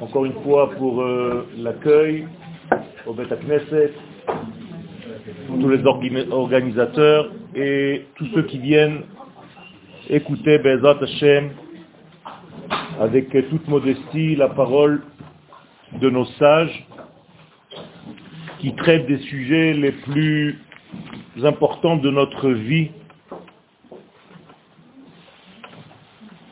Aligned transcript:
encore 0.00 0.24
une 0.24 0.40
fois 0.42 0.70
pour 0.78 1.02
euh, 1.02 1.46
l'accueil 1.58 2.26
au 3.06 3.12
Beth 3.12 3.28
Knesset, 3.44 3.92
tous 5.46 5.68
les 5.68 5.84
organisateurs 5.84 7.32
et 7.54 8.06
tous 8.14 8.26
ceux 8.34 8.44
qui 8.44 8.58
viennent 8.58 9.02
écouter 10.08 10.58
Bezat 10.58 10.98
Hashem 11.02 11.50
avec 13.00 13.30
toute 13.50 13.68
modestie 13.68 14.36
la 14.36 14.48
parole 14.48 15.02
de 16.00 16.08
nos 16.08 16.24
sages 16.24 16.86
qui 18.60 18.74
traitent 18.76 19.06
des 19.06 19.18
sujets 19.18 19.74
les 19.74 19.92
plus 19.92 20.58
importants 21.42 21.96
de 21.96 22.10
notre 22.10 22.50
vie 22.50 22.90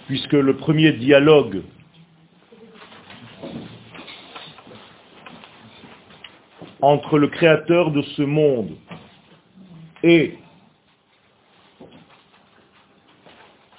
puisque 0.09 0.33
le 0.33 0.57
premier 0.57 0.93
dialogue 0.93 1.63
entre 6.81 7.19
le 7.19 7.29
créateur 7.29 7.91
de 7.91 8.01
ce 8.01 8.23
monde 8.23 8.71
et 10.03 10.39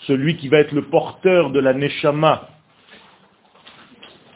celui 0.01 0.37
qui 0.37 0.49
va 0.49 0.59
être 0.59 0.71
le 0.71 0.83
porteur 0.83 1.49
de 1.49 1.59
la 1.59 1.73
Neshama 1.73 2.47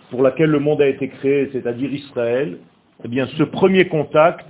pour 0.09 0.23
laquelle 0.23 0.49
le 0.49 0.59
monde 0.59 0.81
a 0.81 0.87
été 0.87 1.09
créé, 1.09 1.49
c'est-à-dire 1.51 1.93
Israël, 1.93 2.57
eh 3.03 3.07
bien 3.07 3.27
ce 3.37 3.43
premier 3.43 3.87
contact 3.87 4.47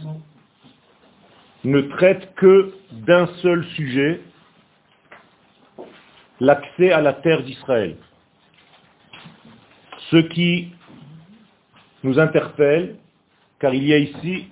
ne 1.65 1.81
traite 1.81 2.33
que 2.35 2.73
d'un 2.91 3.27
seul 3.41 3.65
sujet, 3.75 4.21
l'accès 6.39 6.91
à 6.91 7.01
la 7.01 7.13
terre 7.13 7.43
d'Israël. 7.43 7.95
Ce 10.09 10.17
qui 10.17 10.71
nous 12.03 12.19
interpelle, 12.19 12.97
car 13.59 13.73
il 13.73 13.83
y 13.85 13.93
a 13.93 13.97
ici 13.97 14.49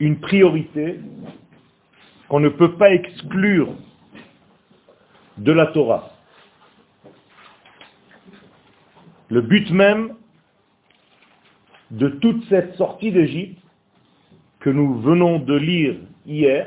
une 0.00 0.20
priorité 0.20 0.98
qu'on 2.28 2.40
ne 2.40 2.48
peut 2.48 2.76
pas 2.76 2.90
exclure 2.92 3.74
de 5.38 5.52
la 5.52 5.66
Torah. 5.68 6.10
Le 9.28 9.40
but 9.40 9.70
même 9.70 10.14
de 11.90 12.08
toute 12.08 12.44
cette 12.48 12.74
sortie 12.74 13.12
d'Égypte 13.12 13.62
que 14.60 14.70
nous 14.70 15.00
venons 15.00 15.38
de 15.38 15.54
lire 15.54 15.96
hier, 16.26 16.66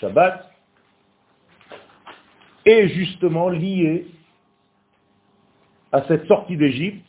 Shabbat, 0.00 0.51
est 2.64 2.88
justement 2.88 3.48
lié 3.48 4.06
à 5.92 6.02
cette 6.04 6.26
sortie 6.26 6.56
d'Égypte 6.56 7.04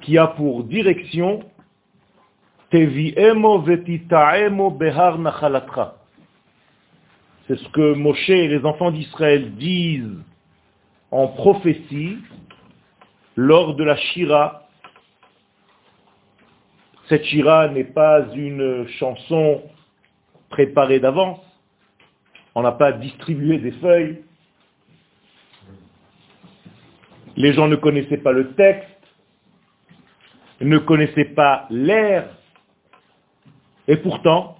qui 0.00 0.18
a 0.18 0.26
pour 0.28 0.64
direction. 0.64 1.40
C'est 2.72 2.86
ce 7.56 7.68
que 7.68 7.94
Moshe 7.94 8.28
et 8.30 8.48
les 8.48 8.64
enfants 8.64 8.90
d'Israël 8.90 9.54
disent 9.54 10.18
en 11.10 11.28
prophétie 11.28 12.18
lors 13.36 13.74
de 13.76 13.84
la 13.84 13.96
Shira. 13.96 14.68
Cette 17.08 17.24
Shira 17.24 17.68
n'est 17.68 17.84
pas 17.84 18.26
une 18.34 18.88
chanson 18.98 19.62
préparée 20.50 20.98
d'avance. 20.98 21.45
On 22.56 22.62
n'a 22.62 22.72
pas 22.72 22.92
distribué 22.92 23.58
des 23.58 23.72
feuilles. 23.72 24.22
Les 27.36 27.52
gens 27.52 27.68
ne 27.68 27.76
connaissaient 27.76 28.16
pas 28.16 28.32
le 28.32 28.54
texte, 28.54 28.88
ne 30.62 30.78
connaissaient 30.78 31.34
pas 31.34 31.66
l'air. 31.68 32.30
Et 33.86 33.98
pourtant, 33.98 34.56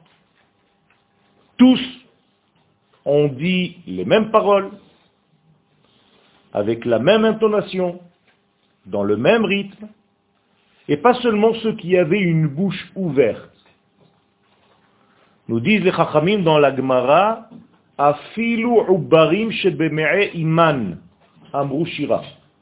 tous 1.57 1.81
ont 3.07 3.29
dit 3.29 3.79
les 3.87 4.05
mêmes 4.05 4.31
paroles, 4.31 4.73
avec 6.53 6.84
la 6.84 6.99
même 6.99 7.25
intonation, 7.25 7.99
dans 8.84 9.05
le 9.05 9.17
même 9.17 9.47
rythme, 9.47 9.89
et 10.87 10.99
pas 10.99 11.15
seulement 11.23 11.55
ceux 11.63 11.75
qui 11.77 11.97
avaient 11.97 12.21
une 12.21 12.47
bouche 12.47 12.93
ouverte. 12.95 13.57
Nous 15.49 15.61
disent 15.61 15.83
les 15.83 15.93
Chachamim 15.93 16.41
dans 16.41 16.59
la 16.59 16.77
Gemara, 16.77 17.49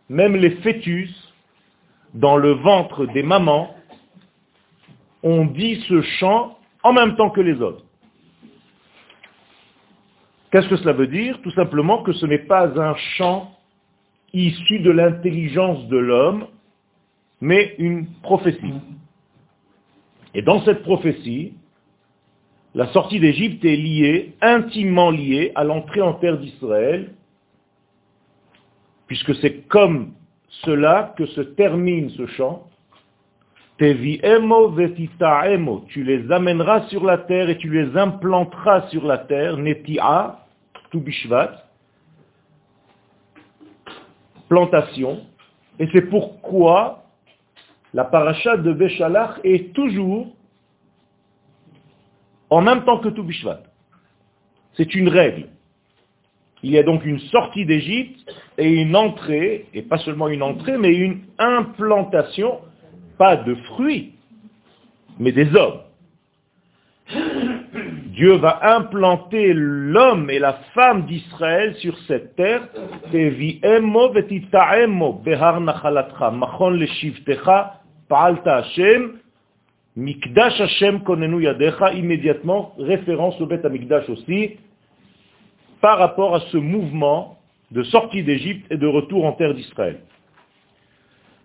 Même 0.08 0.36
les 0.36 0.50
fœtus 0.50 1.32
dans 2.14 2.36
le 2.36 2.52
ventre 2.52 3.06
des 3.06 3.22
mamans 3.22 3.74
ont 5.22 5.46
dit 5.46 5.82
ce 5.88 6.02
chant 6.02 6.58
en 6.82 6.92
même 6.92 7.16
temps 7.16 7.30
que 7.30 7.40
les 7.40 7.60
autres. 7.60 7.84
Qu'est-ce 10.52 10.68
que 10.68 10.76
cela 10.76 10.92
veut 10.92 11.08
dire? 11.08 11.40
Tout 11.42 11.50
simplement 11.50 12.02
que 12.04 12.12
ce 12.12 12.26
n'est 12.26 12.46
pas 12.46 12.68
un 12.80 12.94
chant 13.16 13.50
issu 14.32 14.78
de 14.80 14.90
l'intelligence 14.90 15.88
de 15.88 15.96
l'homme, 15.96 16.46
mais 17.40 17.74
une 17.78 18.06
prophétie. 18.22 18.74
Et 20.34 20.42
dans 20.42 20.62
cette 20.62 20.82
prophétie, 20.82 21.54
la 22.74 22.88
sortie 22.88 23.20
d'Égypte 23.20 23.64
est 23.64 23.76
liée, 23.76 24.34
intimement 24.40 25.10
liée 25.10 25.52
à 25.54 25.62
l'entrée 25.64 26.00
en 26.00 26.14
terre 26.14 26.38
d'Israël, 26.38 27.12
puisque 29.06 29.34
c'est 29.36 29.68
comme 29.68 30.14
cela 30.64 31.14
que 31.16 31.26
se 31.26 31.40
termine 31.40 32.10
ce 32.10 32.26
chant. 32.26 32.66
Tu 33.78 33.94
les 36.04 36.32
amèneras 36.32 36.86
sur 36.88 37.04
la 37.04 37.18
terre 37.18 37.50
et 37.50 37.58
tu 37.58 37.70
les 37.70 37.96
implanteras 37.96 38.88
sur 38.88 39.04
la 39.04 39.18
terre, 39.18 39.56
netia, 39.56 40.40
bishvat, 40.92 41.64
plantation, 44.48 45.20
et 45.78 45.88
c'est 45.92 46.08
pourquoi 46.08 47.04
la 47.92 48.04
paracha 48.04 48.56
de 48.56 48.72
Béchalach 48.72 49.40
est 49.44 49.72
toujours 49.72 50.28
en 52.50 52.60
même 52.62 52.84
temps 52.84 52.98
que 52.98 53.08
tout 53.08 53.22
Bishvat. 53.22 53.62
C'est 54.76 54.94
une 54.94 55.08
règle. 55.08 55.48
Il 56.62 56.70
y 56.70 56.78
a 56.78 56.82
donc 56.82 57.04
une 57.04 57.20
sortie 57.20 57.66
d'Égypte 57.66 58.18
et 58.56 58.68
une 58.68 58.96
entrée, 58.96 59.66
et 59.74 59.82
pas 59.82 59.98
seulement 59.98 60.28
une 60.28 60.42
entrée, 60.42 60.78
mais 60.78 60.94
une 60.94 61.20
implantation, 61.38 62.60
pas 63.18 63.36
de 63.36 63.54
fruits, 63.54 64.14
mais 65.18 65.32
des 65.32 65.54
hommes. 65.54 65.80
Dieu 68.14 68.36
va 68.36 68.76
implanter 68.76 69.52
l'homme 69.52 70.30
et 70.30 70.38
la 70.38 70.54
femme 70.74 71.04
d'Israël 71.06 71.74
sur 71.76 71.98
cette 72.06 72.36
terre. 72.36 72.62
Mikdash 79.96 80.60
Hashem 80.60 81.02
konenu 81.04 81.42
yadecha, 81.42 81.92
immédiatement, 81.92 82.74
référence 82.78 83.40
au 83.40 83.46
Bet 83.46 83.68
Mikdash 83.68 84.08
aussi, 84.08 84.56
par 85.80 85.98
rapport 85.98 86.34
à 86.34 86.40
ce 86.50 86.56
mouvement 86.56 87.38
de 87.70 87.82
sortie 87.84 88.22
d'Égypte 88.24 88.66
et 88.70 88.76
de 88.76 88.86
retour 88.86 89.24
en 89.24 89.32
terre 89.32 89.54
d'Israël. 89.54 90.00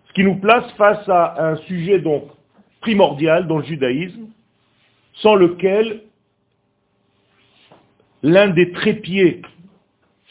Ce 0.08 0.12
qui 0.14 0.24
nous 0.24 0.36
place 0.36 0.68
face 0.72 1.08
à 1.08 1.50
un 1.50 1.56
sujet 1.68 2.00
donc 2.00 2.24
primordial 2.80 3.46
dans 3.46 3.58
le 3.58 3.64
judaïsme, 3.64 4.26
sans 5.14 5.36
lequel 5.36 6.02
l'un 8.22 8.48
des 8.48 8.72
trépieds 8.72 9.42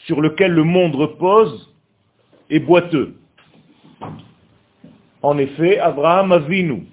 sur 0.06 0.20
lequel 0.20 0.52
le 0.52 0.64
monde 0.64 0.94
repose 0.94 1.74
est 2.50 2.60
boiteux. 2.60 3.14
En 5.22 5.38
effet, 5.38 5.78
Abraham 5.78 6.32
Avinu, 6.32 6.86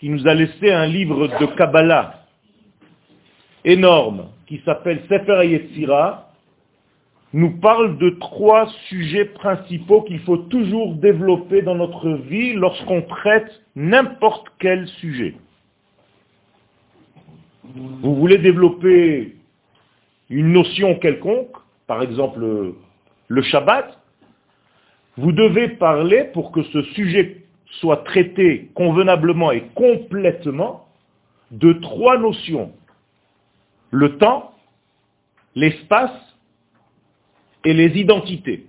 qui 0.00 0.08
nous 0.08 0.26
a 0.26 0.32
laissé 0.32 0.72
un 0.72 0.86
livre 0.86 1.28
de 1.28 1.46
Kabbalah 1.56 2.24
énorme, 3.64 4.28
qui 4.46 4.62
s'appelle 4.64 5.02
Sefer 5.10 5.46
Yetzira, 5.46 6.30
nous 7.34 7.60
parle 7.60 7.98
de 7.98 8.08
trois 8.18 8.66
sujets 8.88 9.26
principaux 9.26 10.00
qu'il 10.02 10.20
faut 10.20 10.38
toujours 10.38 10.94
développer 10.94 11.60
dans 11.60 11.74
notre 11.74 12.12
vie 12.12 12.54
lorsqu'on 12.54 13.02
traite 13.02 13.62
n'importe 13.76 14.46
quel 14.58 14.88
sujet. 14.88 15.34
Vous 17.62 18.16
voulez 18.16 18.38
développer 18.38 19.36
une 20.30 20.52
notion 20.52 20.94
quelconque, 20.96 21.54
par 21.86 22.02
exemple 22.02 22.74
le 23.28 23.42
Shabbat, 23.42 23.98
vous 25.18 25.32
devez 25.32 25.68
parler 25.68 26.24
pour 26.32 26.52
que 26.52 26.62
ce 26.62 26.82
sujet 26.94 27.39
soit 27.72 27.98
traité 27.98 28.70
convenablement 28.74 29.52
et 29.52 29.62
complètement 29.74 30.86
de 31.50 31.72
trois 31.74 32.18
notions. 32.18 32.72
Le 33.90 34.18
temps, 34.18 34.54
l'espace 35.54 36.12
et 37.64 37.72
les 37.72 37.98
identités. 37.98 38.66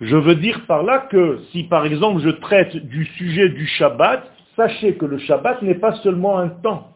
Je 0.00 0.16
veux 0.16 0.34
dire 0.34 0.66
par 0.66 0.82
là 0.82 0.98
que 1.10 1.40
si 1.52 1.64
par 1.64 1.86
exemple 1.86 2.20
je 2.20 2.30
traite 2.30 2.76
du 2.76 3.06
sujet 3.16 3.48
du 3.48 3.66
Shabbat, 3.66 4.30
sachez 4.56 4.94
que 4.94 5.06
le 5.06 5.18
Shabbat 5.18 5.62
n'est 5.62 5.76
pas 5.76 5.94
seulement 6.02 6.38
un 6.38 6.48
temps. 6.48 6.92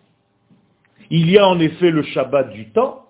Il 1.11 1.31
y 1.31 1.39
a 1.39 1.47
en 1.49 1.59
effet 1.59 1.91
le 1.91 2.03
Shabbat 2.03 2.51
du 2.51 2.71
temps, 2.71 3.07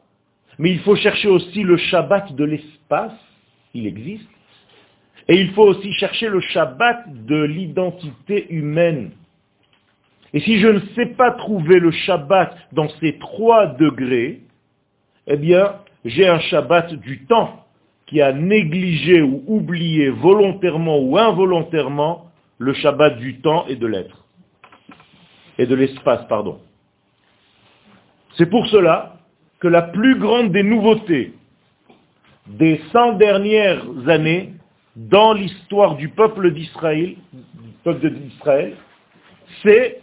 mais 0.58 0.70
il 0.70 0.80
faut 0.80 0.96
chercher 0.96 1.28
aussi 1.28 1.62
le 1.62 1.76
Shabbat 1.76 2.34
de 2.34 2.44
l'espace, 2.44 3.18
il 3.74 3.86
existe, 3.86 4.28
et 5.28 5.38
il 5.38 5.50
faut 5.50 5.64
aussi 5.64 5.92
chercher 5.92 6.28
le 6.28 6.40
Shabbat 6.40 7.26
de 7.26 7.42
l'identité 7.42 8.46
humaine. 8.50 9.10
Et 10.32 10.40
si 10.40 10.58
je 10.58 10.68
ne 10.68 10.80
sais 10.94 11.06
pas 11.06 11.32
trouver 11.32 11.78
le 11.78 11.90
Shabbat 11.90 12.56
dans 12.72 12.88
ces 13.00 13.18
trois 13.18 13.66
degrés, 13.66 14.40
eh 15.26 15.36
bien, 15.36 15.74
j'ai 16.04 16.26
un 16.26 16.40
Shabbat 16.40 16.94
du 16.94 17.26
temps 17.26 17.66
qui 18.06 18.22
a 18.22 18.32
négligé 18.32 19.20
ou 19.20 19.44
oublié 19.46 20.08
volontairement 20.08 20.98
ou 20.98 21.18
involontairement 21.18 22.30
le 22.56 22.72
Shabbat 22.72 23.18
du 23.18 23.40
temps 23.40 23.66
et 23.68 23.76
de 23.76 23.86
l'être. 23.86 24.24
Et 25.58 25.66
de 25.66 25.74
l'espace, 25.74 26.26
pardon. 26.28 26.58
C'est 28.36 28.48
pour 28.48 28.66
cela 28.68 29.16
que 29.60 29.68
la 29.68 29.82
plus 29.82 30.18
grande 30.18 30.52
des 30.52 30.62
nouveautés 30.62 31.34
des 32.46 32.80
100 32.92 33.14
dernières 33.14 33.84
années 34.06 34.54
dans 34.98 35.32
l'histoire 35.32 35.94
du 35.94 36.08
peuple 36.08 36.52
d'Israël, 36.52 37.14
d'Israël, 37.86 38.74
c'est 39.62 40.00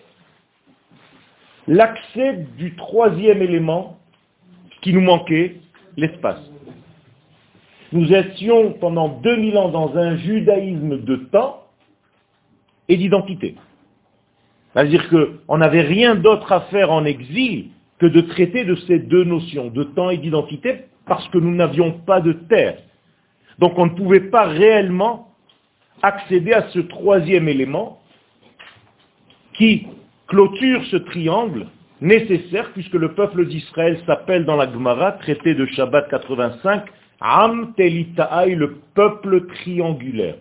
l'accès 1.67 2.47
du 2.57 2.75
troisième 2.75 3.41
élément 3.41 3.99
qui 4.81 4.93
nous 4.93 5.01
manquait, 5.01 5.57
l'espace. 5.97 6.39
Nous 7.91 8.11
étions 8.13 8.71
pendant 8.79 9.09
2000 9.09 9.57
ans 9.57 9.69
dans 9.69 9.97
un 9.97 10.15
judaïsme 10.15 11.03
de 11.03 11.15
temps 11.17 11.63
et 12.87 12.95
d'identité. 12.95 13.55
C'est-à-dire 14.73 15.09
qu'on 15.09 15.57
n'avait 15.57 15.81
rien 15.81 16.15
d'autre 16.15 16.51
à 16.53 16.61
faire 16.61 16.91
en 16.91 17.03
exil 17.03 17.67
que 17.99 18.05
de 18.05 18.21
traiter 18.21 18.63
de 18.63 18.75
ces 18.87 18.99
deux 18.99 19.25
notions, 19.25 19.67
de 19.67 19.83
temps 19.83 20.09
et 20.09 20.17
d'identité, 20.17 20.85
parce 21.05 21.27
que 21.29 21.37
nous 21.37 21.53
n'avions 21.53 21.91
pas 21.91 22.21
de 22.21 22.33
terre. 22.33 22.77
Donc 23.59 23.77
on 23.77 23.85
ne 23.85 23.91
pouvait 23.91 24.29
pas 24.29 24.45
réellement 24.45 25.29
accéder 26.01 26.53
à 26.53 26.69
ce 26.69 26.79
troisième 26.79 27.47
élément 27.47 28.01
qui 29.53 29.87
clôture 30.27 30.83
ce 30.91 30.97
triangle 30.97 31.67
nécessaire 32.01 32.71
puisque 32.73 32.93
le 32.93 33.13
peuple 33.13 33.45
d'Israël 33.45 33.99
s'appelle 34.05 34.45
dans 34.45 34.55
la 34.55 34.71
Gemara, 34.71 35.13
traité 35.13 35.55
de 35.55 35.65
Shabbat 35.65 36.09
85, 36.09 36.83
Am 37.21 37.73
Telitaï, 37.75 38.55
le 38.55 38.77
peuple 38.93 39.47
triangulaire. 39.47 40.35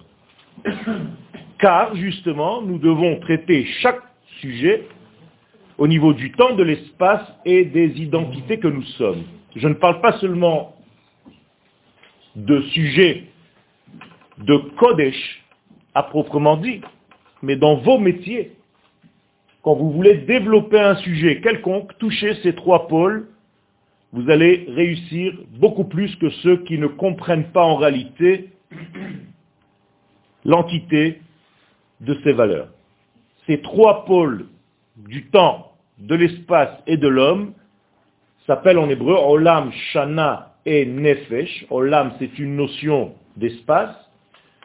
Car 1.58 1.94
justement, 1.94 2.62
nous 2.62 2.78
devons 2.78 3.20
traiter 3.20 3.64
chaque 3.80 4.02
sujet 4.40 4.86
au 5.78 5.86
niveau 5.86 6.12
du 6.12 6.32
temps, 6.32 6.54
de 6.54 6.62
l'espace 6.62 7.22
et 7.44 7.64
des 7.64 8.00
identités 8.00 8.58
que 8.58 8.68
nous 8.68 8.82
sommes. 8.98 9.22
Je 9.56 9.68
ne 9.68 9.74
parle 9.74 10.00
pas 10.00 10.18
seulement 10.18 10.73
de 12.36 12.60
sujets 12.72 13.24
de 14.38 14.56
Kodesh 14.76 15.44
à 15.94 16.02
proprement 16.02 16.56
dit, 16.56 16.80
mais 17.42 17.56
dans 17.56 17.76
vos 17.76 17.98
métiers, 17.98 18.56
quand 19.62 19.74
vous 19.74 19.92
voulez 19.92 20.18
développer 20.18 20.78
un 20.78 20.96
sujet 20.96 21.40
quelconque, 21.40 21.96
toucher 21.98 22.34
ces 22.42 22.54
trois 22.54 22.88
pôles, 22.88 23.28
vous 24.12 24.30
allez 24.30 24.66
réussir 24.68 25.34
beaucoup 25.58 25.84
plus 25.84 26.14
que 26.16 26.30
ceux 26.30 26.58
qui 26.64 26.78
ne 26.78 26.86
comprennent 26.86 27.50
pas 27.50 27.64
en 27.64 27.76
réalité 27.76 28.50
l'entité 30.44 31.20
de 32.00 32.18
ces 32.22 32.32
valeurs. 32.32 32.68
Ces 33.46 33.60
trois 33.60 34.04
pôles 34.04 34.46
du 34.96 35.26
temps, 35.26 35.72
de 35.98 36.14
l'espace 36.14 36.70
et 36.86 36.96
de 36.96 37.08
l'homme 37.08 37.54
s'appellent 38.46 38.78
en 38.78 38.88
hébreu 38.88 39.14
Olam, 39.14 39.72
Shana 39.92 40.53
et 40.66 40.86
Nefesh. 40.86 41.66
Olam, 41.70 42.12
c'est 42.18 42.38
une 42.38 42.56
notion 42.56 43.14
d'espace. 43.36 43.94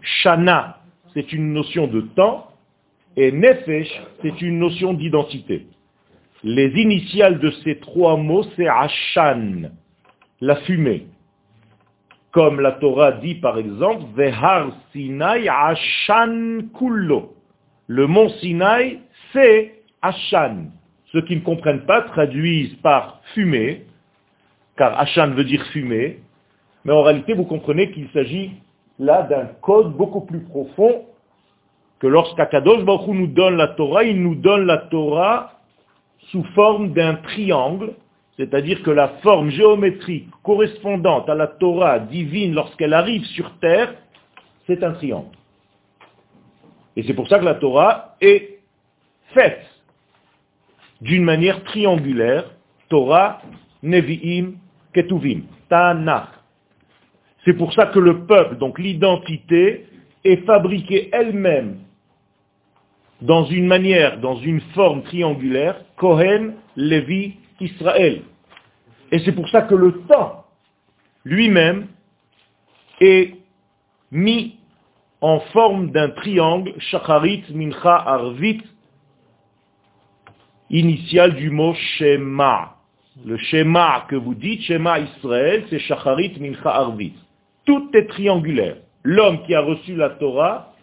Shana, 0.02 0.80
c'est 1.14 1.34
une 1.34 1.54
notion 1.54 1.88
de 1.88 2.02
temps. 2.02 2.48
Et 3.18 3.32
Nefesh, 3.32 3.90
c'est 4.22 4.42
une 4.42 4.60
notion 4.60 4.94
d'identité. 4.94 5.68
Les 6.44 6.70
initiales 6.80 7.40
de 7.40 7.52
ces 7.64 7.80
trois 7.80 8.16
mots, 8.16 8.46
c'est 8.56 8.68
Ashan, 8.68 9.72
la 10.40 10.56
fumée. 10.58 11.08
Comme 12.32 12.62
la 12.62 12.74
Torah 12.74 13.14
dit 13.14 13.36
par 13.36 13.58
exemple, 13.58 14.04
Vehar 14.16 14.72
Sinai 14.92 15.50
Ashan 15.50 16.60
Kullo. 16.78 17.34
Le 17.88 18.08
mont 18.08 18.30
Sinai, 18.40 19.00
c'est 19.34 19.74
Ashan. 20.02 20.68
Ceux 21.12 21.22
qui 21.24 21.36
ne 21.36 21.42
comprennent 21.42 21.86
pas 21.86 22.04
traduisent 22.04 22.76
par 22.84 23.22
fumée, 23.34 23.88
car 24.80 24.98
Ashan 24.98 25.32
veut 25.32 25.44
dire 25.44 25.62
fumée, 25.74 26.20
mais 26.86 26.94
en 26.94 27.04
réalité 27.04 27.34
vous 27.34 27.44
comprenez 27.44 27.92
qu'il 27.92 28.08
s'agit 28.12 28.52
là 28.98 29.24
d'un 29.24 29.48
code 29.62 29.92
beaucoup 29.92 30.22
plus 30.22 30.40
profond 30.40 31.06
que 32.00 32.08
lorsqu'Akadosh 32.08 32.86
Baruch 32.86 33.10
nous 33.10 33.28
donne 33.28 33.58
la 33.58 33.68
Torah, 33.68 34.06
il 34.06 34.24
nous 34.24 34.36
donne 34.36 34.66
la 34.66 34.78
Torah 34.78 35.60
sous 36.32 36.46
forme 36.56 36.94
d'un 36.94 37.16
triangle, 37.16 37.92
c'est-à-dire 38.38 38.82
que 38.84 38.92
la 38.92 39.10
forme 39.22 39.50
géométrique 39.50 40.30
correspondante 40.44 41.30
à 41.30 41.36
la 41.36 41.48
Torah 41.48 42.00
divine 42.00 42.54
lorsqu'elle 42.54 42.94
arrive 42.94 43.26
sur 43.26 43.52
terre, 43.60 43.94
c'est 44.66 44.82
un 44.82 44.94
triangle. 44.94 45.36
Et 46.96 47.04
c'est 47.04 47.14
pour 47.14 47.28
ça 47.28 47.40
que 47.40 47.46
la 47.46 47.56
Torah 47.56 48.16
est 48.22 48.60
faite 49.34 49.66
d'une 51.02 51.26
manière 51.26 51.66
triangulaire, 51.66 52.46
Torah, 52.88 53.42
Nevi'im, 53.84 54.54
Ketuvim, 54.94 55.42
Tanakh. 55.70 56.30
C'est 57.46 57.54
pour 57.54 57.74
ça 57.74 57.88
que 57.88 58.00
le 58.00 58.26
peuple, 58.26 58.58
donc 58.58 58.80
l'identité, 58.80 59.88
est 60.24 60.46
fabriquée 60.46 61.10
elle-même 61.14 61.78
dans 63.22 63.46
une 63.46 63.68
manière, 63.68 64.20
dans 64.20 64.36
une 64.36 64.62
forme 64.74 65.04
triangulaire, 65.04 65.82
Kohen, 65.98 66.56
Lévi, 66.76 67.36
Israël. 67.60 68.22
Et 69.12 69.20
c'est 69.20 69.32
pour 69.32 69.50
ça 69.50 69.64
que 69.64 69.76
le 69.76 70.02
temps 70.04 70.46
lui-même 71.26 71.88
est 73.02 73.36
mis 74.12 74.58
en 75.22 75.40
forme 75.52 75.92
d'un 75.92 76.10
triangle, 76.10 76.74
Shacharit, 76.78 77.44
Mincha, 77.54 77.96
Arvit, 77.96 78.62
initial 80.70 81.36
du 81.36 81.50
mot 81.50 81.74
Shema. 81.74 82.79
Le 83.26 83.38
Shema 83.38 84.06
que 84.08 84.16
vous 84.16 84.36
dites, 84.36 84.62
Shema 84.62 85.00
Israël, 85.00 85.66
c'est 85.70 85.80
Shacharit, 85.80 86.40
Mincha, 86.40 86.70
Arvit. 86.70 87.14
Tout 87.66 87.90
est 87.94 88.08
triangulaire. 88.08 88.78
L'homme 89.04 89.44
qui 89.46 89.54
a 89.56 89.62
reçu 89.62 89.96
la 89.96 90.10
Torah 90.12 90.74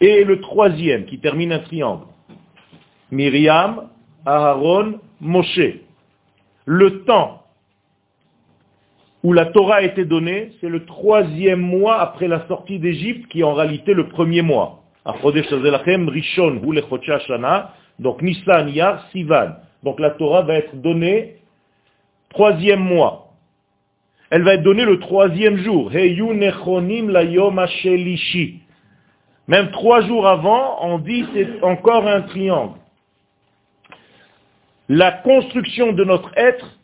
et 0.00 0.24
le 0.24 0.40
troisième 0.40 1.06
qui 1.06 1.18
termine 1.18 1.52
un 1.52 1.60
triangle. 1.60 2.04
Myriam, 3.10 3.88
Aaron, 4.26 5.00
Moshe. 5.20 5.80
Le 6.66 7.04
temps 7.04 7.42
où 9.22 9.32
la 9.32 9.46
Torah 9.46 9.76
a 9.76 9.82
été 9.82 10.04
donnée, 10.04 10.52
c'est 10.60 10.68
le 10.68 10.84
troisième 10.84 11.60
mois 11.60 12.00
après 12.00 12.28
la 12.28 12.46
sortie 12.46 12.78
d'Égypte, 12.78 13.28
qui 13.28 13.40
est 13.40 13.44
en 13.44 13.54
réalité 13.54 13.94
le 13.94 14.08
premier 14.08 14.42
mois. 14.42 14.84
Donc 17.98 18.22
Nissan, 18.22 18.68
Yar, 18.68 19.08
Sivan. 19.10 19.54
Donc 19.82 20.00
la 20.00 20.10
Torah 20.10 20.42
va 20.42 20.54
être 20.54 20.76
donnée 20.76 21.36
troisième 22.30 22.80
mois. 22.80 23.32
Elle 24.30 24.42
va 24.42 24.54
être 24.54 24.62
donnée 24.62 24.84
le 24.84 24.98
troisième 24.98 25.56
jour. 25.58 25.90
Même 29.48 29.70
trois 29.70 30.00
jours 30.02 30.26
avant, 30.26 30.84
on 30.84 30.98
dit 30.98 31.24
c'est 31.32 31.62
encore 31.62 32.06
un 32.06 32.22
triangle. 32.22 32.78
La 34.90 35.12
construction 35.12 35.92
de 35.92 36.04
notre 36.04 36.30
être 36.36 36.78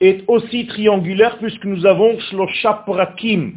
est 0.00 0.24
aussi 0.28 0.66
triangulaire 0.66 1.38
puisque 1.38 1.64
nous 1.64 1.86
avons 1.86 2.18
shloshaprakim 2.18 3.54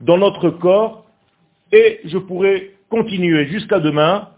dans 0.00 0.18
notre 0.18 0.50
corps 0.50 1.06
et 1.72 2.00
je 2.04 2.18
pourrais 2.18 2.72
continuer 2.88 3.46
jusqu'à 3.46 3.80
demain. 3.80 4.28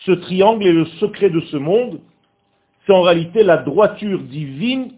Ce 0.00 0.12
triangle 0.12 0.66
est 0.66 0.72
le 0.72 0.86
secret 1.00 1.30
de 1.30 1.40
ce 1.40 1.56
monde. 1.56 2.00
C'est 2.86 2.92
en 2.92 3.02
réalité 3.02 3.42
la 3.42 3.58
droiture 3.58 4.20
divine 4.20 4.92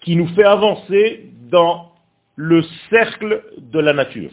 qui 0.00 0.16
nous 0.16 0.28
fait 0.28 0.44
avancer 0.44 1.30
dans 1.50 1.92
le 2.36 2.62
cercle 2.90 3.42
de 3.58 3.78
la 3.78 3.92
nature. 3.92 4.30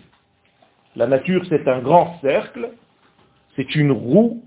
La 0.96 1.06
nature, 1.06 1.44
c'est 1.50 1.68
un 1.68 1.80
grand 1.80 2.20
cercle, 2.22 2.70
c'est 3.56 3.76
une 3.76 3.92
roue, 3.92 4.44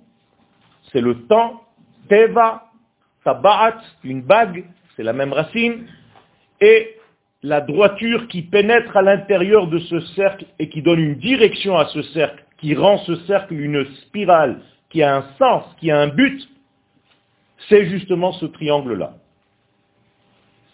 c'est 0.91 1.01
le 1.01 1.27
temps, 1.27 1.63
teva, 2.09 2.71
tabaat, 3.25 3.79
une 4.03 4.23
bague, 4.23 4.65
c'est 4.97 5.03
la 5.03 5.13
même 5.13 5.33
racine, 5.33 5.87
et 6.61 6.97
la 7.43 7.61
droiture 7.61 8.29
qui 8.29 8.43
pénètre 8.43 8.97
à 8.97 9.03
l'intérieur 9.03 9.67
de 9.67 9.79
ce 9.79 10.01
cercle 10.15 10.47
et 10.59 10.69
qui 10.69 10.83
donne 10.83 11.01
une 11.01 11.17
direction 11.17 11.77
à 11.77 11.87
ce 11.87 12.03
cercle, 12.03 12.45
qui 12.59 12.75
rend 12.75 12.99
ce 12.99 13.17
cercle 13.27 13.55
une 13.55 13.85
spirale, 14.07 14.61
qui 14.91 15.03
a 15.03 15.17
un 15.17 15.25
sens, 15.39 15.65
qui 15.79 15.91
a 15.91 16.01
un 16.01 16.09
but, 16.09 16.49
c'est 17.69 17.87
justement 17.87 18.33
ce 18.33 18.47
triangle-là. 18.47 19.15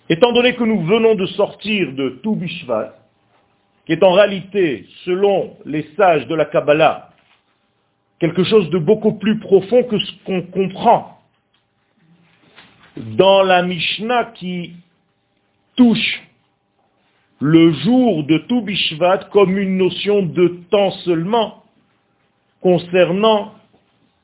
Étant 0.09 0.33
donné 0.33 0.55
que 0.55 0.65
nous 0.65 0.83
venons 0.83 1.15
de 1.15 1.27
sortir 1.27 1.93
de 1.93 2.21
Toubishvat, 2.23 2.95
qui 3.85 3.93
est 3.93 4.03
en 4.03 4.13
réalité, 4.13 4.87
selon 5.05 5.57
les 5.65 5.89
sages 5.97 6.27
de 6.27 6.35
la 6.35 6.47
Kabbalah, 6.47 7.11
quelque 8.19 8.45
chose 8.45 8.71
de 8.71 8.79
beaucoup 8.79 9.13
plus 9.13 9.39
profond 9.39 9.83
que 9.85 9.99
ce 9.99 10.13
qu'on 10.25 10.43
comprend 10.43 11.19
dans 12.97 13.43
la 13.43 13.63
Mishnah 13.63 14.33
qui 14.35 14.73
touche 15.77 16.23
le 17.41 17.73
jour 17.73 18.25
de 18.25 18.39
Toubishvat 18.39 19.29
comme 19.31 19.57
une 19.57 19.77
notion 19.77 20.23
de 20.23 20.59
temps 20.71 20.91
seulement 21.05 21.63
concernant 22.61 23.55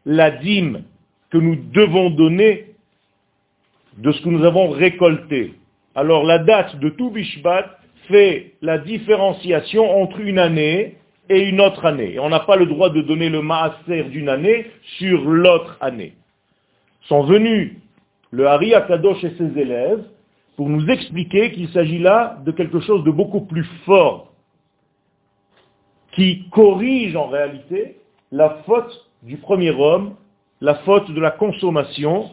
la 0.05 0.31
dîme 0.33 0.85
que 1.35 1.39
nous 1.39 1.57
devons 1.57 2.11
donner 2.11 2.77
de 3.99 4.13
ce 4.13 4.23
que 4.23 4.29
nous 4.29 4.45
avons 4.45 4.71
récolté. 4.71 5.55
Alors 5.97 6.23
la 6.23 6.39
date 6.39 6.77
de 6.77 6.91
Toubishvat 6.91 7.77
fait 8.07 8.53
la 8.63 8.79
différenciation 8.79 10.01
entre 10.01 10.21
une 10.21 10.39
année 10.39 10.97
et 11.29 11.41
une 11.49 11.61
autre 11.61 11.87
année. 11.87 12.21
On 12.21 12.29
n'a 12.29 12.39
pas 12.39 12.55
le 12.55 12.67
droit 12.67 12.89
de 12.91 13.03
donner 13.03 13.31
le 13.31 13.43
maaser 13.43 14.05
d'une 14.05 14.29
année 14.29 14.67
sur 14.99 15.25
l'autre 15.25 15.77
année. 15.81 16.13
Sont 17.09 17.25
venus 17.25 17.79
le 18.31 18.47
Hari 18.47 18.73
Akadosh 18.73 19.25
et 19.25 19.35
ses 19.37 19.59
élèves 19.59 20.05
pour 20.55 20.69
nous 20.69 20.87
expliquer 20.89 21.51
qu'il 21.51 21.69
s'agit 21.71 21.99
là 21.99 22.39
de 22.45 22.53
quelque 22.53 22.79
chose 22.79 23.03
de 23.03 23.11
beaucoup 23.11 23.41
plus 23.41 23.67
fort, 23.87 24.33
qui 26.13 26.49
corrige 26.51 27.17
en 27.17 27.27
réalité 27.27 27.97
la 28.31 28.51
faute 28.67 29.11
du 29.25 29.37
premier 29.39 29.71
homme, 29.73 30.15
la 30.65 30.77
faute 30.77 31.11
de 31.11 31.21
la 31.21 31.31
consommation. 31.31 32.31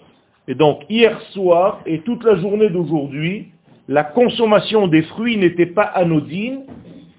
Et 0.48 0.56
donc 0.56 0.84
hier 0.90 1.22
soir 1.34 1.82
et 1.86 2.00
toute 2.00 2.24
la 2.24 2.36
journée 2.38 2.70
d'aujourd'hui, 2.70 3.52
la 3.90 4.06
consommation 4.06 4.88
des 4.88 5.02
fruits 5.02 5.38
n'était 5.38 5.66
pas 5.66 5.84
anodine, 5.84 6.62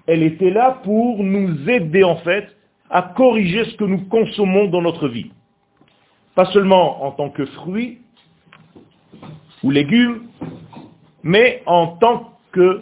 elle 0.07 0.23
était 0.23 0.49
là 0.49 0.81
pour 0.83 1.23
nous 1.23 1.69
aider 1.69 2.03
en 2.03 2.15
fait 2.17 2.47
à 2.89 3.03
corriger 3.03 3.63
ce 3.65 3.75
que 3.75 3.83
nous 3.83 4.01
consommons 4.05 4.65
dans 4.67 4.81
notre 4.81 5.07
vie. 5.07 5.31
Pas 6.33 6.45
seulement 6.45 7.05
en 7.05 7.11
tant 7.11 7.29
que 7.29 7.45
fruits 7.45 7.99
ou 9.61 9.69
légumes, 9.69 10.23
mais 11.21 11.61
en 11.67 11.87
tant 11.87 12.31
que 12.51 12.81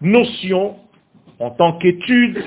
notion, 0.00 0.76
en 1.40 1.50
tant 1.50 1.72
qu'étude, 1.72 2.44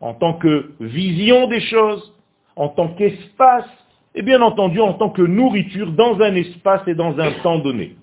en 0.00 0.14
tant 0.14 0.34
que 0.34 0.70
vision 0.78 1.48
des 1.48 1.60
choses, 1.60 2.14
en 2.54 2.68
tant 2.68 2.88
qu'espace, 2.94 3.66
et 4.14 4.22
bien 4.22 4.42
entendu 4.42 4.80
en 4.80 4.94
tant 4.94 5.10
que 5.10 5.22
nourriture 5.22 5.92
dans 5.92 6.20
un 6.20 6.34
espace 6.34 6.82
et 6.86 6.94
dans 6.94 7.18
un 7.18 7.32
temps 7.42 7.58
donné. 7.58 7.96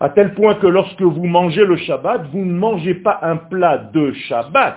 À 0.00 0.10
tel 0.10 0.34
point 0.34 0.54
que 0.56 0.66
lorsque 0.66 1.02
vous 1.02 1.26
mangez 1.26 1.64
le 1.64 1.76
Shabbat, 1.76 2.26
vous 2.32 2.44
ne 2.44 2.52
mangez 2.52 2.94
pas 2.94 3.18
un 3.22 3.36
plat 3.36 3.78
de 3.78 4.12
Shabbat, 4.12 4.76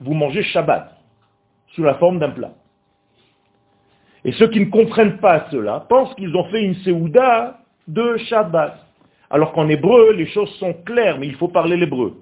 vous 0.00 0.14
mangez 0.14 0.42
Shabbat, 0.42 0.92
sous 1.74 1.82
la 1.82 1.94
forme 1.94 2.18
d'un 2.18 2.30
plat. 2.30 2.52
Et 4.24 4.32
ceux 4.32 4.48
qui 4.48 4.60
ne 4.60 4.66
comprennent 4.66 5.18
pas 5.18 5.46
cela 5.50 5.86
pensent 5.88 6.14
qu'ils 6.16 6.36
ont 6.36 6.44
fait 6.44 6.62
une 6.62 6.74
Seouda 6.76 7.60
de 7.86 8.16
Shabbat. 8.28 8.78
Alors 9.30 9.52
qu'en 9.52 9.68
hébreu, 9.68 10.12
les 10.12 10.26
choses 10.26 10.50
sont 10.58 10.74
claires, 10.84 11.18
mais 11.18 11.26
il 11.26 11.34
faut 11.36 11.48
parler 11.48 11.76
l'hébreu. 11.76 12.20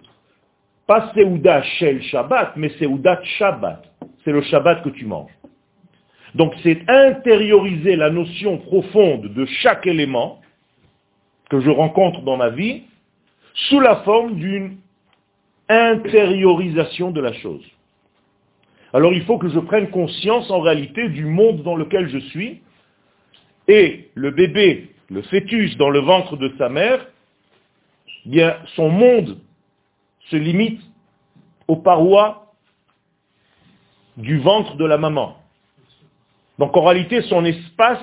Pas 0.86 1.12
Seouda 1.14 1.62
Shel 1.62 2.02
Shabbat, 2.02 2.52
mais 2.56 2.68
Seouda 2.78 3.20
Shabbat. 3.22 3.82
C'est 4.24 4.32
le 4.32 4.42
Shabbat 4.42 4.82
que 4.82 4.90
tu 4.90 5.04
manges. 5.04 5.30
Donc 6.36 6.54
c'est 6.62 6.78
intérioriser 6.88 7.96
la 7.96 8.10
notion 8.10 8.58
profonde 8.58 9.32
de 9.32 9.46
chaque 9.46 9.86
élément 9.86 10.40
que 11.48 11.60
je 11.60 11.70
rencontre 11.70 12.20
dans 12.22 12.36
ma 12.36 12.50
vie 12.50 12.82
sous 13.54 13.80
la 13.80 13.96
forme 13.96 14.36
d'une 14.36 14.76
intériorisation 15.70 17.10
de 17.10 17.22
la 17.22 17.32
chose. 17.32 17.64
Alors 18.92 19.14
il 19.14 19.24
faut 19.24 19.38
que 19.38 19.48
je 19.48 19.58
prenne 19.58 19.88
conscience 19.88 20.50
en 20.50 20.60
réalité 20.60 21.08
du 21.08 21.24
monde 21.24 21.62
dans 21.62 21.74
lequel 21.74 22.08
je 22.10 22.18
suis 22.18 22.60
et 23.66 24.10
le 24.14 24.30
bébé 24.30 24.90
le 25.08 25.22
fœtus 25.22 25.76
dans 25.76 25.90
le 25.90 26.00
ventre 26.00 26.36
de 26.36 26.52
sa 26.58 26.68
mère, 26.68 27.06
bien 28.26 28.56
son 28.74 28.90
monde 28.90 29.38
se 30.30 30.36
limite 30.36 30.80
aux 31.68 31.76
parois 31.76 32.52
du 34.16 34.38
ventre 34.38 34.76
de 34.76 34.84
la 34.84 34.98
maman. 34.98 35.36
Donc 36.58 36.76
en 36.76 36.84
réalité, 36.84 37.22
son 37.22 37.44
espace 37.44 38.02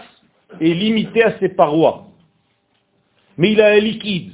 est 0.62 0.74
limité 0.74 1.24
à 1.24 1.38
ses 1.40 1.50
parois. 1.50 2.06
Mais 3.38 3.52
il 3.52 3.62
a 3.62 3.70
un 3.70 3.80
liquide 3.80 4.34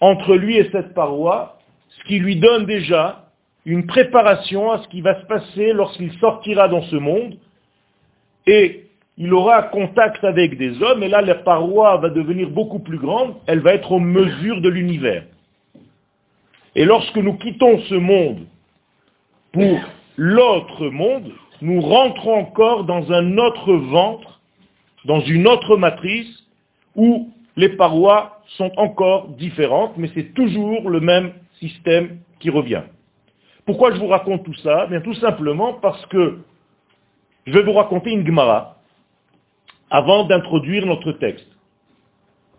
entre 0.00 0.34
lui 0.34 0.56
et 0.56 0.68
cette 0.70 0.94
paroi, 0.94 1.58
ce 1.88 2.04
qui 2.04 2.18
lui 2.18 2.36
donne 2.36 2.66
déjà 2.66 3.30
une 3.64 3.86
préparation 3.86 4.70
à 4.70 4.82
ce 4.82 4.88
qui 4.88 5.00
va 5.00 5.20
se 5.20 5.26
passer 5.26 5.72
lorsqu'il 5.72 6.12
sortira 6.18 6.68
dans 6.68 6.82
ce 6.82 6.96
monde. 6.96 7.38
Et 8.46 8.86
il 9.16 9.32
aura 9.32 9.62
contact 9.62 10.24
avec 10.24 10.58
des 10.58 10.82
hommes, 10.82 11.02
et 11.02 11.08
là 11.08 11.22
la 11.22 11.36
paroi 11.36 11.96
va 11.98 12.10
devenir 12.10 12.50
beaucoup 12.50 12.80
plus 12.80 12.98
grande, 12.98 13.36
elle 13.46 13.60
va 13.60 13.74
être 13.74 13.92
aux 13.92 14.00
mesures 14.00 14.60
de 14.60 14.68
l'univers. 14.68 15.24
Et 16.74 16.84
lorsque 16.84 17.16
nous 17.16 17.34
quittons 17.34 17.78
ce 17.82 17.94
monde 17.94 18.40
pour 19.52 19.78
l'autre 20.16 20.88
monde, 20.88 21.30
nous 21.60 21.80
rentrons 21.80 22.34
encore 22.34 22.84
dans 22.84 23.10
un 23.12 23.38
autre 23.38 23.72
ventre, 23.72 24.40
dans 25.04 25.20
une 25.20 25.46
autre 25.46 25.76
matrice, 25.76 26.44
où 26.96 27.30
les 27.56 27.70
parois 27.70 28.40
sont 28.56 28.70
encore 28.76 29.28
différentes, 29.28 29.96
mais 29.96 30.10
c'est 30.14 30.34
toujours 30.34 30.90
le 30.90 31.00
même 31.00 31.32
système 31.60 32.18
qui 32.40 32.50
revient. 32.50 32.82
Pourquoi 33.66 33.92
je 33.92 33.98
vous 33.98 34.08
raconte 34.08 34.44
tout 34.44 34.54
ça? 34.54 34.86
Bien 34.86 35.00
tout 35.00 35.14
simplement 35.14 35.74
parce 35.74 36.04
que 36.06 36.40
je 37.46 37.52
vais 37.52 37.62
vous 37.62 37.72
raconter 37.72 38.10
une 38.10 38.26
Gemara 38.26 38.76
avant 39.90 40.24
d'introduire 40.24 40.86
notre 40.86 41.12
texte. 41.12 41.46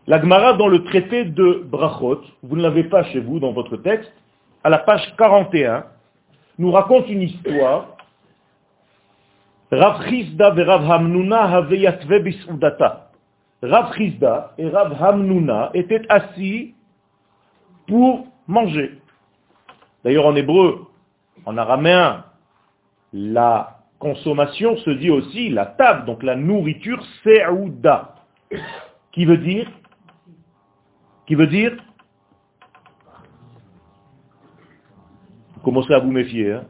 La 0.08 0.22
Gemara 0.22 0.54
dans 0.54 0.68
le 0.68 0.84
traité 0.84 1.26
de 1.26 1.64
Brachot, 1.66 2.22
vous 2.44 2.56
ne 2.56 2.62
l'avez 2.62 2.84
pas 2.84 3.04
chez 3.06 3.20
vous 3.20 3.40
dans 3.40 3.52
votre 3.52 3.78
texte, 3.78 4.12
à 4.64 4.70
la 4.70 4.78
page 4.78 5.02
41, 5.18 5.86
nous 6.58 6.72
raconte 6.72 7.10
une 7.10 7.24
histoire. 7.24 7.95
Rav 9.76 10.08
Chizda 10.08 10.54
et 10.58 10.64
Rav 10.64 10.90
Hamnuna 10.90 11.62
bisudata. 11.62 13.12
Rav 13.62 13.94
Chizda 13.96 14.54
et 14.58 14.70
Rav 14.70 14.96
Hamnuna 15.02 15.72
étaient 15.74 16.06
assis 16.10 16.76
pour 17.88 18.28
manger. 18.48 19.00
D'ailleurs 20.04 20.28
en 20.28 20.36
hébreu, 20.36 20.88
en 21.46 21.58
araméen, 21.58 22.24
la 23.12 23.80
consommation 24.00 24.78
se 24.78 24.90
dit 24.92 25.10
aussi 25.10 25.50
la 25.50 25.66
table, 25.66 26.06
donc 26.06 26.24
la 26.24 26.36
nourriture 26.36 27.04
se'ouda, 27.24 28.16
qui 29.12 29.26
veut 29.26 29.38
dire, 29.38 29.70
qui 31.26 31.36
veut 31.36 31.48
dire, 31.48 31.76
vous 35.56 35.62
commencez 35.62 35.94
à 35.94 36.00
vous 36.00 36.12
méfier, 36.12 36.54
hein? 36.54 36.66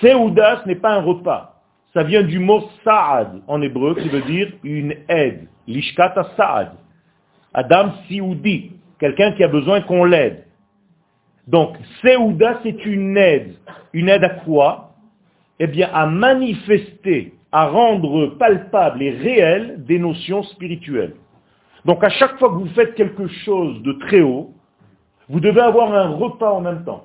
Seouda, 0.00 0.62
ce 0.62 0.68
n'est 0.68 0.76
pas 0.76 0.94
un 0.94 1.02
repas. 1.02 1.60
Ça 1.92 2.02
vient 2.02 2.22
du 2.22 2.38
mot 2.38 2.68
sa'ad 2.84 3.42
en 3.46 3.62
hébreu 3.62 3.94
qui 3.94 4.08
veut 4.08 4.22
dire 4.22 4.52
une 4.62 4.94
aide. 5.08 5.48
Lishkata 5.66 6.30
sa'ad. 6.36 6.72
Adam 7.54 7.92
sioudi, 8.06 8.72
quelqu'un 8.98 9.32
qui 9.32 9.42
a 9.42 9.48
besoin 9.48 9.80
qu'on 9.80 10.04
l'aide. 10.04 10.44
Donc, 11.46 11.76
Seouda, 12.02 12.60
c'est 12.62 12.84
une 12.84 13.16
aide. 13.16 13.54
Une 13.92 14.08
aide 14.08 14.24
à 14.24 14.30
quoi? 14.30 14.90
Eh 15.58 15.66
bien, 15.66 15.88
à 15.92 16.06
manifester, 16.06 17.32
à 17.52 17.66
rendre 17.66 18.26
palpable 18.38 19.02
et 19.02 19.10
réel 19.10 19.84
des 19.84 19.98
notions 19.98 20.42
spirituelles. 20.42 21.14
Donc 21.86 22.02
à 22.02 22.08
chaque 22.08 22.38
fois 22.38 22.48
que 22.48 22.54
vous 22.54 22.68
faites 22.74 22.94
quelque 22.96 23.28
chose 23.28 23.80
de 23.82 23.92
très 23.92 24.20
haut, 24.20 24.50
vous 25.28 25.40
devez 25.40 25.60
avoir 25.60 25.94
un 25.94 26.08
repas 26.08 26.50
en 26.50 26.60
même 26.60 26.84
temps. 26.84 27.04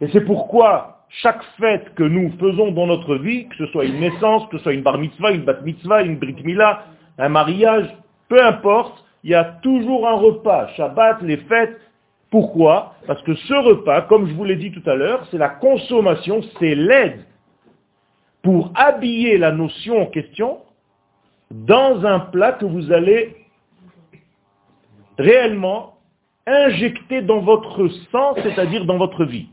Et 0.00 0.08
c'est 0.12 0.24
pourquoi 0.24 0.91
chaque 1.20 1.42
fête 1.60 1.94
que 1.94 2.02
nous 2.02 2.32
faisons 2.40 2.72
dans 2.72 2.86
notre 2.86 3.16
vie, 3.16 3.46
que 3.48 3.56
ce 3.56 3.66
soit 3.66 3.84
une 3.84 4.00
naissance, 4.00 4.48
que 4.48 4.56
ce 4.56 4.62
soit 4.62 4.72
une 4.72 4.82
bar 4.82 4.98
mitzvah, 4.98 5.32
une 5.32 5.42
bat 5.42 5.60
mitzvah, 5.62 6.02
une 6.02 6.16
brit 6.16 6.36
milah, 6.42 6.84
un 7.18 7.28
mariage, 7.28 7.86
peu 8.28 8.42
importe, 8.42 9.04
il 9.22 9.30
y 9.30 9.34
a 9.34 9.44
toujours 9.62 10.08
un 10.08 10.14
repas. 10.14 10.68
Shabbat, 10.68 11.20
les 11.22 11.36
fêtes, 11.36 11.78
pourquoi? 12.30 12.94
Parce 13.06 13.22
que 13.22 13.34
ce 13.34 13.54
repas, 13.54 14.02
comme 14.02 14.26
je 14.26 14.32
vous 14.32 14.44
l'ai 14.44 14.56
dit 14.56 14.72
tout 14.72 14.88
à 14.88 14.94
l'heure, 14.94 15.26
c'est 15.30 15.38
la 15.38 15.50
consommation, 15.50 16.40
c'est 16.58 16.74
l'aide 16.74 17.24
pour 18.42 18.72
habiller 18.74 19.36
la 19.36 19.52
notion 19.52 20.02
en 20.02 20.06
question 20.06 20.58
dans 21.50 22.04
un 22.06 22.20
plat 22.20 22.52
que 22.52 22.64
vous 22.64 22.90
allez 22.90 23.36
réellement 25.18 25.98
injecté 26.46 27.20
dans 27.20 27.40
votre 27.40 27.86
sang, 28.10 28.34
c'est-à-dire 28.42 28.86
dans 28.86 28.96
votre 28.96 29.24
vie. 29.24 29.48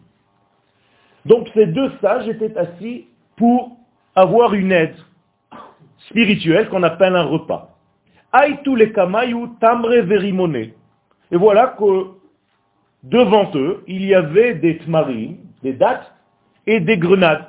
Donc 1.25 1.49
ces 1.53 1.67
deux 1.67 1.91
sages 2.01 2.27
étaient 2.27 2.55
assis 2.57 3.05
pour 3.35 3.77
avoir 4.15 4.53
une 4.53 4.71
aide 4.71 4.95
spirituelle 6.07 6.69
qu'on 6.69 6.83
appelle 6.83 7.15
un 7.15 7.23
repas. 7.23 7.75
Aïtou 8.31 8.75
les 8.75 8.91
kamayu 8.91 9.47
tamre 9.59 9.89
verimone. 10.03 10.71
Et 11.31 11.37
voilà 11.37 11.75
que 11.77 12.07
devant 13.03 13.51
eux, 13.55 13.83
il 13.87 14.05
y 14.05 14.13
avait 14.13 14.55
des 14.55 14.77
tmarim, 14.79 15.37
des 15.63 15.73
dates 15.73 16.13
et 16.67 16.79
des 16.79 16.97
grenades. 16.97 17.45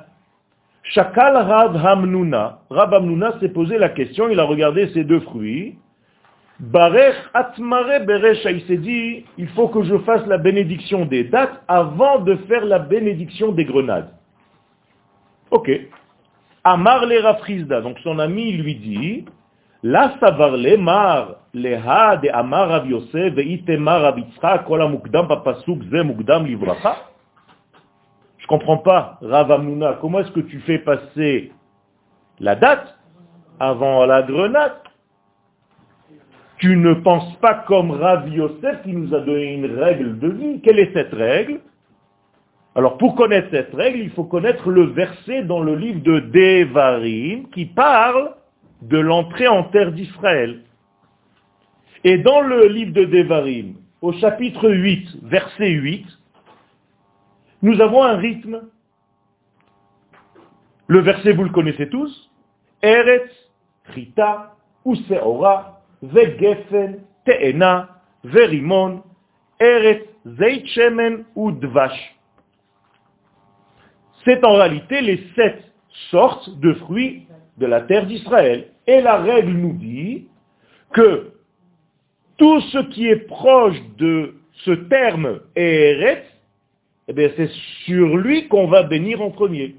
Hamnuna, 0.95 2.59
Rav 2.69 2.93
Hamnuna 2.93 3.39
s'est 3.39 3.49
posé 3.49 3.77
la 3.77 3.89
question, 3.89 4.29
il 4.29 4.39
a 4.39 4.43
regardé 4.43 4.89
ces 4.93 5.03
deux 5.03 5.19
fruits. 5.21 5.77
Barech 6.61 7.15
Atmare 7.33 8.05
Beresh, 8.05 8.45
il 8.45 8.61
s'est 8.67 8.77
dit, 8.77 9.25
il 9.39 9.47
faut 9.49 9.67
que 9.69 9.83
je 9.83 9.97
fasse 9.99 10.23
la 10.27 10.37
bénédiction 10.37 11.05
des 11.05 11.23
dates 11.23 11.59
avant 11.67 12.19
de 12.19 12.35
faire 12.47 12.65
la 12.65 12.77
bénédiction 12.77 13.51
des 13.51 13.65
grenades. 13.65 14.11
Ok. 15.49 15.71
Amar 16.63 17.07
le 17.07 17.19
Rafrizda, 17.19 17.81
donc 17.81 17.97
son 18.03 18.19
ami 18.19 18.51
lui 18.51 18.75
dit, 18.75 19.25
La 19.81 20.13
savarle 20.19 20.77
mar 20.77 21.37
leha 21.55 22.17
de 22.17 22.29
amar 22.29 22.69
Rav 22.69 22.87
Yosef 22.87 23.33
papasuk 25.27 25.83
ze. 25.85 26.03
Je 28.37 28.47
comprends 28.47 28.77
pas, 28.77 29.17
Rav 29.23 29.51
Amnuna, 29.51 29.97
comment 29.99 30.19
est-ce 30.19 30.31
que 30.31 30.41
tu 30.41 30.59
fais 30.59 30.77
passer 30.77 31.51
la 32.39 32.55
date 32.55 32.99
avant 33.59 34.05
la 34.05 34.21
grenade? 34.21 34.73
Tu 36.61 36.77
ne 36.77 36.93
penses 36.93 37.35
pas 37.37 37.55
comme 37.67 37.89
Rav 37.89 38.29
Yosef 38.29 38.83
qui 38.83 38.93
nous 38.93 39.15
a 39.15 39.19
donné 39.21 39.55
une 39.55 39.79
règle 39.79 40.19
de 40.19 40.29
vie. 40.29 40.61
Quelle 40.61 40.77
est 40.77 40.93
cette 40.93 41.11
règle? 41.11 41.59
Alors 42.75 42.99
pour 42.99 43.15
connaître 43.15 43.47
cette 43.49 43.73
règle, 43.73 43.97
il 43.97 44.11
faut 44.11 44.25
connaître 44.25 44.69
le 44.69 44.83
verset 44.83 45.41
dans 45.43 45.61
le 45.61 45.75
livre 45.75 46.01
de 46.01 46.19
Devarim 46.19 47.49
qui 47.49 47.65
parle 47.65 48.35
de 48.83 48.99
l'entrée 48.99 49.47
en 49.47 49.63
terre 49.65 49.91
d'Israël. 49.91 50.61
Et 52.03 52.19
dans 52.19 52.41
le 52.41 52.67
livre 52.67 52.93
de 52.93 53.05
Devarim, 53.05 53.73
au 54.03 54.13
chapitre 54.13 54.69
8, 54.69 55.23
verset 55.23 55.69
8, 55.69 56.05
nous 57.63 57.81
avons 57.81 58.03
un 58.03 58.17
rythme. 58.17 58.61
Le 60.85 60.99
verset, 60.99 61.31
vous 61.31 61.43
le 61.43 61.49
connaissez 61.49 61.89
tous. 61.89 62.31
Eretz, 62.83 63.31
Chita, 63.95 64.53
Useora, 64.85 65.80
C'est 74.23 74.43
en 74.43 74.53
réalité 74.55 75.01
les 75.01 75.23
sept 75.35 75.63
sortes 76.09 76.59
de 76.59 76.73
fruits 76.73 77.27
de 77.57 77.65
la 77.67 77.81
terre 77.81 78.07
d'Israël. 78.07 78.67
Et 78.87 79.01
la 79.01 79.17
règle 79.17 79.51
nous 79.51 79.73
dit 79.73 80.27
que 80.93 81.33
tout 82.37 82.61
ce 82.61 82.79
qui 82.89 83.07
est 83.07 83.27
proche 83.27 83.77
de 83.97 84.35
ce 84.65 84.71
terme 84.71 85.41
Eretz, 85.55 86.25
eh 87.07 87.31
c'est 87.35 87.51
sur 87.85 88.17
lui 88.17 88.47
qu'on 88.47 88.67
va 88.67 88.83
bénir 88.83 89.21
en 89.21 89.29
premier. 89.29 89.75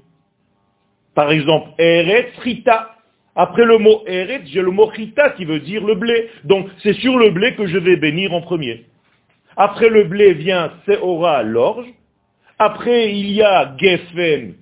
Par 1.15 1.31
exemple, 1.31 1.71
Eretz 1.77 2.37
Rita. 2.39 2.92
Après 3.35 3.65
le 3.65 3.77
mot 3.79 4.03
Eretz, 4.05 4.45
j'ai 4.45 4.61
le 4.61 4.71
mot 4.71 4.85
Rita 4.85 5.31
qui 5.31 5.45
veut 5.45 5.59
dire 5.59 5.83
le 5.83 5.95
blé. 5.95 6.29
Donc 6.43 6.69
c'est 6.83 6.93
sur 6.93 7.17
le 7.17 7.31
blé 7.31 7.55
que 7.55 7.65
je 7.65 7.77
vais 7.77 7.95
bénir 7.95 8.33
en 8.33 8.41
premier. 8.41 8.85
Après 9.57 9.89
le 9.89 10.03
blé 10.03 10.33
vient 10.33 10.71
Seora, 10.85 11.43
l'orge. 11.43 11.87
Après, 12.59 13.13
il 13.13 13.31
y 13.31 13.41
a 13.41 13.75
Geffen, 13.77 14.55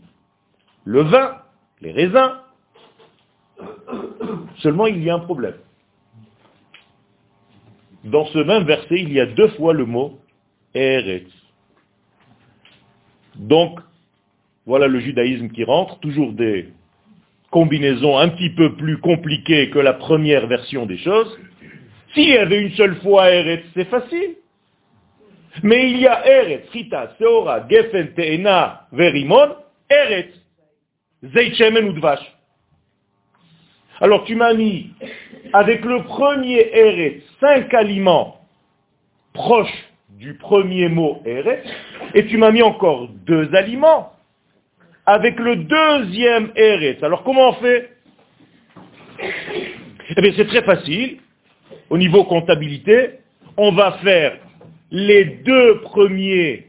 le 0.86 1.02
vin, 1.02 1.38
les 1.82 1.92
raisins. 1.92 2.38
Seulement, 4.58 4.88
il 4.88 5.04
y 5.04 5.10
a 5.10 5.16
un 5.16 5.20
problème. 5.20 5.58
Dans 8.04 8.26
ce 8.28 8.40
même 8.40 8.64
verset, 8.64 9.02
il 9.02 9.14
y 9.14 9.20
a 9.20 9.26
deux 9.26 9.50
fois 9.50 9.74
le 9.74 9.86
mot 9.86 10.20
Eretz. 10.74 11.30
Donc, 13.36 13.80
voilà 14.66 14.88
le 14.88 15.00
judaïsme 15.00 15.50
qui 15.50 15.64
rentre, 15.64 16.00
toujours 16.00 16.34
des 16.34 16.70
combinaisons 17.52 18.18
un 18.18 18.30
petit 18.30 18.50
peu 18.50 18.76
plus 18.76 18.98
compliquées 18.98 19.70
que 19.70 19.80
la 19.80 19.94
première 19.94 20.48
version 20.48 20.86
des 20.86 20.98
choses. 20.98 21.40
S'il 22.14 22.30
y 22.30 22.38
avait 22.38 22.62
une 22.62 22.72
seule 22.72 22.96
fois 23.02 23.30
Eretz, 23.30 23.64
c'est 23.74 23.90
facile. 23.90 24.36
Mais 25.64 25.92
il 25.92 26.00
y 26.00 26.08
a 26.08 26.26
Eretz, 26.26 26.72
Chita, 26.72 27.14
Seora, 27.20 27.68
Gefen, 27.70 28.14
Teena, 28.14 28.88
Verimon, 28.94 29.56
Eretz, 29.90 30.34
Zeitchemen 31.24 31.90
ou 31.90 31.94
Dvash. 31.94 32.26
Alors 34.00 34.24
tu 34.24 34.36
m'as 34.36 34.54
mis 34.54 34.90
avec 35.54 35.86
le 35.86 36.04
premier 36.04 36.70
Eretz 36.74 37.22
cinq 37.40 37.74
aliments 37.74 38.38
proches 39.34 39.92
du 40.10 40.36
premier 40.36 40.88
mot 40.88 41.22
Eretz, 41.26 41.68
et 42.14 42.26
tu 42.28 42.38
m'as 42.38 42.52
mis 42.52 42.62
encore 42.62 43.10
deux 43.26 43.54
aliments 43.56 44.14
avec 45.06 45.40
le 45.40 45.56
deuxième 45.58 46.52
Eretz. 46.56 47.04
Alors 47.04 47.24
comment 47.24 47.50
on 47.50 47.54
fait 47.54 47.90
Eh 50.16 50.22
bien 50.22 50.32
c'est 50.36 50.48
très 50.48 50.64
facile. 50.64 51.18
Au 51.90 51.98
niveau 51.98 52.24
comptabilité, 52.24 53.20
on 53.58 53.72
va 53.74 53.94
faire 54.04 54.38
les 54.92 55.26
deux 55.26 55.82
premiers 55.82 56.68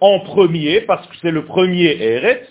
en 0.00 0.18
premier, 0.20 0.80
parce 0.80 1.06
que 1.06 1.14
c'est 1.22 1.30
le 1.30 1.44
premier 1.44 1.96
Eretz, 2.02 2.46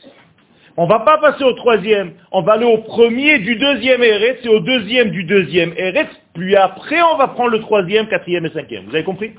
on 0.78 0.86
va 0.88 1.00
pas 1.00 1.18
passer 1.18 1.44
au 1.44 1.54
troisième, 1.54 2.14
on 2.32 2.42
va 2.42 2.54
aller 2.54 2.66
au 2.66 2.78
premier 2.78 3.40
du 3.40 3.56
deuxième 3.58 4.02
Eretz 4.02 4.40
et 4.46 4.50
au 4.50 4.62
deuxième 4.62 5.10
du 5.12 5.26
deuxième 5.26 5.74
Eretz, 5.76 6.10
puis 6.34 6.56
après 6.56 7.02
on 7.02 7.18
va 7.18 7.28
prendre 7.28 7.50
le 7.50 7.60
troisième, 7.60 8.08
quatrième 8.08 8.46
et 8.46 8.52
cinquième. 8.52 8.86
Vous 8.86 8.96
avez 8.96 9.04
compris? 9.04 9.34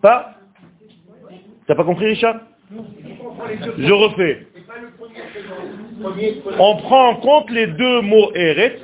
Pas? 0.00 0.34
T'as 1.66 1.74
pas 1.74 1.84
compris 1.84 2.06
Richard? 2.06 2.36
Je 2.70 3.92
refais. 3.92 4.46
On 6.58 6.76
prend 6.76 7.08
en 7.10 7.14
compte 7.16 7.50
les 7.50 7.66
deux 7.66 8.00
mots 8.02 8.30
Eretz. 8.34 8.80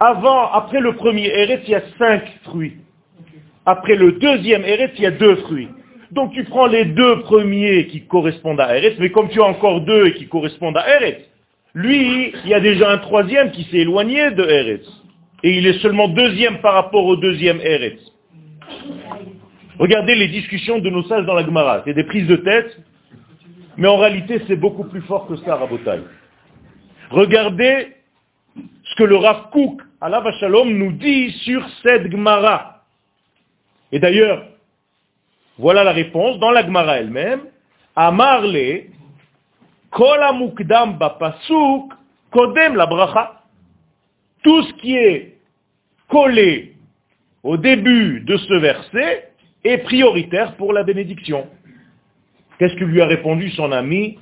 Avant, 0.00 0.50
après 0.52 0.80
le 0.80 0.94
premier 0.94 1.26
Eretz, 1.26 1.62
il 1.66 1.70
y 1.70 1.74
a 1.74 1.82
cinq 1.98 2.22
fruits. 2.44 2.76
Après 3.66 3.96
le 3.96 4.12
deuxième 4.12 4.64
Eretz, 4.64 4.92
il 4.96 5.02
y 5.02 5.06
a 5.06 5.10
deux 5.10 5.36
fruits. 5.36 5.68
Donc 6.10 6.32
tu 6.32 6.44
prends 6.44 6.66
les 6.66 6.84
deux 6.86 7.20
premiers 7.20 7.86
qui 7.86 8.06
correspondent 8.06 8.60
à 8.60 8.76
Eretz, 8.76 8.96
mais 8.98 9.10
comme 9.10 9.28
tu 9.28 9.40
as 9.40 9.44
encore 9.44 9.82
deux 9.82 10.10
qui 10.10 10.26
correspondent 10.26 10.76
à 10.76 10.88
Eretz, 10.96 11.22
lui, 11.74 12.32
il 12.44 12.50
y 12.50 12.54
a 12.54 12.60
déjà 12.60 12.90
un 12.90 12.98
troisième 12.98 13.50
qui 13.50 13.64
s'est 13.64 13.78
éloigné 13.78 14.30
de 14.30 14.42
Eretz. 14.42 14.86
Et 15.42 15.58
il 15.58 15.66
est 15.66 15.78
seulement 15.80 16.08
deuxième 16.08 16.58
par 16.60 16.74
rapport 16.74 17.04
au 17.04 17.16
deuxième 17.16 17.60
Eretz. 17.60 18.00
Regardez 19.78 20.16
les 20.16 20.28
discussions 20.28 20.80
de 20.80 20.90
nos 20.90 21.04
sages 21.04 21.24
dans 21.24 21.34
la 21.34 21.44
Gemara. 21.44 21.82
C'est 21.84 21.94
des 21.94 22.02
prises 22.02 22.26
de 22.26 22.36
tête, 22.36 22.76
mais 23.76 23.86
en 23.86 23.96
réalité 23.96 24.42
c'est 24.48 24.56
beaucoup 24.56 24.84
plus 24.84 25.02
fort 25.02 25.28
que 25.28 25.36
ça, 25.36 25.54
Rabotai. 25.54 26.00
Regardez 27.10 27.94
ce 28.56 28.94
que 28.96 29.04
le 29.04 29.16
Rav 29.16 29.50
Kook, 29.50 29.80
Allah 30.00 30.22
Shalom, 30.40 30.68
nous 30.76 30.92
dit 30.92 31.30
sur 31.44 31.64
cette 31.82 32.10
Gemara. 32.10 32.82
Et 33.92 34.00
d'ailleurs, 34.00 34.44
voilà 35.58 35.84
la 35.84 35.92
réponse 35.92 36.40
dans 36.40 36.50
la 36.50 36.64
Gemara 36.64 36.98
elle-même. 36.98 37.42
Amarle, 37.94 38.82
kol 39.90 40.22
amukdam 40.22 40.98
bapasuk, 40.98 41.92
kodem 42.32 42.74
la 42.74 42.86
bracha. 42.86 43.42
Tout 44.42 44.62
ce 44.62 44.72
qui 44.74 44.96
est 44.96 45.38
collé 46.08 46.74
au 47.44 47.56
début 47.56 48.20
de 48.20 48.36
ce 48.36 48.54
verset 48.54 49.27
est 49.68 49.78
prioritaire 49.78 50.56
pour 50.56 50.72
la 50.72 50.82
bénédiction. 50.82 51.46
Qu'est-ce 52.58 52.74
que 52.74 52.84
lui 52.84 53.00
a 53.00 53.06
répondu 53.06 53.50
son 53.50 53.70
ami 53.72 54.18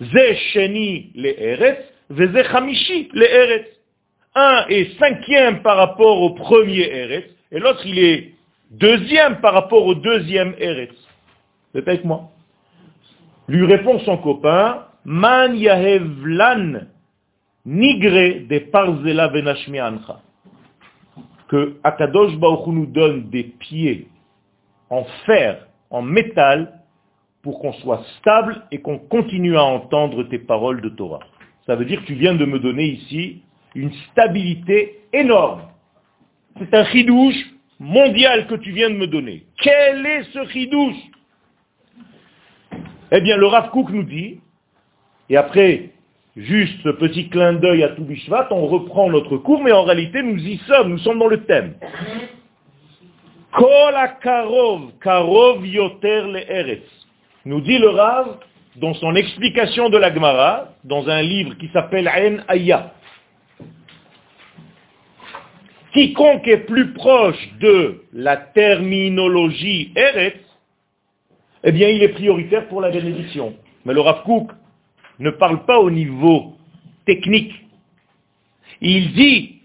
Ze 0.00 0.34
sheni 0.52 1.10
le 1.14 1.40
eretz, 1.40 1.78
veze 2.10 2.42
chamishi 2.50 3.08
le 3.12 3.24
eretz. 3.24 3.66
Un 4.34 4.66
est 4.68 4.98
cinquième 4.98 5.62
par 5.62 5.76
rapport 5.76 6.20
au 6.20 6.30
premier 6.30 6.88
eretz, 6.90 7.30
et 7.50 7.58
l'autre 7.58 7.86
il 7.86 7.98
est 7.98 8.36
Deuxième 8.70 9.40
par 9.40 9.54
rapport 9.54 9.86
au 9.86 9.94
deuxième 9.94 10.54
Eretz. 10.58 10.94
C'est 11.72 11.86
avec 11.86 12.04
moi? 12.04 12.30
Lui 13.48 13.64
répond 13.64 14.00
son 14.00 14.16
copain, 14.18 14.86
Man 15.04 15.56
yahevlan 15.56 16.80
nigre 17.64 18.46
de 18.48 18.58
parzela 18.70 19.30
ancha. 19.32 20.20
Que 21.48 21.76
Akadosh 21.84 22.36
Baruch 22.38 22.66
nous 22.66 22.86
donne 22.86 23.30
des 23.30 23.44
pieds 23.44 24.08
en 24.90 25.04
fer, 25.26 25.66
en 25.90 26.02
métal, 26.02 26.80
pour 27.42 27.60
qu'on 27.60 27.72
soit 27.74 28.02
stable 28.18 28.62
et 28.72 28.80
qu'on 28.80 28.98
continue 28.98 29.56
à 29.56 29.64
entendre 29.64 30.24
tes 30.24 30.38
paroles 30.38 30.80
de 30.80 30.88
Torah. 30.88 31.20
Ça 31.66 31.76
veut 31.76 31.84
dire 31.84 32.00
que 32.00 32.06
tu 32.06 32.14
viens 32.14 32.34
de 32.34 32.44
me 32.44 32.58
donner 32.58 32.84
ici 32.84 33.42
une 33.74 33.92
stabilité 34.10 35.00
énorme. 35.12 35.62
C'est 36.58 36.74
un 36.74 36.84
chidouche 36.86 37.54
mondial 37.78 38.46
que 38.46 38.54
tu 38.54 38.72
viens 38.72 38.90
de 38.90 38.96
me 38.96 39.06
donner. 39.06 39.44
Quel 39.62 40.06
est 40.06 40.24
ce 40.32 40.46
chidouche? 40.46 40.96
Eh 43.12 43.20
bien, 43.20 43.36
le 43.36 43.46
Rav 43.46 43.70
Kook 43.70 43.90
nous 43.90 44.02
dit, 44.02 44.40
et 45.28 45.36
après, 45.36 45.90
juste 46.36 46.82
ce 46.82 46.88
petit 46.90 47.28
clin 47.28 47.54
d'œil 47.54 47.84
à 47.84 47.90
Toubishvat, 47.90 48.48
on 48.50 48.66
reprend 48.66 49.10
notre 49.10 49.36
cours, 49.36 49.62
mais 49.62 49.72
en 49.72 49.84
réalité, 49.84 50.22
nous 50.22 50.38
y 50.38 50.56
sommes, 50.66 50.90
nous 50.90 50.98
sommes 50.98 51.18
dans 51.18 51.28
le 51.28 51.44
thème. 51.44 51.74
Kol 53.56 53.94
karov, 54.20 54.92
karov 55.00 55.66
yoter 55.66 56.22
le 56.26 56.80
Nous 57.46 57.62
dit 57.62 57.78
le 57.78 57.88
Rav, 57.88 58.38
dans 58.76 58.92
son 58.94 59.14
explication 59.14 59.88
de 59.88 59.96
la 59.96 60.12
Gemara, 60.12 60.74
dans 60.84 61.08
un 61.08 61.22
livre 61.22 61.56
qui 61.56 61.68
s'appelle 61.72 62.06
En 62.06 62.44
Aya. 62.48 62.92
Quiconque 65.94 66.46
est 66.46 66.66
plus 66.66 66.92
proche 66.92 67.48
de 67.58 68.02
la 68.12 68.36
terminologie 68.36 69.90
Eretz, 69.96 70.38
eh 71.64 71.72
bien 71.72 71.88
il 71.88 72.02
est 72.02 72.10
prioritaire 72.10 72.68
pour 72.68 72.82
la 72.82 72.90
bénédiction. 72.90 73.56
Mais 73.86 73.94
le 73.94 74.02
Rav 74.02 74.22
Kook 74.24 74.50
ne 75.18 75.30
parle 75.30 75.64
pas 75.64 75.78
au 75.78 75.90
niveau 75.90 76.52
technique. 77.06 77.54
Il 78.82 79.14
dit 79.14 79.55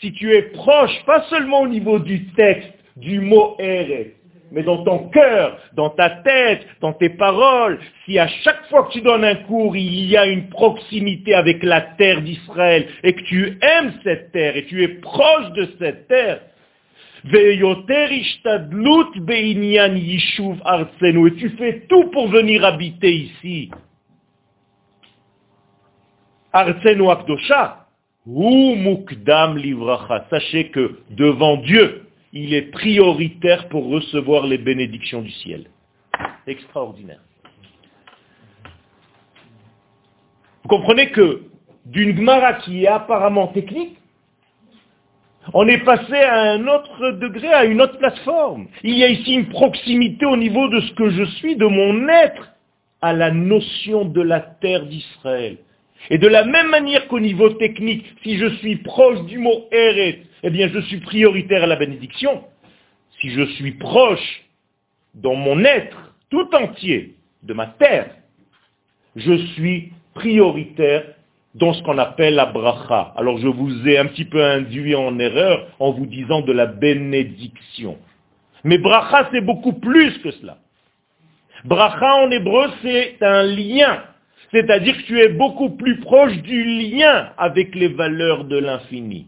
Si 0.00 0.12
tu 0.12 0.32
es 0.32 0.42
proche, 0.42 1.04
pas 1.06 1.22
seulement 1.28 1.62
au 1.62 1.66
niveau 1.66 1.98
du 1.98 2.26
texte, 2.34 2.72
du 2.96 3.18
mot 3.18 3.56
Eretz, 3.58 4.14
mais 4.52 4.62
dans 4.62 4.84
ton 4.84 5.08
cœur, 5.08 5.58
dans 5.74 5.90
ta 5.90 6.08
tête, 6.10 6.64
dans 6.80 6.92
tes 6.92 7.08
paroles, 7.08 7.80
si 8.04 8.16
à 8.20 8.28
chaque 8.28 8.64
fois 8.68 8.84
que 8.84 8.92
tu 8.92 9.00
donnes 9.00 9.24
un 9.24 9.34
cours, 9.34 9.76
il 9.76 10.04
y 10.04 10.16
a 10.16 10.26
une 10.26 10.48
proximité 10.50 11.34
avec 11.34 11.64
la 11.64 11.80
terre 11.80 12.22
d'Israël, 12.22 12.86
et 13.02 13.14
que 13.14 13.22
tu 13.22 13.58
aimes 13.60 13.94
cette 14.04 14.30
terre, 14.30 14.56
et 14.56 14.66
tu 14.66 14.84
es 14.84 14.88
proche 14.88 15.50
de 15.56 15.68
cette 15.80 16.06
terre, 16.06 16.42
et 17.24 17.58
tu 21.38 21.48
fais 21.58 21.86
tout 21.88 22.04
pour 22.10 22.28
venir 22.28 22.64
habiter 22.64 23.12
ici. 23.12 23.70
Arsenu 26.52 27.10
Akdosha, 27.10 27.86
ou 28.26 28.74
Mukdam 28.76 29.56
Livracha. 29.56 30.26
Sachez 30.30 30.68
que 30.68 30.98
devant 31.10 31.56
Dieu, 31.56 32.02
il 32.32 32.54
est 32.54 32.70
prioritaire 32.70 33.68
pour 33.68 33.88
recevoir 33.88 34.46
les 34.46 34.58
bénédictions 34.58 35.22
du 35.22 35.30
ciel. 35.30 35.66
Extraordinaire. 36.46 37.20
Vous 40.62 40.68
comprenez 40.68 41.10
que 41.10 41.42
d'une 41.86 42.16
Gemara 42.16 42.54
qui 42.54 42.84
est 42.84 42.88
apparemment 42.88 43.48
technique, 43.48 43.98
on 45.54 45.66
est 45.66 45.84
passé 45.84 46.14
à 46.14 46.52
un 46.52 46.68
autre 46.68 47.12
degré, 47.12 47.48
à 47.48 47.64
une 47.64 47.80
autre 47.82 47.98
plateforme. 47.98 48.68
Il 48.84 48.96
y 48.96 49.02
a 49.02 49.08
ici 49.08 49.34
une 49.34 49.48
proximité 49.48 50.24
au 50.24 50.36
niveau 50.36 50.68
de 50.68 50.80
ce 50.80 50.92
que 50.92 51.10
je 51.10 51.24
suis, 51.24 51.56
de 51.56 51.66
mon 51.66 52.08
être, 52.08 52.52
à 53.00 53.12
la 53.12 53.32
notion 53.32 54.04
de 54.04 54.20
la 54.20 54.38
terre 54.40 54.86
d'Israël. 54.86 55.58
Et 56.10 56.18
de 56.18 56.26
la 56.28 56.44
même 56.44 56.68
manière 56.68 57.06
qu'au 57.08 57.20
niveau 57.20 57.50
technique, 57.50 58.04
si 58.22 58.36
je 58.36 58.46
suis 58.56 58.76
proche 58.76 59.22
du 59.26 59.38
mot 59.38 59.66
Eret, 59.70 60.22
eh 60.42 60.50
bien 60.50 60.68
je 60.68 60.80
suis 60.80 61.00
prioritaire 61.00 61.62
à 61.62 61.66
la 61.66 61.76
bénédiction. 61.76 62.44
Si 63.20 63.30
je 63.30 63.44
suis 63.54 63.72
proche 63.72 64.42
dans 65.14 65.34
mon 65.34 65.64
être 65.64 66.14
tout 66.30 66.48
entier 66.54 67.14
de 67.42 67.54
ma 67.54 67.66
terre, 67.66 68.10
je 69.16 69.36
suis 69.54 69.92
prioritaire 70.14 71.04
dans 71.54 71.74
ce 71.74 71.82
qu'on 71.82 71.98
appelle 71.98 72.34
la 72.34 72.46
bracha. 72.46 73.12
Alors 73.16 73.38
je 73.38 73.46
vous 73.46 73.86
ai 73.86 73.98
un 73.98 74.06
petit 74.06 74.24
peu 74.24 74.42
induit 74.42 74.94
en 74.94 75.18
erreur 75.18 75.68
en 75.78 75.92
vous 75.92 76.06
disant 76.06 76.40
de 76.40 76.52
la 76.52 76.66
bénédiction. 76.66 77.98
Mais 78.64 78.78
bracha 78.78 79.28
c'est 79.32 79.40
beaucoup 79.40 79.74
plus 79.74 80.18
que 80.18 80.30
cela. 80.30 80.58
Bracha 81.64 82.16
en 82.16 82.30
hébreu 82.30 82.68
c'est 82.82 83.16
un 83.22 83.42
lien. 83.42 84.02
C'est-à-dire 84.52 84.96
que 84.98 85.02
tu 85.02 85.18
es 85.18 85.28
beaucoup 85.28 85.70
plus 85.70 85.98
proche 86.00 86.36
du 86.42 86.62
lien 86.62 87.30
avec 87.38 87.74
les 87.74 87.88
valeurs 87.88 88.44
de 88.44 88.58
l'infini. 88.58 89.26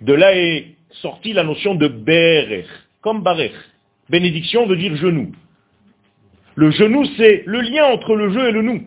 De 0.00 0.14
là 0.14 0.34
est 0.34 0.76
sortie 1.02 1.34
la 1.34 1.44
notion 1.44 1.74
de 1.74 1.88
berech, 1.88 2.66
comme 3.02 3.22
barech. 3.22 3.52
Bénédiction 4.08 4.66
veut 4.66 4.76
dire 4.76 4.96
genou. 4.96 5.32
Le 6.56 6.70
genou, 6.70 7.04
c'est 7.16 7.42
le 7.46 7.60
lien 7.60 7.84
entre 7.84 8.16
le 8.16 8.32
je 8.32 8.40
et 8.40 8.52
le 8.52 8.62
nous. 8.62 8.82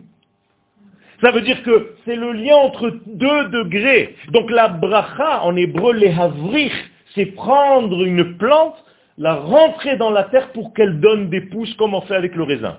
Ça 1.22 1.32
veut 1.32 1.42
dire 1.42 1.62
que 1.64 1.96
c'est 2.04 2.16
le 2.16 2.34
lien 2.34 2.56
entre 2.56 3.00
deux 3.06 3.50
degrés. 3.50 4.16
Donc 4.32 4.52
la 4.52 4.68
bracha, 4.68 5.44
en 5.44 5.56
hébreu, 5.56 5.94
les 5.94 6.12
havrich, 6.12 6.74
c'est 7.16 7.28
prendre 7.28 8.04
une 8.04 8.38
plante, 8.38 8.76
la 9.18 9.36
rentrer 9.36 9.98
dans 9.98 10.10
la 10.10 10.24
terre 10.26 10.52
pour 10.52 10.74
qu'elle 10.74 11.00
donne 11.00 11.30
des 11.30 11.42
pousses 11.42 11.74
comme 11.76 11.94
on 11.94 12.02
fait 12.02 12.16
avec 12.16 12.36
le 12.36 12.44
raisin. 12.44 12.78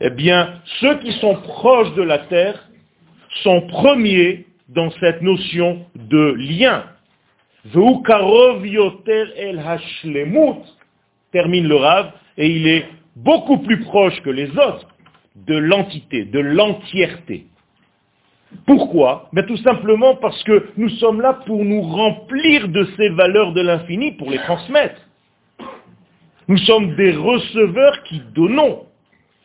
Eh 0.00 0.10
bien, 0.10 0.60
ceux 0.80 0.98
qui 0.98 1.12
sont 1.20 1.34
proches 1.34 1.94
de 1.94 2.02
la 2.02 2.18
terre 2.18 2.68
sont 3.42 3.62
premiers 3.62 4.46
dans 4.68 4.90
cette 5.00 5.22
notion 5.22 5.86
de 5.96 6.34
lien. 6.38 6.84
termine 11.32 11.68
le 11.68 11.74
Rav, 11.74 12.12
et 12.36 12.48
il 12.48 12.66
est 12.68 12.86
beaucoup 13.16 13.58
plus 13.58 13.80
proche 13.80 14.20
que 14.22 14.30
les 14.30 14.50
autres 14.50 14.86
de 15.34 15.56
l'entité, 15.56 16.24
de 16.24 16.40
l'entièreté. 16.40 17.46
Pourquoi? 18.66 19.28
Ben, 19.32 19.44
Tout 19.44 19.56
simplement 19.58 20.16
parce 20.16 20.42
que 20.44 20.68
nous 20.76 20.88
sommes 20.90 21.20
là 21.20 21.34
pour 21.46 21.64
nous 21.64 21.82
remplir 21.82 22.68
de 22.68 22.86
ces 22.96 23.08
valeurs 23.10 23.52
de 23.52 23.60
l'infini, 23.60 24.12
pour 24.12 24.30
les 24.30 24.38
transmettre. 24.38 25.00
Nous 26.48 26.58
sommes 26.58 26.96
des 26.96 27.12
receveurs 27.12 28.02
qui 28.04 28.22
donnons. 28.34 28.87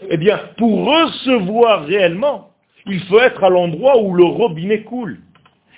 Eh 0.10 0.18
bien, 0.18 0.39
pour 0.58 0.86
recevoir 0.86 1.86
réellement, 1.86 2.52
il 2.86 3.00
faut 3.02 3.20
être 3.20 3.44
à 3.44 3.50
l'endroit 3.50 4.02
où 4.02 4.13
le 4.13 4.24
robinet 4.24 4.84
coule. 4.84 5.20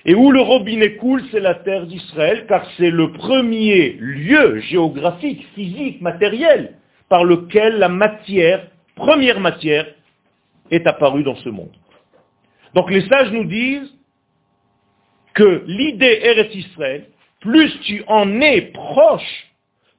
Et 0.05 0.13
où 0.13 0.31
le 0.31 0.41
robinet 0.41 0.95
coule, 0.97 1.23
c'est 1.31 1.39
la 1.39 1.55
terre 1.55 1.87
d'Israël, 1.87 2.45
car 2.47 2.65
c'est 2.77 2.91
le 2.91 3.11
premier 3.11 3.97
lieu 3.99 4.59
géographique, 4.59 5.45
physique, 5.55 6.01
matériel, 6.01 6.73
par 7.09 7.23
lequel 7.23 7.77
la 7.77 7.89
matière, 7.89 8.67
première 8.95 9.39
matière, 9.39 9.87
est 10.71 10.85
apparue 10.85 11.23
dans 11.23 11.35
ce 11.35 11.49
monde. 11.49 11.73
Donc 12.73 12.91
les 12.91 13.07
sages 13.07 13.31
nous 13.31 13.45
disent 13.45 13.93
que 15.33 15.63
l'idée 15.67 16.19
Eretz 16.23 16.53
Israël, 16.55 17.05
plus 17.39 17.71
tu 17.81 18.03
en 18.07 18.41
es 18.41 18.61
proche, 18.61 19.47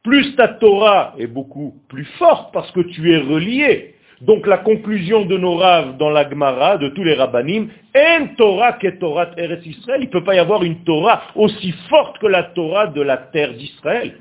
plus 0.03 0.37
ta 0.37 0.49
Torah 0.49 1.15
est 1.19 1.27
beaucoup 1.27 1.75
plus 1.89 2.05
forte 2.19 2.53
parce 2.53 2.71
que 2.73 2.81
tu 2.81 3.12
es 3.12 3.19
relié 3.19 3.96
donc 4.23 4.47
la 4.47 4.59
conclusion 4.59 5.27
de 5.27 5.37
nos 5.37 5.57
raves 5.57 5.97
dans 5.99 6.09
la 6.11 6.29
Gemara, 6.29 6.79
de 6.79 6.89
tous 6.89 7.05
les 7.05 7.15
rabbinim, 7.15 7.69
en 7.95 8.27
Torah 8.37 8.75
que 8.75 8.89
Torah 8.99 9.31
Eretz 9.37 9.67
Israël, 9.67 10.01
il 10.03 10.07
ne 10.07 10.11
peut 10.11 10.25
pas 10.25 10.35
y 10.35 10.39
avoir 10.39 10.63
une 10.63 10.85
Torah 10.85 11.23
aussi 11.35 11.73
forte 11.91 12.19
que 12.19 12.27
la 12.27 12.45
Torah 12.45 12.87
de 12.87 13.03
la 13.03 13.19
terre 13.19 13.53
d'Israël. 13.55 14.15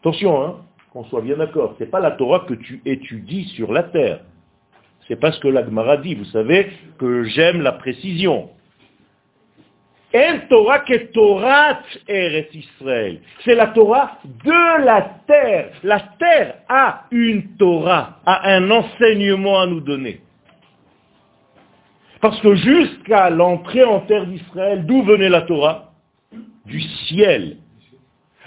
Attention, 0.00 0.42
hein, 0.42 0.56
qu'on 0.92 1.04
soit 1.04 1.22
bien 1.22 1.36
d'accord, 1.36 1.74
ce 1.78 1.84
n'est 1.84 1.90
pas 1.90 2.00
la 2.00 2.12
Torah 2.12 2.44
que 2.46 2.54
tu 2.54 2.82
étudies 2.84 3.44
sur 3.56 3.72
la 3.72 3.82
terre. 3.84 4.20
C'est 5.08 5.16
pas 5.16 5.32
ce 5.32 5.40
que 5.40 5.48
la 5.48 5.64
Gemara 5.64 5.96
dit. 5.98 6.14
Vous 6.14 6.24
savez 6.26 6.68
que 6.98 7.24
j'aime 7.24 7.62
la 7.62 7.72
précision. 7.72 8.50
Torah 10.48 10.84
Torah 11.12 11.80
Eretz 12.08 12.54
Israël. 12.54 13.20
C'est 13.44 13.54
la 13.54 13.68
Torah 13.68 14.18
de 14.24 14.84
la 14.84 15.20
terre. 15.26 15.70
La 15.82 16.00
terre 16.18 16.54
a 16.68 17.04
une 17.10 17.56
Torah, 17.56 18.20
a 18.24 18.54
un 18.54 18.70
enseignement 18.70 19.60
à 19.60 19.66
nous 19.66 19.80
donner. 19.80 20.20
Parce 22.20 22.40
que 22.40 22.54
jusqu'à 22.54 23.30
l'entrée 23.30 23.84
en 23.84 24.00
terre 24.00 24.26
d'Israël, 24.26 24.86
d'où 24.86 25.02
venait 25.02 25.28
la 25.28 25.42
Torah? 25.42 25.92
Du 26.64 26.80
ciel. 26.80 27.58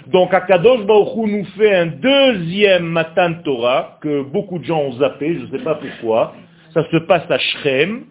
Donc 0.08 0.34
Akadosh 0.34 0.84
Baruch 0.86 1.26
nous 1.26 1.44
fait 1.56 1.74
un 1.74 1.86
deuxième 1.86 2.84
Matan 2.84 3.34
Torah, 3.44 3.98
que 4.00 4.22
beaucoup 4.22 4.58
de 4.58 4.64
gens 4.64 4.80
ont 4.80 4.92
zappé, 4.94 5.34
je 5.34 5.44
ne 5.46 5.58
sais 5.58 5.64
pas 5.64 5.76
pourquoi. 5.76 6.34
Ça 6.74 6.84
se 6.90 6.96
passe 6.98 7.30
à 7.30 7.38
Shrem, 7.38 8.06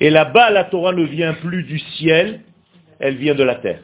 et 0.00 0.10
là-bas, 0.10 0.50
la 0.50 0.64
Torah 0.64 0.92
ne 0.92 1.04
vient 1.04 1.34
plus 1.34 1.62
du 1.62 1.78
ciel, 1.78 2.40
elle 2.98 3.16
vient 3.16 3.34
de 3.34 3.44
la 3.44 3.56
terre. 3.56 3.80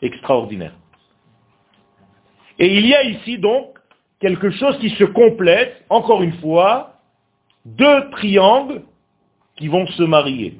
Extraordinaire. 0.00 0.72
Et 2.58 2.74
il 2.76 2.86
y 2.86 2.94
a 2.94 3.04
ici 3.04 3.38
donc 3.38 3.78
quelque 4.20 4.50
chose 4.50 4.78
qui 4.78 4.90
se 4.90 5.04
complète, 5.04 5.84
encore 5.88 6.22
une 6.22 6.34
fois, 6.34 7.00
deux 7.64 8.10
triangles 8.10 8.82
qui 9.56 9.68
vont 9.68 9.86
se 9.86 10.02
marier. 10.02 10.58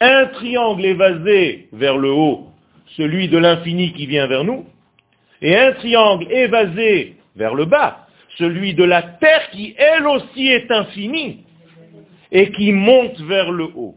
Un 0.00 0.26
triangle 0.26 0.84
évasé 0.84 1.68
vers 1.72 1.96
le 1.96 2.10
haut, 2.10 2.48
celui 2.96 3.28
de 3.28 3.38
l'infini 3.38 3.92
qui 3.92 4.06
vient 4.06 4.26
vers 4.26 4.44
nous, 4.44 4.66
et 5.40 5.56
un 5.56 5.72
triangle 5.72 6.30
évasé 6.30 7.16
vers 7.36 7.54
le 7.54 7.64
bas, 7.64 8.06
celui 8.36 8.74
de 8.74 8.84
la 8.84 9.02
terre 9.02 9.50
qui 9.50 9.74
elle 9.78 10.06
aussi 10.06 10.48
est 10.48 10.70
infinie, 10.70 11.43
et 12.34 12.50
qui 12.50 12.72
monte 12.72 13.18
vers 13.20 13.50
le 13.50 13.68
haut. 13.76 13.94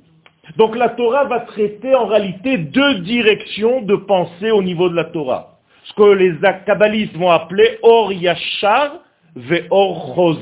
Donc 0.56 0.78
la 0.78 0.90
Torah 0.90 1.26
va 1.26 1.42
traiter 1.42 1.94
en 1.96 2.06
réalité 2.06 2.58
deux 2.58 3.00
directions 3.00 3.82
de 3.82 3.96
pensée 3.96 4.52
au 4.52 4.64
niveau 4.64 4.88
de 4.90 4.96
la 4.96 5.06
Torah. 5.06 5.58
Ce 5.84 5.94
que 5.94 6.14
les 6.14 6.34
kabbalistes 6.66 7.18
vont 7.18 7.32
appeler 7.32 7.80
Or 7.82 8.14
Yachar 8.14 9.00
ve 9.36 9.66
Or. 9.72 10.38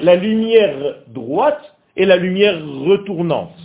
La 0.00 0.16
lumière 0.16 0.96
droite 1.08 1.74
et 1.96 2.04
la 2.04 2.16
lumière 2.16 2.58
retournante. 2.58 3.56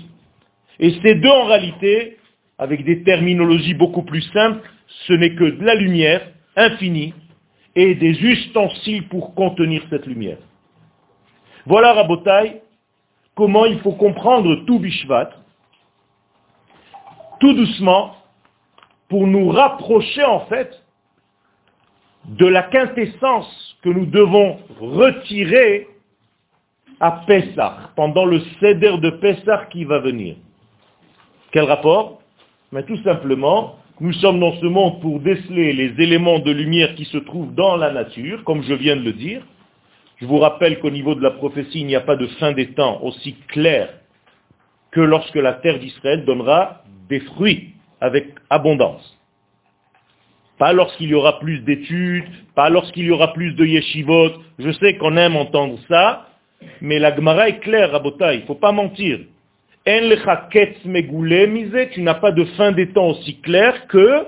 Et 0.79 0.91
ces 1.01 1.15
deux 1.15 1.29
en 1.29 1.45
réalité, 1.45 2.17
avec 2.57 2.85
des 2.85 3.03
terminologies 3.03 3.73
beaucoup 3.73 4.03
plus 4.03 4.21
simples, 4.31 4.61
ce 5.07 5.13
n'est 5.13 5.33
que 5.33 5.43
de 5.43 5.65
la 5.65 5.75
lumière 5.75 6.21
infinie 6.55 7.13
et 7.75 7.95
des 7.95 8.21
ustensiles 8.21 9.07
pour 9.07 9.33
contenir 9.33 9.81
cette 9.89 10.05
lumière. 10.05 10.37
Voilà, 11.65 11.93
Rabotai, 11.93 12.61
comment 13.39 13.65
il 13.65 13.79
faut 13.79 13.93
comprendre 13.93 14.65
tout 14.65 14.79
Bishvat, 14.79 15.29
tout 17.39 17.53
doucement, 17.53 18.17
pour 19.07 19.25
nous 19.27 19.47
rapprocher 19.47 20.25
en 20.25 20.41
fait 20.47 20.69
de 22.25 22.45
la 22.45 22.63
quintessence 22.63 23.77
que 23.81 23.87
nous 23.87 24.05
devons 24.07 24.59
retirer 24.81 25.87
à 26.99 27.23
Pessah, 27.25 27.91
pendant 27.95 28.25
le 28.25 28.41
céder 28.59 28.97
de 28.97 29.09
Pessah 29.09 29.67
qui 29.71 29.85
va 29.85 29.99
venir. 29.99 30.35
Quel 31.53 31.63
rapport? 31.63 32.21
Mais 32.73 32.83
tout 32.83 33.01
simplement, 33.03 33.77
nous 34.01 34.11
sommes 34.11 34.41
dans 34.41 34.57
ce 34.57 34.65
monde 34.65 34.99
pour 34.99 35.21
déceler 35.21 35.71
les 35.71 36.03
éléments 36.03 36.39
de 36.39 36.51
lumière 36.51 36.93
qui 36.95 37.05
se 37.05 37.19
trouvent 37.19 37.55
dans 37.55 37.77
la 37.77 37.93
nature, 37.93 38.43
comme 38.43 38.63
je 38.63 38.73
viens 38.73 38.97
de 38.97 39.03
le 39.03 39.13
dire. 39.13 39.41
Je 40.21 40.25
vous 40.25 40.37
rappelle 40.37 40.79
qu'au 40.79 40.89
niveau 40.89 41.15
de 41.15 41.21
la 41.23 41.31
prophétie, 41.31 41.79
il 41.79 41.87
n'y 41.87 41.95
a 41.95 42.01
pas 42.01 42.17
de 42.17 42.27
fin 42.39 42.51
des 42.51 42.73
temps 42.73 43.01
aussi 43.03 43.35
clair 43.47 43.89
que 44.91 44.99
lorsque 44.99 45.35
la 45.35 45.53
terre 45.53 45.79
d'Israël 45.79 46.25
donnera 46.25 46.83
des 47.07 47.21
fruits 47.21 47.73
avec 48.01 48.27
abondance. 48.49 49.17
Pas 50.57 50.73
lorsqu'il 50.73 51.09
y 51.09 51.13
aura 51.13 51.39
plus 51.39 51.59
d'études, 51.59 52.25
pas 52.53 52.69
lorsqu'il 52.69 53.05
y 53.05 53.11
aura 53.11 53.31
plus 53.31 53.53
de 53.53 53.65
yeshivot. 53.65 54.31
Je 54.57 54.71
sais 54.71 54.97
qu'on 54.97 55.15
aime 55.15 55.37
entendre 55.37 55.79
ça, 55.87 56.27
mais 56.81 56.99
la 56.99 57.15
Gemara 57.15 57.47
est 57.47 57.59
claire, 57.59 57.91
Rabota, 57.91 58.33
il 58.33 58.41
ne 58.41 58.45
faut 58.45 58.55
pas 58.55 58.73
mentir. 58.73 59.19
Tu 59.85 60.01
n'as 62.01 62.13
pas 62.15 62.31
de 62.31 62.43
fin 62.57 62.73
des 62.73 62.89
temps 62.89 63.07
aussi 63.07 63.39
clair 63.39 63.87
que 63.87 64.25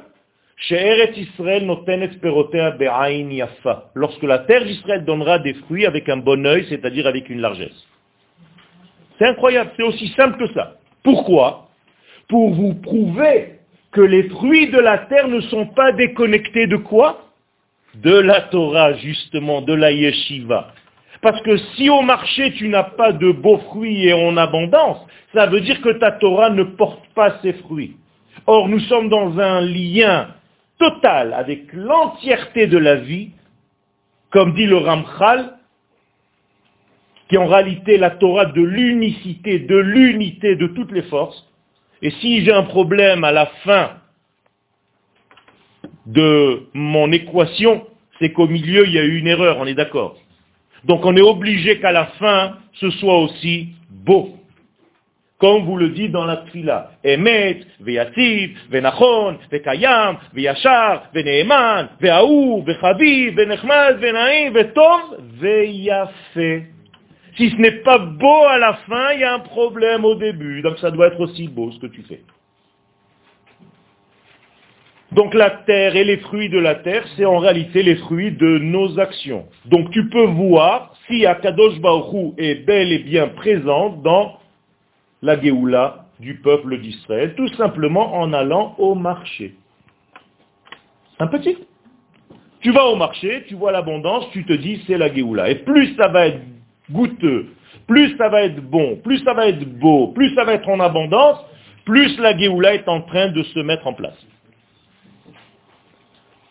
lorsque 3.95 4.23
la 4.23 4.39
terre 4.39 4.65
d'Israël 4.65 5.05
donnera 5.05 5.39
des 5.39 5.53
fruits 5.53 5.85
avec 5.85 6.07
un 6.09 6.17
bon 6.17 6.45
œil, 6.45 6.65
c'est-à-dire 6.69 7.07
avec 7.07 7.29
une 7.29 7.41
largesse. 7.41 7.87
C'est 9.17 9.25
incroyable, 9.25 9.71
c'est 9.75 9.83
aussi 9.83 10.07
simple 10.09 10.37
que 10.37 10.53
ça. 10.53 10.77
Pourquoi? 11.03 11.69
Pour 12.27 12.53
vous 12.53 12.75
prouver 12.75 13.59
que 13.91 14.01
les 14.01 14.29
fruits 14.29 14.69
de 14.69 14.79
la 14.79 14.99
terre 14.99 15.27
ne 15.27 15.41
sont 15.41 15.67
pas 15.67 15.91
déconnectés 15.93 16.67
de 16.67 16.77
quoi? 16.77 17.25
De 17.95 18.13
la 18.19 18.41
Torah, 18.41 18.93
justement, 18.93 19.61
de 19.61 19.73
la 19.73 19.91
yeshiva. 19.91 20.73
Parce 21.21 21.41
que 21.41 21.57
si 21.75 21.89
au 21.89 22.01
marché 22.01 22.53
tu 22.53 22.67
n'as 22.69 22.83
pas 22.83 23.11
de 23.11 23.31
beaux 23.31 23.59
fruits 23.69 24.07
et 24.07 24.13
en 24.13 24.37
abondance, 24.37 25.05
ça 25.33 25.45
veut 25.45 25.61
dire 25.61 25.81
que 25.81 25.89
ta 25.89 26.11
Torah 26.13 26.49
ne 26.49 26.63
porte 26.63 27.05
pas 27.13 27.37
ses 27.41 27.53
fruits. 27.53 27.95
Or, 28.47 28.69
nous 28.69 28.79
sommes 28.81 29.09
dans 29.09 29.37
un 29.39 29.61
lien 29.61 30.29
total 30.81 31.33
avec 31.33 31.71
l'entièreté 31.73 32.65
de 32.65 32.79
la 32.79 32.95
vie, 32.95 33.29
comme 34.31 34.55
dit 34.55 34.65
le 34.65 34.77
Ramchal, 34.77 35.57
qui 37.29 37.35
est 37.35 37.37
en 37.37 37.45
réalité 37.45 37.97
la 37.97 38.09
Torah 38.09 38.45
de 38.45 38.61
l'unicité, 38.61 39.59
de 39.59 39.77
l'unité 39.77 40.55
de 40.55 40.67
toutes 40.67 40.91
les 40.91 41.03
forces. 41.03 41.47
Et 42.01 42.09
si 42.09 42.43
j'ai 42.43 42.51
un 42.51 42.63
problème 42.63 43.23
à 43.23 43.31
la 43.31 43.45
fin 43.63 43.91
de 46.07 46.63
mon 46.73 47.11
équation, 47.11 47.85
c'est 48.19 48.31
qu'au 48.31 48.47
milieu, 48.47 48.87
il 48.87 48.93
y 48.93 48.99
a 48.99 49.03
eu 49.03 49.17
une 49.19 49.27
erreur, 49.27 49.57
on 49.59 49.67
est 49.67 49.75
d'accord. 49.75 50.17
Donc 50.83 51.05
on 51.05 51.15
est 51.15 51.21
obligé 51.21 51.79
qu'à 51.79 51.91
la 51.91 52.07
fin, 52.19 52.57
ce 52.73 52.89
soit 52.89 53.19
aussi 53.19 53.69
beau. 53.89 54.35
Comme 55.41 55.63
vous 55.63 55.75
le 55.75 55.89
dites 55.89 56.11
dans 56.11 56.25
la 56.25 56.37
tfila. 56.37 56.91
Emet, 57.03 57.61
venachon, 57.79 59.39
veneeman, 61.13 61.89
venaim. 61.99 62.63
Si 67.37 67.49
ce 67.49 67.55
n'est 67.55 67.71
pas 67.71 67.97
beau 67.97 68.43
à 68.47 68.59
la 68.59 68.73
fin, 68.87 69.13
il 69.13 69.21
y 69.21 69.23
a 69.23 69.33
un 69.33 69.39
problème 69.39 70.05
au 70.05 70.13
début. 70.13 70.61
Donc 70.61 70.77
ça 70.77 70.91
doit 70.91 71.07
être 71.07 71.19
aussi 71.19 71.47
beau 71.47 71.71
ce 71.71 71.79
que 71.79 71.87
tu 71.87 72.03
fais. 72.03 72.21
Donc 75.11 75.33
la 75.33 75.49
terre 75.49 75.95
et 75.95 76.03
les 76.03 76.17
fruits 76.17 76.49
de 76.49 76.59
la 76.59 76.75
terre, 76.75 77.03
c'est 77.17 77.25
en 77.25 77.39
réalité 77.39 77.81
les 77.81 77.95
fruits 77.95 78.31
de 78.31 78.59
nos 78.59 78.99
actions. 78.99 79.47
Donc 79.65 79.89
tu 79.89 80.07
peux 80.07 80.25
voir 80.25 80.93
si 81.07 81.25
Akadosh 81.25 81.79
Baruch 81.79 82.35
est 82.37 82.63
bel 82.63 82.91
et 82.91 82.99
bien 82.99 83.29
présent 83.29 83.89
dans 83.89 84.39
la 85.21 85.39
Géoula 85.39 86.05
du 86.19 86.35
peuple 86.35 86.79
d'Israël, 86.79 87.35
tout 87.35 87.47
simplement 87.55 88.15
en 88.15 88.33
allant 88.33 88.75
au 88.77 88.95
marché. 88.95 89.55
Un 91.19 91.27
petit. 91.27 91.57
Tu 92.61 92.71
vas 92.71 92.85
au 92.85 92.95
marché, 92.95 93.43
tu 93.47 93.55
vois 93.55 93.71
l'abondance, 93.71 94.25
tu 94.31 94.45
te 94.45 94.53
dis 94.53 94.83
c'est 94.85 94.97
la 94.97 95.13
Géoula. 95.13 95.49
Et 95.49 95.55
plus 95.55 95.95
ça 95.95 96.07
va 96.07 96.27
être 96.27 96.41
goûteux, 96.91 97.47
plus 97.87 98.15
ça 98.17 98.29
va 98.29 98.43
être 98.43 98.61
bon, 98.61 98.97
plus 98.97 99.23
ça 99.23 99.33
va 99.33 99.47
être 99.47 99.65
beau, 99.79 100.07
plus 100.09 100.33
ça 100.35 100.43
va 100.43 100.53
être 100.53 100.69
en 100.69 100.79
abondance, 100.79 101.39
plus 101.85 102.17
la 102.19 102.37
Géoula 102.37 102.75
est 102.75 102.87
en 102.87 103.01
train 103.01 103.29
de 103.29 103.43
se 103.43 103.59
mettre 103.59 103.87
en 103.87 103.93
place. 103.93 104.17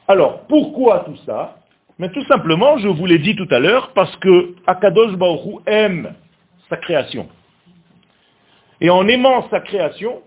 Alors, 0.09 0.41
pourquoi 0.49 1.01
tout 1.01 1.17
ça? 1.25 1.59
Mais 1.99 2.11
tout 2.11 2.25
simplement, 2.25 2.79
je 2.79 2.89
vous 2.89 3.07
l'ai 3.07 3.19
dit 3.19 3.37
tout 3.37 3.47
à 3.51 3.61
l'heure, 3.61 3.93
parce 3.93 4.17
que 4.17 4.55
Akadosh 4.67 5.17
Baruch 5.17 5.61
aime 5.67 6.15
sa 6.69 6.77
création. 6.77 7.29
Et 8.81 8.91
en 8.91 9.07
aimant 9.09 9.49
sa 9.51 9.61
création, 9.61 10.23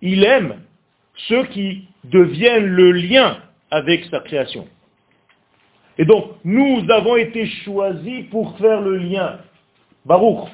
il 0.00 0.24
aime 0.24 0.60
ceux 1.28 1.44
qui 1.46 1.88
deviennent 2.04 2.66
le 2.66 2.92
lien 2.92 3.38
avec 3.70 4.04
sa 4.06 4.20
création. 4.20 4.66
Et 5.98 6.04
donc, 6.04 6.32
nous 6.44 6.84
avons 6.90 7.16
été 7.16 7.46
choisis 7.64 8.24
pour 8.30 8.56
faire 8.58 8.80
le 8.80 8.96
lien. 8.96 9.38
Baruch, 10.04 10.48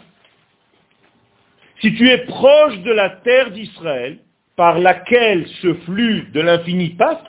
si 1.81 1.95
tu 1.95 2.09
es 2.09 2.19
proche 2.19 2.79
de 2.81 2.91
la 2.91 3.11
terre 3.11 3.51
d'Israël, 3.53 4.19
par 4.57 4.81
laquelle 4.81 5.47
ce 5.63 5.73
flux 5.75 6.29
de 6.33 6.41
l'infini 6.41 6.91
passe, 6.91 7.23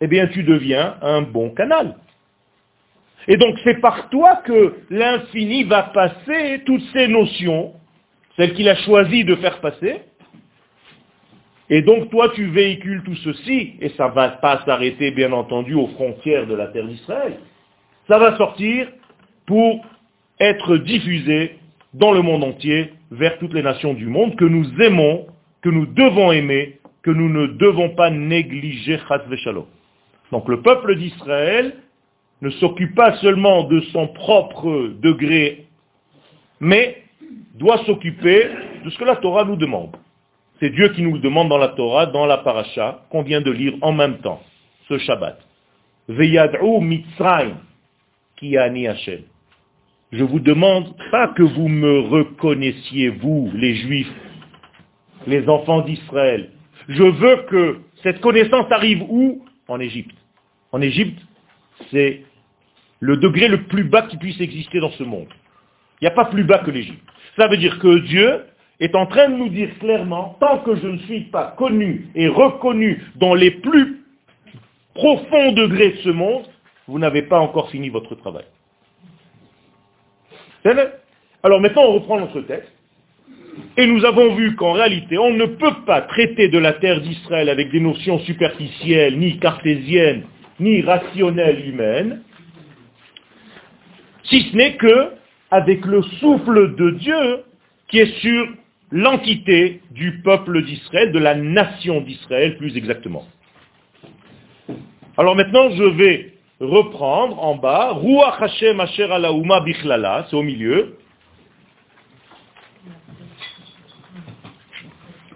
eh 0.00 0.08
bien 0.08 0.26
tu 0.26 0.42
deviens 0.42 0.96
un 1.02 1.22
bon 1.22 1.50
canal. 1.50 1.96
Et 3.28 3.36
donc 3.36 3.56
c'est 3.62 3.80
par 3.80 4.08
toi 4.10 4.42
que 4.44 4.74
l'infini 4.90 5.62
va 5.62 5.84
passer 5.84 6.62
toutes 6.66 6.82
ces 6.92 7.06
notions, 7.06 7.74
celles 8.38 8.54
qu'il 8.54 8.68
a 8.68 8.76
choisi 8.76 9.24
de 9.24 9.34
faire 9.34 9.60
passer. 9.60 9.96
Et 11.68 11.82
donc 11.82 12.08
toi 12.08 12.30
tu 12.34 12.46
véhicules 12.46 13.02
tout 13.04 13.16
ceci, 13.16 13.74
et 13.80 13.90
ça 13.90 14.08
ne 14.08 14.14
va 14.14 14.30
pas 14.30 14.62
s'arrêter 14.64 15.10
bien 15.10 15.32
entendu 15.32 15.74
aux 15.74 15.88
frontières 15.88 16.46
de 16.46 16.54
la 16.54 16.68
terre 16.68 16.86
d'Israël. 16.86 17.38
Ça 18.06 18.18
va 18.18 18.38
sortir 18.38 18.88
pour 19.44 19.84
être 20.40 20.78
diffusé 20.78 21.56
dans 21.92 22.12
le 22.12 22.22
monde 22.22 22.44
entier 22.44 22.94
vers 23.10 23.38
toutes 23.38 23.52
les 23.52 23.62
nations 23.62 23.92
du 23.92 24.06
monde 24.06 24.36
que 24.36 24.44
nous 24.44 24.66
aimons, 24.80 25.26
que 25.60 25.68
nous 25.68 25.86
devons 25.86 26.32
aimer, 26.32 26.78
que 27.02 27.10
nous 27.10 27.28
ne 27.28 27.48
devons 27.48 27.90
pas 27.90 28.10
négliger. 28.10 28.98
Donc 30.30 30.48
le 30.48 30.62
peuple 30.62 30.94
d'Israël 30.96 31.74
ne 32.40 32.50
s'occupe 32.50 32.94
pas 32.94 33.16
seulement 33.16 33.64
de 33.64 33.80
son 33.92 34.06
propre 34.08 34.92
degré, 35.02 35.66
mais 36.60 37.02
doit 37.58 37.84
s'occuper 37.84 38.48
de 38.84 38.90
ce 38.90 38.98
que 38.98 39.04
la 39.04 39.16
Torah 39.16 39.44
nous 39.44 39.56
demande. 39.56 39.96
C'est 40.60 40.70
Dieu 40.70 40.88
qui 40.90 41.02
nous 41.02 41.14
le 41.14 41.20
demande 41.20 41.48
dans 41.48 41.58
la 41.58 41.68
Torah, 41.68 42.06
dans 42.06 42.26
la 42.26 42.38
paracha, 42.38 43.04
qu'on 43.10 43.22
vient 43.22 43.40
de 43.40 43.50
lire 43.50 43.74
en 43.80 43.92
même 43.92 44.18
temps, 44.18 44.42
ce 44.88 44.98
Shabbat. 44.98 45.38
Veyad'u 46.08 46.80
mitzrayim 46.80 47.56
ki 48.36 48.56
ani 48.56 48.88
Hashem. 48.88 49.22
Je 50.10 50.24
vous 50.24 50.40
demande 50.40 50.94
pas 51.10 51.28
que 51.28 51.42
vous 51.42 51.68
me 51.68 52.00
reconnaissiez, 52.00 53.10
vous, 53.10 53.50
les 53.54 53.74
Juifs, 53.74 54.12
les 55.26 55.46
enfants 55.48 55.82
d'Israël. 55.82 56.50
Je 56.88 57.02
veux 57.02 57.36
que 57.48 57.80
cette 58.02 58.20
connaissance 58.20 58.70
arrive 58.70 59.02
où? 59.02 59.44
En 59.68 59.78
Égypte. 59.80 60.16
En 60.72 60.80
Égypte, 60.80 61.20
c'est 61.90 62.22
le 63.00 63.16
degré 63.18 63.48
le 63.48 63.64
plus 63.64 63.84
bas 63.84 64.02
qui 64.02 64.16
puisse 64.16 64.40
exister 64.40 64.80
dans 64.80 64.90
ce 64.92 65.02
monde. 65.02 65.28
Il 66.00 66.04
n'y 66.04 66.08
a 66.08 66.12
pas 66.12 66.24
plus 66.24 66.44
bas 66.44 66.58
que 66.58 66.70
l'Égypte. 66.70 67.04
Ça 67.38 67.46
veut 67.46 67.56
dire 67.56 67.78
que 67.78 67.98
Dieu 68.00 68.40
est 68.80 68.94
en 68.94 69.06
train 69.06 69.28
de 69.28 69.36
nous 69.36 69.48
dire 69.48 69.70
clairement, 69.78 70.36
tant 70.40 70.58
que 70.58 70.74
je 70.76 70.88
ne 70.88 70.98
suis 70.98 71.22
pas 71.22 71.54
connu 71.56 72.08
et 72.14 72.28
reconnu 72.28 73.02
dans 73.16 73.34
les 73.34 73.52
plus 73.52 74.04
profonds 74.94 75.52
degrés 75.52 75.90
de 75.90 75.96
ce 75.98 76.10
monde, 76.10 76.44
vous 76.88 76.98
n'avez 76.98 77.22
pas 77.22 77.38
encore 77.38 77.70
fini 77.70 77.88
votre 77.88 78.14
travail. 78.16 78.44
Alors 81.42 81.60
maintenant, 81.60 81.84
on 81.84 81.92
reprend 81.94 82.18
notre 82.18 82.40
texte. 82.40 82.72
Et 83.76 83.86
nous 83.86 84.04
avons 84.04 84.34
vu 84.34 84.54
qu'en 84.56 84.72
réalité, 84.72 85.18
on 85.18 85.32
ne 85.32 85.46
peut 85.46 85.84
pas 85.86 86.02
traiter 86.02 86.48
de 86.48 86.58
la 86.58 86.72
terre 86.74 87.00
d'Israël 87.00 87.48
avec 87.48 87.70
des 87.70 87.80
notions 87.80 88.18
superficielles, 88.20 89.18
ni 89.18 89.38
cartésiennes, 89.38 90.24
ni 90.60 90.82
rationnelles 90.82 91.68
humaines, 91.68 92.22
si 94.24 94.42
ce 94.50 94.56
n'est 94.56 94.76
que 94.76 95.17
avec 95.50 95.84
le 95.84 96.02
souffle 96.02 96.76
de 96.76 96.90
Dieu 96.90 97.44
qui 97.88 98.00
est 98.00 98.20
sur 98.20 98.48
l'entité 98.90 99.80
du 99.90 100.20
peuple 100.22 100.62
d'Israël, 100.64 101.12
de 101.12 101.18
la 101.18 101.34
nation 101.34 102.00
d'Israël 102.00 102.56
plus 102.56 102.76
exactement. 102.76 103.24
Alors 105.16 105.34
maintenant, 105.34 105.70
je 105.70 105.84
vais 105.84 106.34
reprendre 106.60 107.42
en 107.42 107.56
bas, 107.56 107.92
Ruach 107.92 108.40
Hashem 108.40 108.80
Asher 108.80 109.10
Alaouma 109.10 109.60
Bichlala, 109.60 110.26
c'est 110.28 110.36
au 110.36 110.42
milieu. 110.42 110.96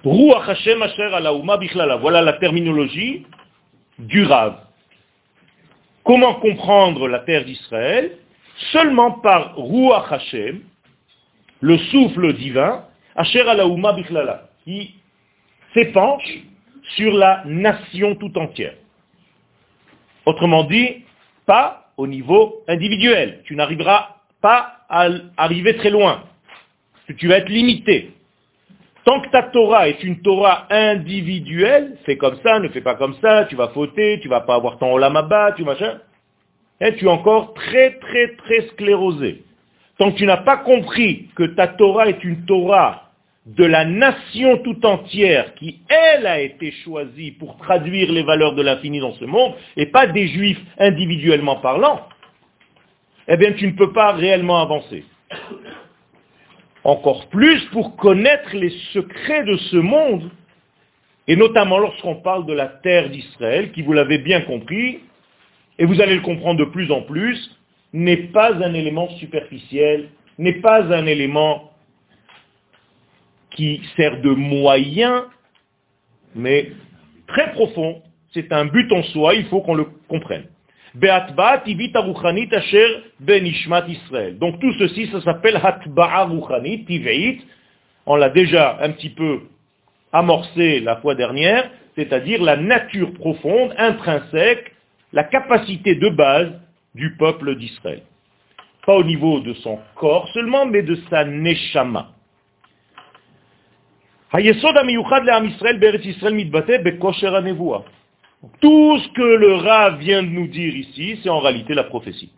Ruach 0.04 0.48
Hashem 0.48 0.82
Asher 0.82 1.14
Alaouma 1.14 1.56
Bichlala, 1.56 1.96
voilà 1.96 2.22
la 2.22 2.34
terminologie 2.34 3.26
du 3.98 4.24
Rav. 4.24 4.56
Comment 6.04 6.34
comprendre 6.34 7.08
la 7.08 7.20
terre 7.20 7.44
d'Israël? 7.44 8.18
Seulement 8.72 9.12
par 9.12 9.56
Ruach 9.56 10.12
Hashem, 10.12 10.60
le 11.60 11.78
souffle 11.78 12.32
divin, 12.34 12.84
Asher 13.14 13.48
Alaouma 13.48 13.92
Bichlala, 13.92 14.48
qui 14.64 14.94
s'épanche 15.74 16.38
sur 16.96 17.12
la 17.14 17.42
nation 17.46 18.14
tout 18.16 18.36
entière. 18.38 18.74
Autrement 20.26 20.64
dit, 20.64 21.04
pas 21.46 21.86
au 21.96 22.06
niveau 22.06 22.62
individuel. 22.68 23.42
Tu 23.44 23.56
n'arriveras 23.56 24.16
pas 24.40 24.76
à 24.88 25.08
arriver 25.36 25.76
très 25.76 25.90
loin. 25.90 26.22
Tu 27.18 27.28
vas 27.28 27.38
être 27.38 27.48
limité. 27.48 28.12
Tant 29.04 29.20
que 29.20 29.28
ta 29.30 29.42
Torah 29.42 29.88
est 29.88 30.02
une 30.04 30.22
Torah 30.22 30.66
individuelle, 30.70 31.98
fais 32.04 32.16
comme 32.16 32.36
ça, 32.42 32.60
ne 32.60 32.68
fais 32.68 32.80
pas 32.80 32.94
comme 32.94 33.16
ça, 33.20 33.46
tu 33.46 33.56
vas 33.56 33.68
fauter, 33.68 34.20
tu 34.20 34.28
vas 34.28 34.42
pas 34.42 34.54
avoir 34.54 34.78
ton 34.78 34.92
olamaba, 34.92 35.52
tu 35.52 35.64
machin. 35.64 35.98
Eh, 36.84 36.96
tu 36.96 37.04
es 37.04 37.08
encore 37.08 37.54
très 37.54 37.92
très 38.00 38.34
très 38.34 38.62
sclérosé. 38.70 39.44
Tant 39.98 40.10
que 40.10 40.18
tu 40.18 40.26
n'as 40.26 40.38
pas 40.38 40.56
compris 40.56 41.28
que 41.36 41.44
ta 41.44 41.68
Torah 41.68 42.08
est 42.08 42.24
une 42.24 42.44
Torah 42.44 43.12
de 43.46 43.64
la 43.64 43.84
nation 43.84 44.58
tout 44.58 44.84
entière 44.84 45.54
qui, 45.54 45.80
elle, 45.88 46.26
a 46.26 46.40
été 46.40 46.72
choisie 46.84 47.30
pour 47.32 47.56
traduire 47.56 48.10
les 48.10 48.24
valeurs 48.24 48.54
de 48.54 48.62
l'infini 48.62 48.98
dans 48.98 49.14
ce 49.14 49.24
monde, 49.24 49.54
et 49.76 49.86
pas 49.86 50.08
des 50.08 50.26
juifs 50.28 50.60
individuellement 50.78 51.56
parlant, 51.56 52.00
eh 53.28 53.36
bien 53.36 53.52
tu 53.52 53.66
ne 53.66 53.72
peux 53.72 53.92
pas 53.92 54.12
réellement 54.12 54.60
avancer. 54.60 55.04
Encore 56.84 57.28
plus 57.28 57.64
pour 57.66 57.96
connaître 57.96 58.56
les 58.56 58.70
secrets 58.92 59.44
de 59.44 59.56
ce 59.56 59.76
monde, 59.76 60.30
et 61.28 61.36
notamment 61.36 61.78
lorsqu'on 61.78 62.16
parle 62.16 62.44
de 62.46 62.52
la 62.52 62.66
terre 62.66 63.08
d'Israël, 63.10 63.70
qui, 63.70 63.82
vous 63.82 63.92
l'avez 63.92 64.18
bien 64.18 64.40
compris, 64.40 65.00
et 65.82 65.84
vous 65.84 66.00
allez 66.00 66.14
le 66.14 66.20
comprendre 66.20 66.60
de 66.60 66.70
plus 66.70 66.92
en 66.92 67.02
plus, 67.02 67.50
n'est 67.92 68.28
pas 68.28 68.54
un 68.54 68.72
élément 68.72 69.08
superficiel, 69.18 70.10
n'est 70.38 70.60
pas 70.60 70.94
un 70.94 71.06
élément 71.06 71.72
qui 73.50 73.82
sert 73.96 74.20
de 74.20 74.30
moyen, 74.30 75.24
mais 76.36 76.70
très 77.26 77.50
profond. 77.50 78.00
C'est 78.32 78.52
un 78.52 78.66
but 78.66 78.92
en 78.92 79.02
soi, 79.02 79.34
il 79.34 79.46
faut 79.46 79.60
qu'on 79.60 79.74
le 79.74 79.86
comprenne. 80.06 80.44
Ben 80.94 81.26
Donc 84.38 84.60
tout 84.60 84.72
ceci, 84.78 85.08
ça 85.10 85.20
s'appelle 85.22 85.56
Hatba'a 85.56 86.26
Ruchanit, 86.26 86.84
Tiveit. 86.84 87.40
On 88.06 88.14
l'a 88.14 88.28
déjà 88.28 88.78
un 88.80 88.90
petit 88.90 89.10
peu 89.10 89.40
amorcé 90.12 90.78
la 90.78 90.98
fois 90.98 91.16
dernière, 91.16 91.68
c'est-à-dire 91.96 92.40
la 92.40 92.56
nature 92.56 93.12
profonde, 93.14 93.74
intrinsèque, 93.76 94.71
la 95.12 95.24
capacité 95.24 95.94
de 95.94 96.08
base 96.08 96.52
du 96.94 97.16
peuple 97.16 97.56
d'Israël. 97.56 98.02
Pas 98.86 98.94
au 98.96 99.04
niveau 99.04 99.40
de 99.40 99.54
son 99.54 99.78
corps 99.94 100.28
seulement, 100.32 100.66
mais 100.66 100.82
de 100.82 100.96
sa 101.08 101.24
neshama. 101.24 102.10
Tout 108.60 108.98
ce 108.98 109.08
que 109.12 109.22
le 109.22 109.54
Rav 109.54 109.98
vient 109.98 110.22
de 110.22 110.28
nous 110.28 110.48
dire 110.48 110.74
ici, 110.74 111.20
c'est 111.22 111.28
en 111.28 111.40
réalité 111.40 111.74
la 111.74 111.84
prophétie. 111.84 112.32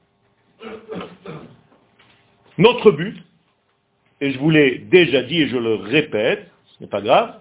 Notre 2.58 2.90
but, 2.90 3.16
et 4.20 4.32
je 4.32 4.38
vous 4.38 4.50
l'ai 4.50 4.78
déjà 4.78 5.22
dit 5.22 5.42
et 5.42 5.48
je 5.48 5.56
le 5.56 5.74
répète, 5.76 6.50
ce 6.66 6.82
n'est 6.82 6.90
pas 6.90 7.00
grave, 7.00 7.38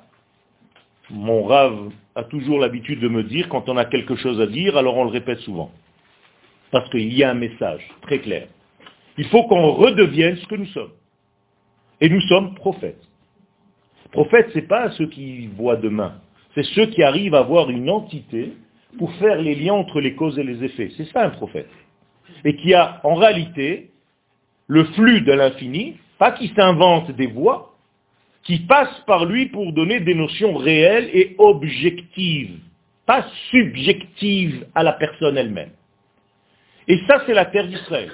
mon 1.10 1.43
Rav 1.43 1.91
a 2.15 2.23
toujours 2.23 2.60
l'habitude 2.60 2.99
de 2.99 3.08
me 3.08 3.23
dire, 3.23 3.49
quand 3.49 3.69
on 3.69 3.78
a 3.78 3.86
quelque 3.86 4.15
chose 4.15 4.39
à 4.39 4.47
dire, 4.47 4.78
alors 4.78 4.97
on 4.97 5.06
le 5.06 5.10
répète 5.10 5.39
souvent. 5.39 5.71
Parce 6.71 6.89
qu'il 6.89 7.13
y 7.13 7.23
a 7.23 7.32
un 7.32 7.36
message 7.36 7.88
très 8.02 8.19
clair. 8.19 8.47
Il 9.17 9.26
faut 9.26 9.43
qu'on 9.43 9.71
redevienne 9.71 10.38
ce 10.38 10.47
que 10.47 10.56
nous 10.56 10.67
sommes. 10.67 10.91
Et 12.02 12.10
nous 12.10 12.21
sommes 12.21 12.56
prophètes. 12.56 13.02
Prophète, 14.12 14.49
ce 14.52 14.60
n'est 14.60 14.67
pas 14.67 14.91
ceux 14.91 15.08
qui 15.08 15.47
voient 15.47 15.76
demain. 15.76 16.21
C'est 16.56 16.63
ceux 16.63 16.86
qui 16.88 17.02
arrivent 17.02 17.36
à 17.36 17.41
voir 17.41 17.69
une 17.69 17.89
entité 17.89 18.54
pour 18.97 19.12
faire 19.15 19.41
les 19.41 19.56
liens 19.56 19.73
entre 19.73 20.02
les 20.02 20.15
causes 20.15 20.38
et 20.38 20.43
les 20.43 20.63
effets. 20.63 20.91
C'est 20.97 21.06
ça 21.06 21.26
un 21.26 21.30
prophète. 21.30 21.69
Et 22.45 22.56
qui 22.56 22.73
a 22.73 23.02
en 23.04 23.15
réalité 23.15 23.89
le 24.67 24.84
flux 24.86 25.21
de 25.21 25.32
l'infini, 25.32 25.97
pas 26.19 26.32
qui 26.32 26.49
s'invente 26.49 27.12
des 27.12 27.28
voies, 27.28 27.73
qui 28.43 28.60
passe 28.60 28.99
par 29.08 29.25
lui 29.25 29.47
pour 29.47 29.71
donner 29.73 29.99
des 30.01 30.15
notions 30.15 30.56
réelles 30.56 31.10
et 31.13 31.36
objectives, 31.38 32.60
pas 33.06 33.25
subjectives 33.51 34.65
à 34.75 34.84
la 34.84 34.93
personne 34.93 35.38
elle-même. 35.38 35.71
Et 36.88 36.99
ça, 37.08 37.23
c'est 37.25 37.34
la 37.34 37.45
terre 37.45 37.67
d'Israël. 37.67 38.12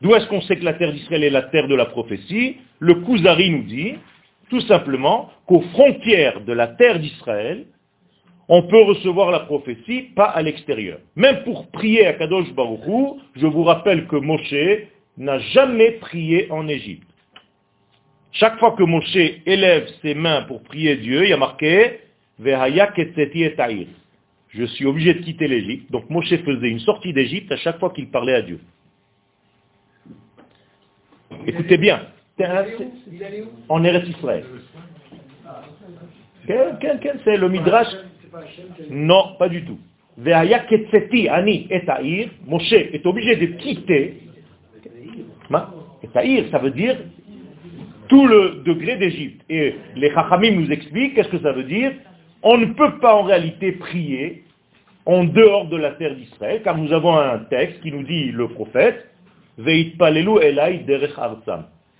D'où 0.00 0.14
est-ce 0.14 0.26
qu'on 0.26 0.40
sait 0.42 0.56
que 0.56 0.64
la 0.64 0.74
terre 0.74 0.92
d'Israël 0.92 1.24
est 1.24 1.30
la 1.30 1.42
terre 1.42 1.66
de 1.66 1.74
la 1.74 1.86
prophétie? 1.86 2.58
Le 2.78 2.94
Kuzari 2.96 3.50
nous 3.50 3.64
dit, 3.64 3.94
tout 4.50 4.60
simplement 4.62 5.30
qu'aux 5.46 5.62
frontières 5.72 6.40
de 6.42 6.52
la 6.52 6.68
terre 6.68 7.00
d'Israël, 7.00 7.66
on 8.48 8.62
peut 8.62 8.82
recevoir 8.82 9.30
la 9.30 9.40
prophétie, 9.40 10.02
pas 10.14 10.26
à 10.26 10.42
l'extérieur. 10.42 10.98
Même 11.16 11.42
pour 11.44 11.70
prier 11.70 12.06
à 12.06 12.12
Kadosh 12.12 12.52
Baruchou, 12.52 13.20
je 13.34 13.46
vous 13.46 13.62
rappelle 13.64 14.06
que 14.06 14.16
Moshe 14.16 14.54
n'a 15.16 15.38
jamais 15.38 15.92
prié 15.92 16.48
en 16.50 16.68
Égypte. 16.68 17.08
Chaque 18.34 18.58
fois 18.58 18.72
que 18.72 18.82
Moshe 18.82 19.16
élève 19.46 19.88
ses 20.02 20.14
mains 20.14 20.42
pour 20.42 20.62
prier 20.64 20.96
Dieu, 20.96 21.22
il 21.24 21.30
y 21.30 21.32
a 21.32 21.36
marqué 21.36 22.00
Je 24.48 24.64
suis 24.64 24.86
obligé 24.86 25.14
de 25.14 25.20
quitter 25.20 25.46
l'Égypte. 25.46 25.90
Donc 25.92 26.10
Moshe 26.10 26.34
faisait 26.44 26.68
une 26.68 26.80
sortie 26.80 27.12
d'Égypte 27.12 27.52
à 27.52 27.56
chaque 27.56 27.78
fois 27.78 27.90
qu'il 27.90 28.10
parlait 28.10 28.34
à 28.34 28.42
Dieu. 28.42 28.58
Écoutez 31.46 31.78
bien, 31.78 32.08
en 33.68 33.84
Eretz 33.84 34.08
Israël. 34.08 34.44
C'est 36.46 37.36
le 37.36 37.48
Midrash? 37.48 37.94
Non, 38.90 39.36
pas 39.38 39.48
du 39.48 39.64
tout. 39.64 39.78
Ani 40.26 41.68
et 41.70 42.28
Moshe 42.46 42.72
est 42.72 43.06
obligé 43.06 43.36
de 43.36 43.46
quitter. 43.58 44.22
Ça 45.50 46.58
veut 46.58 46.70
dire 46.70 46.96
tout 48.14 48.28
le 48.28 48.62
degré 48.64 48.94
d'Égypte. 48.94 49.44
Et 49.50 49.74
les 49.96 50.10
Chachamim 50.12 50.52
nous 50.52 50.70
expliquent 50.70 51.14
qu'est-ce 51.14 51.30
que 51.30 51.40
ça 51.40 51.50
veut 51.50 51.64
dire? 51.64 51.90
On 52.44 52.56
ne 52.56 52.66
peut 52.66 53.00
pas 53.00 53.12
en 53.12 53.24
réalité 53.24 53.72
prier 53.72 54.44
en 55.04 55.24
dehors 55.24 55.66
de 55.66 55.76
la 55.76 55.90
terre 55.90 56.14
d'Israël, 56.14 56.62
car 56.62 56.78
nous 56.78 56.92
avons 56.92 57.18
un 57.18 57.38
texte 57.38 57.80
qui 57.80 57.90
nous 57.90 58.04
dit 58.04 58.30
le 58.30 58.46
prophète, 58.46 59.10
Veit 59.58 59.96
palelu 59.98 60.38
elai 60.40 60.78
derech 60.86 61.16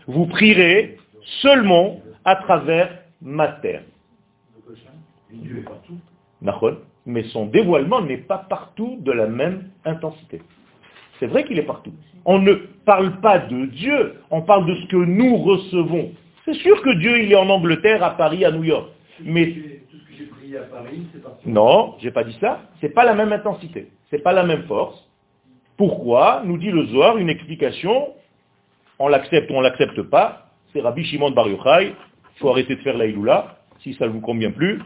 vous 0.06 0.26
prierez 0.26 0.98
seulement 1.42 2.00
à 2.24 2.36
travers 2.36 2.90
ma 3.20 3.48
terre. 3.48 3.82
Mais 7.06 7.24
son 7.24 7.46
dévoilement 7.46 8.02
n'est 8.02 8.18
pas 8.18 8.38
partout 8.38 8.98
de 9.00 9.10
la 9.10 9.26
même 9.26 9.64
intensité. 9.84 10.42
C'est 11.18 11.26
vrai 11.26 11.42
qu'il 11.44 11.58
est 11.58 11.66
partout. 11.66 11.92
On 12.24 12.38
ne 12.38 12.54
parle 12.84 13.20
pas 13.20 13.38
de 13.38 13.66
Dieu, 13.66 14.14
on 14.30 14.42
parle 14.42 14.66
de 14.66 14.74
ce 14.76 14.86
que 14.86 14.96
nous 14.96 15.36
recevons. 15.36 16.12
C'est 16.44 16.54
sûr 16.54 16.80
que 16.82 16.90
Dieu, 16.94 17.22
il 17.22 17.32
est 17.32 17.36
en 17.36 17.48
Angleterre, 17.48 18.02
à 18.02 18.10
Paris, 18.10 18.44
à 18.44 18.50
New 18.50 18.64
York. 18.64 18.88
Mais 19.22 19.54
non, 21.46 21.94
j'ai 22.00 22.10
pas 22.10 22.24
dit 22.24 22.36
ça. 22.40 22.62
C'est 22.80 22.90
pas 22.90 23.04
la 23.04 23.14
même 23.14 23.32
intensité. 23.32 23.88
C'est 24.10 24.22
pas 24.22 24.32
la 24.32 24.44
même 24.44 24.64
force. 24.64 25.08
Pourquoi 25.76 26.42
Nous 26.44 26.58
dit 26.58 26.70
le 26.70 26.86
Zohar 26.86 27.18
une 27.18 27.30
explication 27.30 28.14
on 28.98 29.08
l'accepte 29.08 29.50
ou 29.50 29.54
on 29.54 29.60
l'accepte 29.60 30.02
pas, 30.02 30.46
c'est 30.72 30.80
Rabbi 30.80 31.04
Shimon 31.04 31.30
Bar 31.30 31.48
Yochai, 31.48 31.88
il 31.88 32.38
faut 32.38 32.50
arrêter 32.50 32.76
de 32.76 32.80
faire 32.80 32.96
la 32.96 33.06
Iloula, 33.06 33.58
si 33.80 33.94
ça 33.94 34.06
ne 34.06 34.12
vous 34.12 34.20
convient 34.20 34.50
plus. 34.50 34.80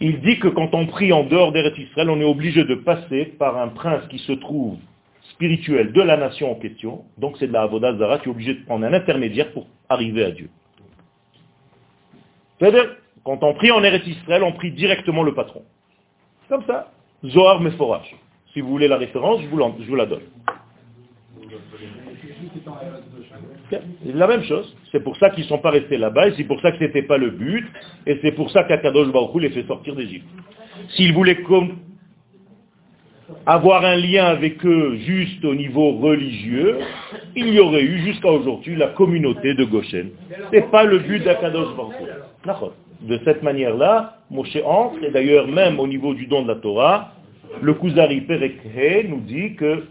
Il 0.00 0.20
dit 0.20 0.38
que 0.38 0.48
quand 0.48 0.74
on 0.74 0.86
prie 0.86 1.12
en 1.12 1.24
dehors 1.24 1.52
d'Eretz 1.52 1.78
Israël, 1.78 2.10
on 2.10 2.20
est 2.20 2.24
obligé 2.24 2.64
de 2.64 2.74
passer 2.74 3.26
par 3.38 3.56
un 3.56 3.68
prince 3.68 4.06
qui 4.08 4.18
se 4.18 4.32
trouve 4.32 4.78
spirituel 5.36 5.92
de 5.92 6.00
la 6.00 6.16
nation 6.16 6.50
en 6.50 6.54
question, 6.54 7.04
donc 7.18 7.36
c'est 7.38 7.46
de 7.46 7.52
la 7.52 7.62
Avodah 7.62 7.96
Zara, 7.96 8.18
qui 8.18 8.28
est 8.28 8.30
obligé 8.30 8.54
de 8.54 8.64
prendre 8.64 8.86
un 8.86 8.92
intermédiaire 8.92 9.52
pour 9.52 9.66
arriver 9.88 10.24
à 10.24 10.30
Dieu. 10.30 10.48
C'est-à-dire, 12.58 12.96
quand 13.22 13.42
on 13.42 13.52
prie 13.54 13.70
en 13.70 13.82
Eretz 13.84 14.06
Israël, 14.06 14.42
on 14.42 14.52
prie 14.52 14.72
directement 14.72 15.22
le 15.22 15.34
patron. 15.34 15.62
Comme 16.48 16.64
ça. 16.64 16.90
Zohar 17.24 17.60
Meforach. 17.60 18.14
Si 18.52 18.60
vous 18.62 18.68
voulez 18.68 18.88
la 18.88 18.96
référence, 18.96 19.42
je 19.42 19.48
vous, 19.48 19.58
la, 19.96 20.06
donne. 20.06 20.22
La 24.06 24.26
même 24.26 24.42
chose. 24.44 24.74
C'est 24.90 25.00
pour 25.00 25.16
ça 25.18 25.28
qu'ils 25.28 25.44
ne 25.44 25.48
sont 25.48 25.58
pas 25.58 25.70
restés 25.70 25.98
là-bas, 25.98 26.28
et 26.28 26.34
c'est 26.36 26.44
pour 26.44 26.60
ça 26.62 26.72
que 26.72 26.78
ce 26.78 26.84
n'était 26.84 27.02
pas 27.02 27.18
le 27.18 27.30
but, 27.30 27.66
et 28.06 28.18
c'est 28.22 28.32
pour 28.32 28.50
ça 28.50 28.64
qu'Akadosh 28.64 29.12
Baruch 29.12 29.42
les 29.42 29.50
fait 29.50 29.64
sortir 29.64 29.94
d'Égypte. 29.94 30.26
S'ils 30.90 31.12
voulaient 31.12 31.42
avoir 33.44 33.84
un 33.84 33.96
lien 33.96 34.26
avec 34.26 34.64
eux 34.64 34.96
juste 34.98 35.44
au 35.44 35.54
niveau 35.54 35.92
religieux, 35.92 36.78
il 37.34 37.48
y 37.48 37.60
aurait 37.60 37.82
eu 37.82 37.98
jusqu'à 38.00 38.30
aujourd'hui 38.30 38.76
la 38.76 38.88
communauté 38.88 39.54
de 39.54 39.64
Goshen. 39.64 40.10
Ce 40.30 40.56
n'est 40.56 40.62
pas 40.62 40.84
le 40.84 40.98
but 40.98 41.22
d'Akadosh 41.24 41.74
Baruch 41.76 42.72
De 43.02 43.20
cette 43.24 43.42
manière-là, 43.42 44.18
Moshe 44.30 44.58
entre, 44.64 45.02
et 45.04 45.10
d'ailleurs 45.10 45.48
même 45.48 45.80
au 45.80 45.86
niveau 45.86 46.14
du 46.14 46.26
don 46.26 46.42
de 46.42 46.48
la 46.48 46.56
Torah, 46.56 47.12
le 47.62 47.74
Kuzari 47.74 48.20
Perekhe 48.22 49.08
nous 49.08 49.20
dit 49.20 49.54
que 49.54 49.84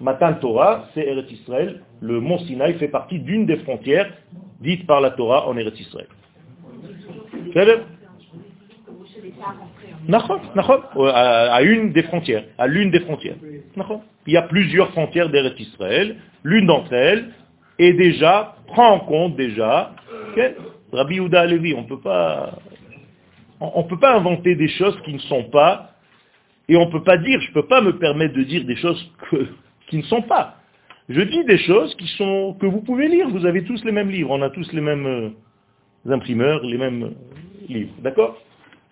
Matan 0.00 0.34
Torah, 0.34 0.86
c'est 0.94 1.06
Eretz 1.06 1.30
Israël. 1.30 1.82
Le 2.00 2.20
mont 2.20 2.38
Sinaï 2.38 2.74
fait 2.74 2.88
partie 2.88 3.18
d'une 3.18 3.44
des 3.44 3.58
frontières 3.58 4.10
dites 4.60 4.86
par 4.86 5.00
la 5.00 5.10
Torah 5.10 5.46
en 5.46 5.56
Eretz 5.56 5.78
Israël. 5.78 6.06
À 10.96 11.62
une 11.62 11.92
des 11.92 12.02
frontières. 12.04 12.44
À 12.58 12.66
l'une 12.66 12.90
des 12.90 13.00
frontières. 13.00 13.36
Il 14.26 14.32
y 14.32 14.36
a 14.36 14.42
plusieurs 14.42 14.90
frontières 14.90 15.28
d'Eretz 15.28 15.58
Israël. 15.58 16.16
L'une 16.44 16.66
d'entre 16.66 16.92
elles 16.92 17.28
est 17.78 17.92
déjà, 17.92 18.56
prend 18.66 18.92
en 18.92 19.00
compte 19.00 19.36
déjà, 19.36 19.92
Rabbi 20.92 21.16
Yehuda 21.16 21.40
Alevi, 21.40 21.74
on 21.74 21.84
peut 21.84 22.00
pas, 22.00 22.58
on 23.60 23.82
ne 23.82 23.88
peut 23.88 23.98
pas 23.98 24.14
inventer 24.16 24.54
des 24.54 24.68
choses 24.68 24.98
qui 25.04 25.14
ne 25.14 25.18
sont 25.18 25.44
pas, 25.44 25.90
et 26.68 26.76
on 26.76 26.86
ne 26.86 26.90
peut 26.90 27.02
pas 27.02 27.16
dire, 27.16 27.40
je 27.40 27.48
ne 27.48 27.54
peux 27.54 27.66
pas 27.66 27.80
me 27.80 27.98
permettre 27.98 28.34
de 28.34 28.42
dire 28.42 28.64
des 28.64 28.76
choses 28.76 29.12
qui 29.88 29.96
ne 29.98 30.02
sont 30.02 30.22
pas. 30.22 30.56
Je 31.08 31.20
dis 31.22 31.44
des 31.44 31.58
choses 31.58 31.92
qui 31.96 32.06
sont, 32.16 32.56
que 32.60 32.66
vous 32.66 32.82
pouvez 32.82 33.08
lire. 33.08 33.28
Vous 33.30 33.44
avez 33.44 33.64
tous 33.64 33.84
les 33.84 33.90
mêmes 33.90 34.10
livres. 34.10 34.30
On 34.30 34.42
a 34.42 34.50
tous 34.50 34.72
les 34.72 34.80
mêmes 34.80 35.06
euh, 35.06 36.12
imprimeurs, 36.12 36.62
les 36.64 36.78
mêmes 36.78 37.02
euh, 37.02 37.10
livres. 37.68 37.92
D'accord? 37.98 38.38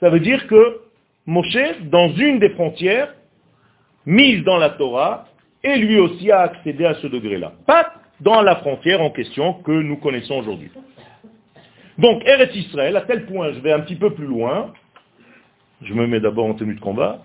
Ça 0.00 0.10
veut 0.10 0.18
dire 0.18 0.44
que 0.48 0.80
Moshe, 1.28 1.82
dans 1.82 2.08
une 2.14 2.38
des 2.38 2.48
frontières, 2.48 3.14
mise 4.06 4.42
dans 4.44 4.56
la 4.56 4.70
Torah, 4.70 5.26
et 5.62 5.76
lui 5.76 5.98
aussi 5.98 6.32
a 6.32 6.40
accédé 6.40 6.86
à 6.86 6.94
ce 6.94 7.06
degré-là. 7.06 7.52
Pas 7.66 7.92
dans 8.20 8.40
la 8.40 8.56
frontière 8.56 9.02
en 9.02 9.10
question 9.10 9.52
que 9.52 9.70
nous 9.70 9.98
connaissons 9.98 10.36
aujourd'hui. 10.36 10.70
Donc, 11.98 12.26
Eretz 12.26 12.56
Israël, 12.56 12.96
à 12.96 13.02
tel 13.02 13.26
point, 13.26 13.52
je 13.52 13.60
vais 13.60 13.72
un 13.72 13.80
petit 13.80 13.96
peu 13.96 14.14
plus 14.14 14.24
loin, 14.24 14.72
je 15.82 15.92
me 15.92 16.06
mets 16.06 16.18
d'abord 16.18 16.46
en 16.46 16.54
tenue 16.54 16.74
de 16.74 16.80
combat, 16.80 17.18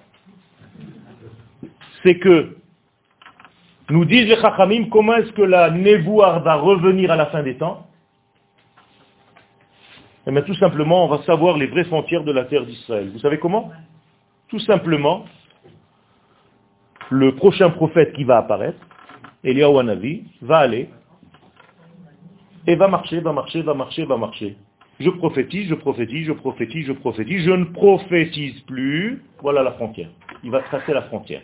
c'est 2.04 2.20
que 2.20 2.58
nous 3.90 4.04
disent 4.04 4.28
les 4.28 4.36
Chachamim, 4.36 4.90
comment 4.90 5.16
est-ce 5.16 5.32
que 5.32 5.44
la 5.44 5.70
névoire 5.70 6.44
va 6.44 6.56
revenir 6.56 7.10
à 7.10 7.16
la 7.16 7.28
fin 7.28 7.42
des 7.42 7.56
temps? 7.56 7.88
Eh 10.28 10.32
bien 10.32 10.42
tout 10.42 10.56
simplement, 10.56 11.06
on 11.06 11.08
va 11.08 11.24
savoir 11.24 11.58
les 11.58 11.68
vraies 11.68 11.86
frontières 11.86 12.26
de 12.26 12.34
la 12.34 12.44
terre 12.44 12.66
d'Israël. 12.66 13.10
Vous 13.14 13.20
savez 13.20 13.40
comment? 13.40 13.72
Tout 14.54 14.60
simplement, 14.60 15.26
le 17.10 17.34
prochain 17.34 17.72
prophète 17.72 18.14
qui 18.14 18.24
va 18.24 18.38
apparaître, 18.38 18.78
Eliyahu 19.44 19.80
Hanavi, 19.80 20.26
va 20.44 20.60
aller 20.60 20.90
et 22.68 22.76
va 22.76 22.88
marcher, 22.88 23.20
va 23.20 23.34
marcher, 23.34 23.64
va 23.64 23.74
marcher, 23.74 24.06
va 24.06 24.16
marcher. 24.16 24.56
Je 25.00 25.10
prophétise, 25.10 25.70
je 25.70 25.74
prophétise, 25.74 26.28
je 26.28 26.34
prophétise, 26.34 26.86
je 26.86 26.94
prophétise, 26.94 27.46
je 27.46 27.50
ne 27.50 27.64
prophétise 27.64 28.62
plus. 28.68 29.24
Voilà 29.42 29.64
la 29.64 29.72
frontière. 29.72 30.10
Il 30.44 30.52
va 30.52 30.62
tracer 30.62 30.94
la 30.94 31.02
frontière. 31.02 31.42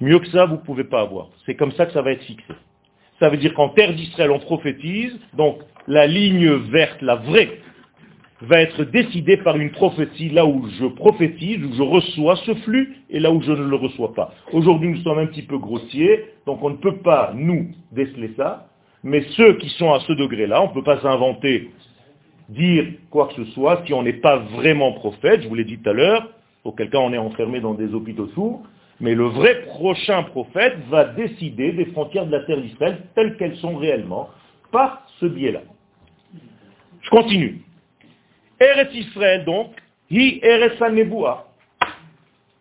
Mieux 0.00 0.20
que 0.20 0.28
ça, 0.28 0.46
vous 0.46 0.58
ne 0.58 0.60
pouvez 0.60 0.84
pas 0.84 1.00
avoir. 1.00 1.26
C'est 1.44 1.56
comme 1.56 1.72
ça 1.72 1.86
que 1.86 1.92
ça 1.92 2.02
va 2.02 2.12
être 2.12 2.22
fixé. 2.22 2.54
Ça 3.18 3.28
veut 3.28 3.36
dire 3.36 3.52
qu'en 3.54 3.70
terre 3.70 3.94
d'Israël, 3.94 4.30
on 4.30 4.38
prophétise, 4.38 5.18
donc 5.34 5.58
la 5.88 6.06
ligne 6.06 6.52
verte, 6.70 7.02
la 7.02 7.16
vraie, 7.16 7.61
va 8.42 8.60
être 8.60 8.84
décidée 8.84 9.36
par 9.36 9.56
une 9.56 9.70
prophétie 9.70 10.28
là 10.28 10.44
où 10.44 10.66
je 10.80 10.86
prophétise, 10.86 11.64
où 11.64 11.74
je 11.74 11.82
reçois 11.82 12.36
ce 12.36 12.54
flux, 12.56 12.96
et 13.10 13.20
là 13.20 13.30
où 13.30 13.40
je 13.42 13.52
ne 13.52 13.64
le 13.64 13.76
reçois 13.76 14.14
pas. 14.14 14.34
Aujourd'hui, 14.52 14.90
nous 14.90 15.02
sommes 15.02 15.18
un 15.18 15.26
petit 15.26 15.42
peu 15.42 15.58
grossiers, 15.58 16.24
donc 16.46 16.62
on 16.62 16.70
ne 16.70 16.76
peut 16.76 16.96
pas, 16.98 17.32
nous, 17.34 17.68
déceler 17.92 18.32
ça, 18.36 18.68
mais 19.04 19.22
ceux 19.36 19.54
qui 19.58 19.68
sont 19.70 19.92
à 19.92 20.00
ce 20.00 20.12
degré-là, 20.12 20.62
on 20.62 20.68
ne 20.68 20.74
peut 20.74 20.82
pas 20.82 21.00
s'inventer, 21.00 21.70
dire 22.48 22.84
quoi 23.10 23.28
que 23.28 23.44
ce 23.44 23.50
soit, 23.52 23.82
si 23.86 23.94
on 23.94 24.02
n'est 24.02 24.12
pas 24.14 24.38
vraiment 24.38 24.92
prophète, 24.92 25.42
je 25.42 25.48
vous 25.48 25.54
l'ai 25.54 25.64
dit 25.64 25.78
tout 25.78 25.90
à 25.90 25.92
l'heure, 25.92 26.28
auquel 26.64 26.90
cas 26.90 26.98
on 26.98 27.12
est 27.12 27.18
enfermé 27.18 27.60
dans 27.60 27.74
des 27.74 27.94
hôpitaux 27.94 28.28
sourds, 28.34 28.62
mais 29.00 29.14
le 29.14 29.24
vrai 29.24 29.62
prochain 29.66 30.22
prophète 30.24 30.76
va 30.90 31.04
décider 31.04 31.72
des 31.72 31.86
frontières 31.86 32.26
de 32.26 32.32
la 32.32 32.40
terre 32.40 32.60
d'Israël 32.60 32.98
telles 33.14 33.36
qu'elles 33.36 33.56
sont 33.56 33.76
réellement, 33.76 34.28
par 34.70 35.06
ce 35.20 35.26
biais-là. 35.26 35.62
Je 37.02 37.10
continue. 37.10 37.62
Eretz 38.62 38.94
Israël, 38.94 39.44
donc, 39.44 39.72
hi 40.10 40.38
Eretz 40.42 40.78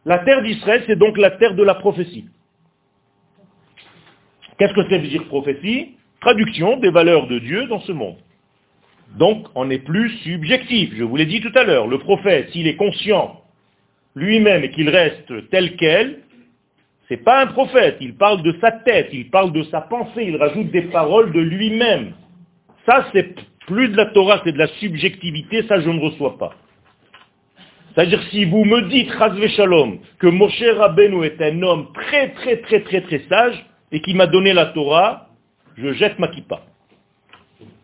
La 0.06 0.20
terre 0.20 0.41
d'Israël, 0.41 0.84
c'est 0.88 0.97
donc 0.97 1.18
la 1.18 1.32
terre 1.32 1.54
de 1.54 1.64
la 1.64 1.76
prophétie. 1.76 2.26
Qu'est-ce 4.58 4.74
que 4.74 4.84
ça 4.89 4.97
veut 4.97 5.08
dire 5.08 5.26
prophétie? 5.26 5.95
Traduction 6.20 6.78
des 6.78 6.91
valeurs 6.91 7.28
de 7.28 7.39
Dieu 7.39 7.68
dans 7.68 7.80
ce 7.82 7.91
monde. 7.91 8.18
Donc, 9.18 9.47
on 9.56 9.66
n'est 9.66 9.80
plus 9.80 10.10
subjectif. 10.20 10.93
Je 10.95 11.04
vous 11.04 11.16
l'ai 11.18 11.26
dit 11.26 11.41
tout 11.41 11.52
à 11.56 11.64
l'heure. 11.64 11.88
Le 11.88 11.97
prophète, 11.99 12.49
s'il 12.52 12.68
est 12.68 12.76
conscient 12.76 13.41
lui-même 14.16 14.64
et 14.64 14.72
qu'il 14.72 14.89
reste 14.89 15.49
tel 15.49 15.76
quel, 15.76 16.20
n'est 17.10 17.18
pas 17.18 17.41
un 17.41 17.47
prophète, 17.47 17.97
il 17.99 18.16
parle 18.16 18.41
de 18.41 18.56
sa 18.62 18.72
tête, 18.72 19.10
il 19.12 19.30
parle 19.30 19.52
de 19.52 19.64
sa 19.64 19.82
pensée, 19.82 20.24
il 20.24 20.38
rajoute 20.38 20.72
des 20.72 20.84
paroles 20.84 21.34
de 21.34 21.41
lui-même. 21.41 22.14
Ça, 22.86 23.08
c'est 23.14 23.36
plus 23.68 23.89
de 23.89 23.97
la 23.97 24.07
Torah, 24.07 24.41
c'est 24.43 24.51
de 24.51 24.57
la 24.57 24.68
subjectivité, 24.68 25.64
ça 25.68 25.80
je 25.80 25.89
ne 25.89 25.99
reçois 25.99 26.38
pas. 26.38 26.53
C'est-à-dire 27.93 28.22
si 28.30 28.45
vous 28.45 28.64
me 28.64 28.82
dites, 28.89 29.12
Razve 29.12 29.47
Shalom, 29.47 29.99
que 30.20 30.28
Moshe 30.28 30.64
Rabbeinu 30.78 31.26
est 31.26 31.41
un 31.41 31.62
homme 31.62 31.88
très 31.93 32.30
très 32.30 32.57
très 32.62 32.82
très 32.82 33.01
très 33.01 33.20
sage 33.28 33.66
et 33.91 34.01
qui 34.01 34.14
m'a 34.14 34.28
donné 34.28 34.53
la 34.53 34.68
Torah, 34.68 35.28
je 35.78 35.91
jette 35.93 36.18
ma 36.18 36.30
kippa. 36.30 36.62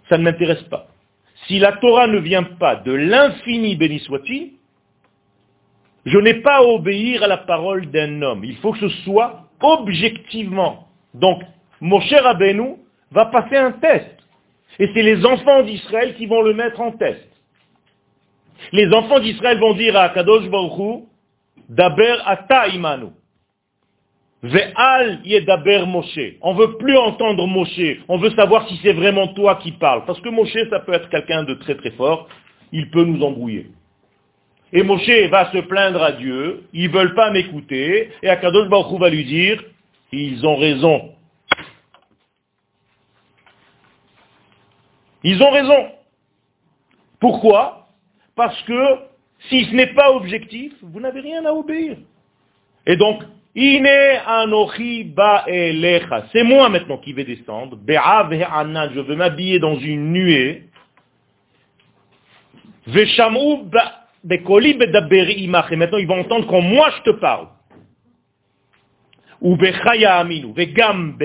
Ça 0.09 0.17
ne 0.17 0.23
m'intéresse 0.23 0.63
pas. 0.63 0.87
Si 1.47 1.59
la 1.59 1.73
Torah 1.73 2.07
ne 2.07 2.19
vient 2.19 2.43
pas 2.43 2.77
de 2.77 2.93
l'infini, 2.93 3.75
béni 3.75 3.99
soit-il, 3.99 4.53
je 6.05 6.17
n'ai 6.17 6.35
pas 6.35 6.57
à 6.57 6.61
obéir 6.61 7.23
à 7.23 7.27
la 7.27 7.37
parole 7.37 7.87
d'un 7.87 8.21
homme. 8.21 8.45
Il 8.45 8.55
faut 8.57 8.71
que 8.71 8.79
ce 8.79 8.89
soit 9.03 9.47
objectivement. 9.59 10.87
Donc, 11.13 11.41
mon 11.81 11.99
cher 11.99 12.23
Rabbeinu 12.23 12.75
va 13.11 13.25
passer 13.25 13.57
un 13.57 13.73
test. 13.73 14.17
Et 14.79 14.89
c'est 14.93 15.03
les 15.03 15.25
enfants 15.25 15.63
d'Israël 15.63 16.15
qui 16.15 16.25
vont 16.25 16.41
le 16.41 16.53
mettre 16.53 16.79
en 16.81 16.91
test. 16.91 17.27
Les 18.71 18.91
enfants 18.93 19.19
d'Israël 19.19 19.59
vont 19.59 19.73
dire 19.73 19.95
à 19.95 20.09
Kadosh 20.09 20.49
Baruch 20.49 21.03
Daber 21.69 22.15
ata 22.25 22.67
imanu. 22.69 23.07
Ve'al 24.43 25.19
yedaber 25.25 25.85
Moshe. 25.87 26.35
On 26.41 26.53
veut 26.53 26.77
plus 26.77 26.95
entendre 26.95 27.47
Moshe. 27.47 27.97
On 28.07 28.17
veut 28.17 28.29
savoir 28.31 28.67
si 28.67 28.79
c'est 28.83 28.93
vraiment 28.93 29.27
toi 29.29 29.55
qui 29.55 29.71
parles. 29.73 30.05
Parce 30.05 30.21
que 30.21 30.29
Moshe, 30.29 30.57
ça 30.69 30.79
peut 30.79 30.93
être 30.93 31.09
quelqu'un 31.09 31.43
de 31.43 31.55
très 31.55 31.75
très 31.75 31.91
fort. 31.91 32.27
Il 32.71 32.89
peut 32.91 33.03
nous 33.03 33.23
embrouiller. 33.23 33.67
Et 34.73 34.83
Moshe 34.83 35.29
va 35.31 35.51
se 35.51 35.59
plaindre 35.59 36.03
à 36.03 36.11
Dieu, 36.11 36.63
ils 36.73 36.89
ne 36.89 36.93
veulent 36.93 37.15
pas 37.15 37.31
m'écouter, 37.31 38.09
et 38.21 38.27
Akadosh 38.27 38.67
Baruch 38.67 38.99
va 38.99 39.09
lui 39.09 39.23
dire, 39.23 39.63
ils 40.11 40.45
ont 40.45 40.57
raison. 40.57 41.13
Ils 45.23 45.41
ont 45.41 45.51
raison. 45.51 45.91
Pourquoi? 47.19 47.87
Parce 48.35 48.61
que 48.63 48.97
si 49.49 49.65
ce 49.65 49.75
n'est 49.75 49.93
pas 49.93 50.11
objectif, 50.11 50.73
vous 50.81 50.99
n'avez 50.99 51.21
rien 51.21 51.45
à 51.45 51.51
obéir. 51.51 51.97
Et 52.85 52.95
donc, 52.95 53.23
Ine 53.57 53.87
anochi 54.27 55.15
C'est 56.31 56.43
moi 56.43 56.69
maintenant 56.69 56.99
qui 56.99 57.11
vais 57.13 57.23
descendre. 57.23 57.75
je 57.87 58.99
veux 58.99 59.15
m'habiller 59.15 59.57
dans 59.57 59.79
une 59.79 60.11
nuée. 60.11 60.65
Et 62.95 63.05
maintenant 65.75 65.97
ils 65.97 66.07
vont 66.07 66.19
entendre 66.19 66.45
quand 66.47 66.61
moi 66.61 66.91
je 66.97 67.11
te 67.11 67.15
parle. 67.17 67.47
Ou 69.41 69.57
aminu, 70.07 70.53
vegam 70.53 71.17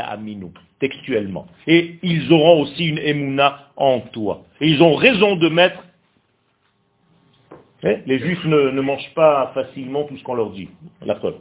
aminu, 0.00 0.46
textuellement. 0.78 1.46
Et 1.66 1.98
ils 2.02 2.32
auront 2.32 2.62
aussi 2.62 2.86
une 2.86 2.98
emuna 2.98 3.70
en 3.76 4.00
toi. 4.00 4.44
Et 4.60 4.68
ils 4.68 4.82
ont 4.82 4.94
raison 4.94 5.36
de 5.36 5.48
mettre. 5.48 5.82
Eh, 7.82 7.98
les 8.06 8.18
juifs 8.18 8.44
ne, 8.44 8.80
mangent 8.80 9.12
pas 9.14 9.52
facilement 9.54 10.04
tout 10.04 10.16
ce 10.16 10.22
qu'on 10.22 10.34
leur 10.34 10.50
dit. 10.50 10.68
La 11.02 11.14
preuve. 11.14 11.36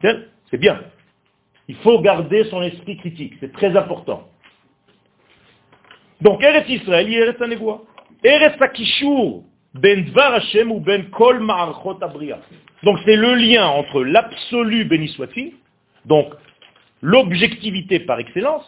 C'est 0.00 0.58
bien. 0.58 0.80
Il 1.66 1.76
faut 1.76 2.00
garder 2.00 2.44
son 2.44 2.62
esprit 2.62 2.96
critique. 2.96 3.34
C'est 3.40 3.52
très 3.52 3.76
important. 3.76 4.28
Donc 6.20 6.42
Eretz 6.42 6.68
Israël, 6.68 7.12
Eretz 7.12 7.40
Anevoa. 7.40 7.82
Eretz 8.24 8.60
Akishur, 8.60 9.42
ben 9.74 10.04
Dvar 10.06 10.34
Hashem 10.34 10.72
ou 10.72 10.80
ben 10.80 11.10
Kol 11.10 11.40
Ma'archot. 11.40 11.98
Donc 12.82 12.98
c'est 13.04 13.16
le 13.16 13.34
lien 13.34 13.66
entre 13.66 14.02
l'absolu, 14.02 14.84
béni 14.84 15.08
soit-il, 15.08 15.52
donc 16.04 16.32
l'objectivité 17.02 18.00
par 18.00 18.18
excellence, 18.18 18.64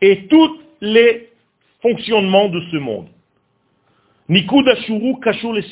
et 0.00 0.26
tous 0.28 0.60
les 0.80 1.30
fonctionnements 1.80 2.48
de 2.48 2.60
ce 2.70 2.76
monde. 2.76 3.08
Nikud 4.28 4.68
Ashuru 4.68 5.20
Kashur 5.20 5.52
les 5.52 5.62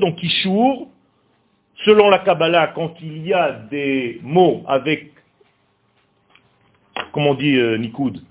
donc 0.00 0.16
Kishur, 0.16 0.88
selon 1.84 2.08
la 2.08 2.20
Kabbalah, 2.20 2.68
quand 2.68 2.94
il 3.02 3.26
y 3.26 3.32
a 3.32 3.52
des 3.70 4.20
mots 4.22 4.64
avec, 4.66 5.12
comment 7.12 7.30
on 7.30 7.34
dit 7.34 7.56
euh, 7.56 7.76
Nikud? 7.76 8.22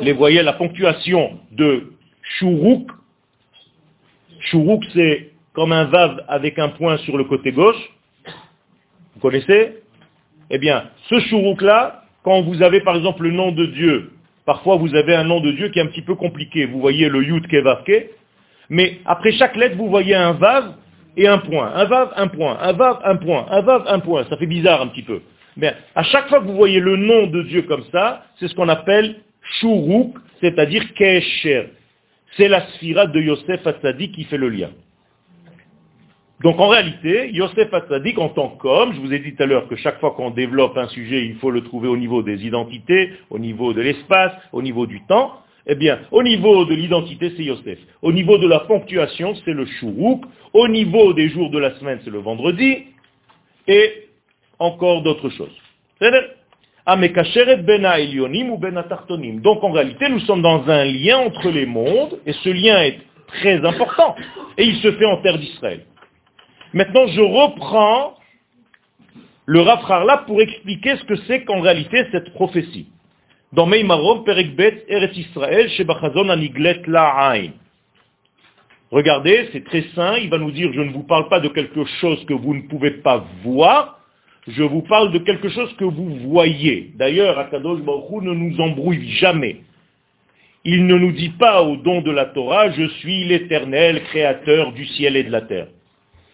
Les 0.00 0.12
voyelles, 0.12 0.44
la 0.44 0.54
ponctuation 0.54 1.38
de 1.52 1.92
Shuruk, 2.22 2.90
Shuruk 4.40 4.84
c'est 4.92 5.30
comme 5.52 5.72
un 5.72 5.84
vav 5.84 6.24
avec 6.28 6.58
un 6.58 6.68
point 6.68 6.96
sur 6.98 7.16
le 7.16 7.24
côté 7.24 7.52
gauche, 7.52 7.90
vous 9.14 9.20
connaissez? 9.20 9.82
Eh 10.50 10.58
bien, 10.58 10.84
ce 11.08 11.20
Shuruk-là, 11.20 12.02
quand 12.22 12.42
vous 12.42 12.62
avez 12.62 12.80
par 12.80 12.96
exemple 12.96 13.22
le 13.22 13.32
nom 13.32 13.52
de 13.52 13.66
Dieu, 13.66 14.12
parfois 14.46 14.76
vous 14.76 14.94
avez 14.94 15.14
un 15.14 15.24
nom 15.24 15.40
de 15.40 15.52
Dieu 15.52 15.68
qui 15.68 15.78
est 15.78 15.82
un 15.82 15.86
petit 15.86 16.02
peu 16.02 16.14
compliqué, 16.14 16.66
vous 16.66 16.80
voyez 16.80 17.08
le 17.08 17.22
Yud 17.22 17.46
Kevavke, 17.46 18.10
mais 18.70 18.98
après 19.04 19.32
chaque 19.32 19.56
lettre, 19.56 19.76
vous 19.76 19.88
voyez 19.88 20.14
un 20.14 20.32
vav 20.32 20.74
et 21.16 21.26
un 21.26 21.38
point. 21.38 21.72
Un 21.74 21.84
vav, 21.84 22.12
un 22.16 22.28
point. 22.28 22.58
Un 22.60 22.72
vav, 22.72 22.98
un 23.04 23.16
point. 23.16 23.46
Un 23.50 23.60
vav, 23.62 23.84
un 23.86 23.98
point. 24.00 24.24
Ça 24.28 24.36
fait 24.36 24.46
bizarre 24.46 24.82
un 24.82 24.88
petit 24.88 25.02
peu. 25.02 25.20
Mais 25.56 25.74
à 25.94 26.02
chaque 26.02 26.28
fois 26.28 26.40
que 26.40 26.44
vous 26.44 26.54
voyez 26.54 26.80
le 26.80 26.96
nom 26.96 27.26
de 27.26 27.42
Dieu 27.42 27.62
comme 27.62 27.84
ça, 27.90 28.24
c'est 28.38 28.48
ce 28.48 28.54
qu'on 28.54 28.68
appelle 28.68 29.16
Shuruk, 29.60 30.16
c'est-à-dire 30.40 30.92
Kesher. 30.94 31.70
C'est 32.36 32.48
la 32.48 32.66
sphira 32.68 33.06
de 33.06 33.20
Yosef 33.20 33.66
Hatzadi 33.66 34.12
qui 34.12 34.24
fait 34.24 34.36
le 34.36 34.50
lien. 34.50 34.70
Donc 36.42 36.60
en 36.60 36.68
réalité, 36.68 37.30
Yosef 37.32 37.72
Hatzadik 37.72 38.18
en 38.18 38.28
tant 38.28 38.48
qu'homme, 38.48 38.94
je 38.94 39.00
vous 39.00 39.12
ai 39.12 39.18
dit 39.18 39.34
tout 39.34 39.42
à 39.42 39.46
l'heure 39.46 39.66
que 39.66 39.74
chaque 39.76 39.98
fois 39.98 40.12
qu'on 40.12 40.30
développe 40.30 40.76
un 40.76 40.86
sujet, 40.88 41.24
il 41.24 41.34
faut 41.36 41.50
le 41.50 41.62
trouver 41.62 41.88
au 41.88 41.96
niveau 41.96 42.22
des 42.22 42.46
identités, 42.46 43.10
au 43.30 43.40
niveau 43.40 43.72
de 43.72 43.80
l'espace, 43.80 44.32
au 44.52 44.62
niveau 44.62 44.86
du 44.86 45.04
temps, 45.06 45.32
eh 45.66 45.74
bien, 45.74 45.98
au 46.12 46.22
niveau 46.22 46.64
de 46.64 46.74
l'identité, 46.74 47.32
c'est 47.36 47.44
Yosef. 47.44 47.78
Au 48.02 48.12
niveau 48.12 48.38
de 48.38 48.48
la 48.48 48.60
ponctuation, 48.60 49.34
c'est 49.44 49.52
le 49.52 49.66
Shuruk. 49.66 50.22
Au 50.54 50.66
niveau 50.66 51.12
des 51.12 51.28
jours 51.28 51.50
de 51.50 51.58
la 51.58 51.74
semaine, 51.78 52.00
c'est 52.04 52.10
le 52.10 52.20
vendredi. 52.20 52.84
Et 53.66 54.08
encore 54.58 55.02
d'autres 55.02 55.28
choses. 55.28 55.54
Ben 56.00 56.14
Donc 59.42 59.64
en 59.64 59.72
réalité, 59.72 60.08
nous 60.08 60.20
sommes 60.20 60.40
dans 60.40 60.66
un 60.68 60.84
lien 60.84 61.18
entre 61.18 61.50
les 61.50 61.66
mondes, 61.66 62.18
et 62.24 62.32
ce 62.32 62.48
lien 62.48 62.80
est 62.82 62.98
très 63.26 63.62
important. 63.62 64.16
Et 64.56 64.64
il 64.64 64.76
se 64.76 64.92
fait 64.92 65.04
en 65.04 65.18
terre 65.18 65.36
d'Israël. 65.38 65.84
Maintenant, 66.72 67.06
je 67.06 67.20
reprends 67.20 68.14
le 69.46 69.60
Rafrarla 69.60 70.18
pour 70.26 70.40
expliquer 70.40 70.96
ce 70.96 71.04
que 71.04 71.16
c'est 71.26 71.44
qu'en 71.44 71.60
réalité 71.60 72.04
cette 72.12 72.32
prophétie 72.34 72.88
dans 73.52 73.66
Meimarom, 73.66 74.24
Perekbet, 74.24 74.84
Eretz 74.88 75.16
Israël, 75.16 75.70
Shebachazon 75.70 76.28
Aniglet 76.28 76.82
La'ain. 76.86 77.50
Regardez, 78.90 79.48
c'est 79.52 79.64
très 79.64 79.84
sain, 79.94 80.16
il 80.16 80.30
va 80.30 80.38
nous 80.38 80.50
dire, 80.50 80.70
je 80.72 80.80
ne 80.80 80.92
vous 80.92 81.02
parle 81.02 81.28
pas 81.28 81.40
de 81.40 81.48
quelque 81.48 81.84
chose 82.00 82.24
que 82.26 82.34
vous 82.34 82.54
ne 82.54 82.62
pouvez 82.62 82.90
pas 82.90 83.26
voir, 83.44 84.00
je 84.46 84.62
vous 84.62 84.82
parle 84.82 85.12
de 85.12 85.18
quelque 85.18 85.50
chose 85.50 85.74
que 85.76 85.84
vous 85.84 86.16
voyez. 86.30 86.92
D'ailleurs, 86.94 87.38
Akadosh 87.38 87.80
Baruch 87.80 88.22
ne 88.22 88.32
nous 88.32 88.60
embrouille 88.60 89.08
jamais. 89.12 89.60
Il 90.64 90.86
ne 90.86 90.96
nous 90.96 91.12
dit 91.12 91.30
pas 91.30 91.62
au 91.62 91.76
don 91.76 92.00
de 92.00 92.10
la 92.10 92.26
Torah, 92.26 92.70
je 92.70 92.86
suis 93.00 93.24
l'éternel 93.24 94.02
créateur 94.04 94.72
du 94.72 94.86
ciel 94.86 95.16
et 95.16 95.24
de 95.24 95.30
la 95.30 95.42
terre. 95.42 95.68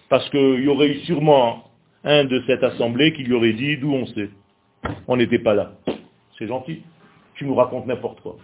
Parce 0.09 0.29
qu'il 0.31 0.61
y 0.61 0.69
aurait 0.69 0.89
eu 0.89 1.01
sûrement 1.01 1.71
un 2.05 2.25
de 2.25 2.43
cette 2.47 2.63
assemblée 2.63 3.13
qui 3.15 3.25
lui 3.25 3.35
aurait 3.35 3.53
dit, 3.53 3.77
d'où 3.79 3.93
on 3.93 4.07
sait. 4.07 4.31
On 5.09 5.17
n'était 5.17 5.39
pas 5.39 5.55
là. 5.55 5.73
C'est 6.39 6.47
gentil 6.47 6.83
tu 7.35 7.45
nous 7.45 7.55
racontes 7.55 7.87
n'importe 7.87 8.21
quoi. 8.21 8.37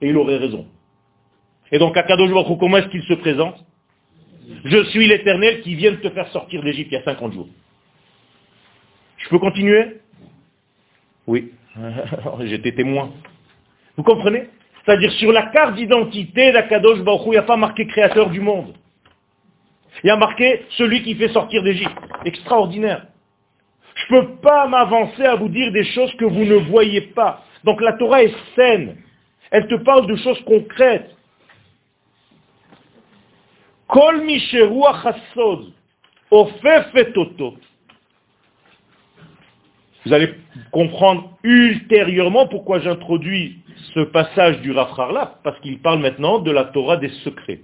Et 0.00 0.08
il 0.08 0.16
aurait 0.16 0.36
raison. 0.36 0.66
Et 1.70 1.78
donc, 1.78 1.96
à 1.96 2.02
Kadosh 2.02 2.30
comment 2.58 2.76
est-ce 2.76 2.88
qu'il 2.88 3.02
se 3.04 3.14
présente? 3.14 3.64
Je 4.64 4.84
suis 4.86 5.06
l'éternel 5.06 5.62
qui 5.62 5.74
vient 5.74 5.92
de 5.92 5.96
te 5.96 6.10
faire 6.10 6.28
sortir 6.28 6.62
d'Égypte 6.62 6.90
il 6.90 6.94
y 6.94 6.98
a 6.98 7.04
50 7.04 7.32
jours. 7.32 7.48
Je 9.18 9.28
peux 9.28 9.38
continuer? 9.38 10.00
Oui. 11.26 11.52
J'étais 12.40 12.72
témoin. 12.72 13.12
Vous 13.96 14.02
comprenez? 14.02 14.48
C'est-à-dire, 14.84 15.12
sur 15.12 15.30
la 15.30 15.46
carte 15.46 15.76
d'identité 15.76 16.50
d'Akadosh 16.50 17.02
Baruch 17.02 17.22
il 17.26 17.30
n'y 17.30 17.36
a 17.36 17.42
pas 17.42 17.56
marqué 17.56 17.86
créateur 17.86 18.30
du 18.30 18.40
monde. 18.40 18.74
Il 20.02 20.08
y 20.08 20.10
a 20.10 20.16
marqué 20.16 20.64
celui 20.70 21.02
qui 21.02 21.14
fait 21.14 21.28
sortir 21.28 21.62
d'Égypte. 21.62 21.96
Extraordinaire. 22.24 23.06
Je 23.94 24.14
ne 24.14 24.20
peux 24.20 24.36
pas 24.36 24.66
m'avancer 24.66 25.24
à 25.24 25.34
vous 25.36 25.48
dire 25.48 25.70
des 25.72 25.84
choses 25.84 26.12
que 26.16 26.24
vous 26.24 26.44
ne 26.44 26.56
voyez 26.56 27.00
pas. 27.00 27.44
Donc 27.64 27.80
la 27.80 27.92
Torah 27.94 28.22
est 28.22 28.34
saine. 28.56 28.96
Elle 29.50 29.66
te 29.68 29.74
parle 29.76 30.06
de 30.06 30.16
choses 30.16 30.40
concrètes. 30.44 31.14
Kol 33.86 34.22
Vous 40.04 40.12
allez 40.12 40.34
comprendre 40.70 41.38
ultérieurement 41.42 42.48
pourquoi 42.48 42.80
j'introduis 42.80 43.58
ce 43.94 44.00
passage 44.00 44.60
du 44.62 44.72
Rafrarla, 44.72 45.38
parce 45.44 45.60
qu'il 45.60 45.78
parle 45.80 46.00
maintenant 46.00 46.38
de 46.38 46.50
la 46.50 46.64
Torah 46.64 46.96
des 46.96 47.10
secrets. 47.24 47.60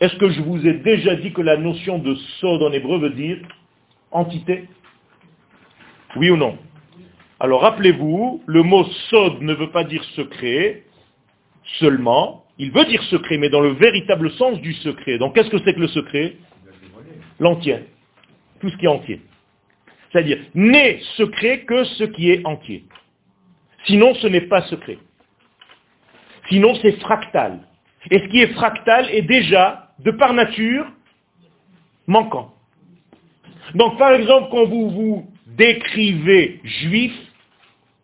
Est-ce 0.00 0.16
que 0.16 0.30
je 0.30 0.40
vous 0.40 0.66
ai 0.66 0.74
déjà 0.74 1.14
dit 1.16 1.32
que 1.32 1.42
la 1.42 1.56
notion 1.58 1.98
de 1.98 2.14
sod 2.40 2.62
en 2.62 2.72
hébreu 2.72 2.98
veut 2.98 3.10
dire 3.10 3.38
entité? 4.10 4.64
Oui 6.16 6.30
ou 6.30 6.36
non? 6.36 6.58
Alors 7.38 7.60
rappelez-vous, 7.62 8.42
le 8.46 8.62
mot 8.62 8.84
sod 9.10 9.42
ne 9.42 9.54
veut 9.54 9.70
pas 9.70 9.84
dire 9.84 10.02
secret 10.16 10.84
seulement, 11.78 12.44
il 12.58 12.72
veut 12.72 12.84
dire 12.86 13.02
secret, 13.04 13.38
mais 13.38 13.48
dans 13.48 13.60
le 13.60 13.70
véritable 13.70 14.30
sens 14.32 14.60
du 14.60 14.72
secret. 14.74 15.18
Donc 15.18 15.34
qu'est-ce 15.34 15.50
que 15.50 15.58
c'est 15.64 15.74
que 15.74 15.80
le 15.80 15.88
secret? 15.88 16.36
L'entier. 17.38 17.80
Tout 18.60 18.68
ce 18.70 18.76
qui 18.76 18.86
est 18.86 18.88
entier. 18.88 19.20
C'est-à-dire, 20.10 20.38
n'est 20.54 20.98
secret 21.16 21.60
que 21.60 21.84
ce 21.84 22.04
qui 22.04 22.30
est 22.30 22.44
entier. 22.46 22.84
Sinon, 23.86 24.14
ce 24.14 24.26
n'est 24.26 24.42
pas 24.42 24.62
secret. 24.62 24.98
Sinon, 26.48 26.74
c'est 26.82 26.98
fractal. 27.00 27.60
Et 28.10 28.18
ce 28.18 28.24
qui 28.28 28.40
est 28.40 28.52
fractal 28.54 29.08
est 29.10 29.22
déjà, 29.22 29.89
de 30.04 30.10
par 30.12 30.32
nature, 30.32 30.86
manquant. 32.06 32.54
Donc, 33.74 33.98
par 33.98 34.12
exemple, 34.12 34.48
quand 34.50 34.66
vous 34.66 34.90
vous 34.90 35.30
décrivez 35.46 36.60
juif, 36.64 37.12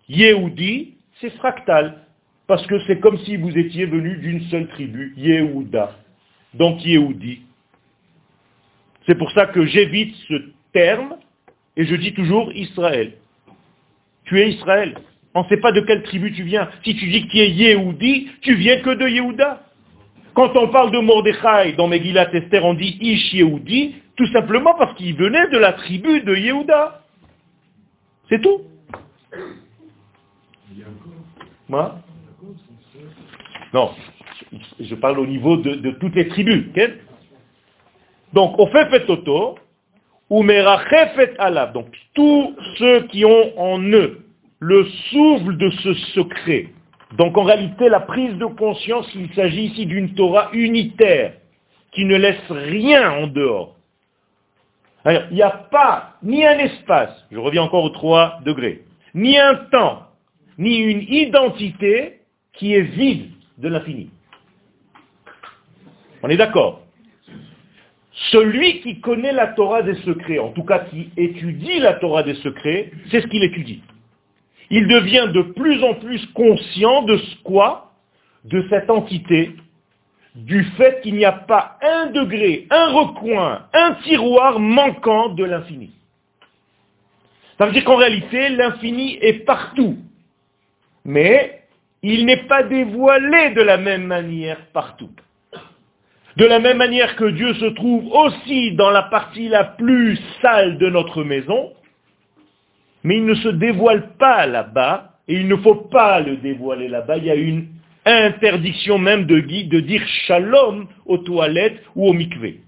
Yehudi, 0.09 0.95
c'est 1.21 1.31
fractal. 1.37 2.03
Parce 2.47 2.65
que 2.67 2.79
c'est 2.87 3.01
comme 3.01 3.19
si 3.21 3.37
vous 3.37 3.57
étiez 3.59 3.87
venu 3.87 4.17
d'une 4.19 4.43
seule 4.43 4.69
tribu, 4.69 5.15
Yehuda. 5.17 5.97
Donc 6.55 6.85
Yehudi. 6.85 7.43
C'est 9.07 9.17
pour 9.17 9.31
ça 9.33 9.47
que 9.47 9.65
j'évite 9.67 10.15
ce 10.29 10.35
terme 10.73 11.17
et 11.77 11.85
je 11.85 11.97
dis 11.97 12.15
toujours 12.15 12.53
Israël. 12.53 13.15
Tu 14.25 14.41
es 14.41 14.51
Israël. 14.51 14.97
On 15.35 15.43
ne 15.43 15.49
sait 15.49 15.59
pas 15.59 15.73
de 15.73 15.81
quelle 15.81 16.03
tribu 16.05 16.33
tu 16.33 16.45
viens. 16.45 16.71
Si 16.85 16.95
tu 16.97 17.09
dis 17.09 17.27
que 17.27 17.33
tu 17.33 17.39
es 17.39 17.51
Yehudi, 17.51 18.31
tu 18.43 18.55
viens 18.55 18.81
que 18.81 18.91
de 18.91 19.09
Yehuda. 19.09 19.66
Quand 20.37 20.55
on 20.55 20.69
parle 20.69 20.91
de 20.91 20.99
Mordechai 20.99 21.73
dans 21.79 21.89
Megillat 21.89 22.31
Esther, 22.35 22.63
on 22.63 22.75
dit 22.75 22.99
Ish 23.01 23.33
Yehudi, 23.33 23.95
tout 24.17 24.27
simplement 24.27 24.75
parce 24.75 24.95
qu'il 24.97 25.17
venait 25.17 25.49
de 25.49 25.57
la 25.57 25.73
tribu 25.73 26.21
de 26.21 26.37
Yehuda. 26.37 27.01
C'est 28.29 28.43
tout. 28.43 28.61
Moi 31.71 31.97
Non, 33.73 33.93
je 34.79 34.95
parle 34.97 35.21
au 35.21 35.27
niveau 35.27 35.57
de, 35.57 35.91
toutes 35.93 36.15
les 36.15 36.29
tribus. 36.29 36.67
Donc, 38.35 38.59
au 38.59 38.67
fait 38.67 39.07
toto, 39.07 39.59
ou 40.29 40.43
merachefet 40.43 41.35
alab. 41.39 41.73
Donc, 41.73 41.87
tous 42.13 42.55
ceux 42.77 43.07
qui 43.07 43.25
ont 43.25 43.59
en 43.59 43.81
eux 43.81 44.27
le 44.61 44.85
souffle 45.11 45.57
de 45.57 45.71
ce 45.71 45.95
secret. 46.15 46.69
Donc, 47.13 47.39
en 47.39 47.45
réalité, 47.45 47.89
la 47.89 48.01
prise 48.01 48.37
de 48.37 48.47
conscience, 48.47 49.09
il 49.15 49.33
s'agit 49.35 49.67
ici 49.67 49.87
d'une 49.87 50.15
Torah 50.15 50.51
unitaire, 50.53 51.35
qui 51.93 52.05
ne 52.05 52.17
laisse 52.17 52.51
rien 52.51 53.11
en 53.11 53.27
dehors 53.29 53.77
il 55.11 55.35
n'y 55.37 55.43
a 55.43 55.51
pas 55.51 56.17
ni 56.23 56.45
un 56.45 56.59
espace, 56.59 57.27
je 57.31 57.39
reviens 57.39 57.63
encore 57.63 57.85
aux 57.85 57.91
trois 57.91 58.41
degrés, 58.45 58.83
ni 59.15 59.39
un 59.39 59.55
temps, 59.71 60.03
ni 60.59 60.79
une 60.79 61.03
identité 61.03 62.21
qui 62.55 62.75
est 62.75 62.83
vide 62.83 63.31
de 63.59 63.69
l'infini. 63.69 64.11
On 66.23 66.29
est 66.29 66.37
d'accord 66.37 66.83
Celui 68.33 68.81
qui 68.81 69.01
connaît 69.01 69.33
la 69.33 69.49
Torah 69.49 69.83
des 69.83 69.95
secrets, 69.97 70.39
en 70.39 70.51
tout 70.51 70.65
cas 70.65 70.81
qui 70.81 71.11
étudie 71.17 71.79
la 71.79 71.95
Torah 71.95 72.23
des 72.23 72.35
secrets, 72.37 72.91
c'est 73.11 73.21
ce 73.21 73.27
qu'il 73.29 73.45
étudie. 73.45 73.83
Il 74.71 74.87
devient 74.89 75.29
de 75.33 75.43
plus 75.43 75.83
en 75.85 75.95
plus 75.95 76.25
conscient 76.35 77.03
de 77.03 77.17
ce 77.17 77.37
quoi 77.43 77.93
De 78.45 78.65
cette 78.71 78.91
entité, 78.91 79.57
du 80.35 80.65
fait 80.77 81.01
qu'il 81.03 81.17
n'y 81.17 81.25
a 81.25 81.33
pas 81.33 81.79
un 81.83 82.07
degré, 82.07 82.67
un 82.71 82.89
recoin, 82.93 83.67
un 83.73 83.95
tiroir 84.05 84.61
manquant 84.61 85.31
de 85.31 85.45
l'infini. 85.45 85.91
Ça 87.59 87.67
veut 87.67 87.73
dire 87.73 87.85
qu'en 87.85 87.97
réalité, 87.97 88.51
l'infini 88.51 89.19
est 89.21 89.45
partout. 89.47 89.97
Mais 91.05 91.63
il 92.03 92.27
n'est 92.27 92.45
pas 92.45 92.63
dévoilé 92.63 93.51
de 93.51 93.63
la 93.63 93.79
même 93.79 94.05
manière 94.05 94.59
partout. 94.73 95.11
De 96.37 96.45
la 96.45 96.59
même 96.59 96.77
manière 96.77 97.17
que 97.17 97.25
Dieu 97.25 97.55
se 97.55 97.65
trouve 97.67 98.07
aussi 98.13 98.73
dans 98.73 98.91
la 98.91 99.05
partie 99.05 99.49
la 99.49 99.65
plus 99.65 100.19
sale 100.43 100.77
de 100.77 100.91
notre 100.91 101.25
maison, 101.25 101.73
mais 103.07 103.19
il 103.19 103.25
ne 103.25 103.35
se 103.37 103.49
dévoile 103.51 104.17
pas 104.19 104.47
là-bas, 104.47 105.13
et 105.29 105.35
il 105.35 105.47
ne 105.47 105.55
faut 105.55 105.77
pas 105.77 106.19
le 106.19 106.39
dévoiler 106.39 106.89
là-bas. 106.89 107.19
Il 107.19 107.25
y 107.27 107.31
a 107.31 107.37
une 107.37 107.67
interdiction 108.05 108.99
même 108.99 109.27
de, 109.27 109.39
dire 109.39 110.03
shalom 110.27 110.89
aux 111.05 111.19
toilettes 111.19 111.81
ou 111.95 112.09
au 112.09 112.13
mikvé, 112.13 112.63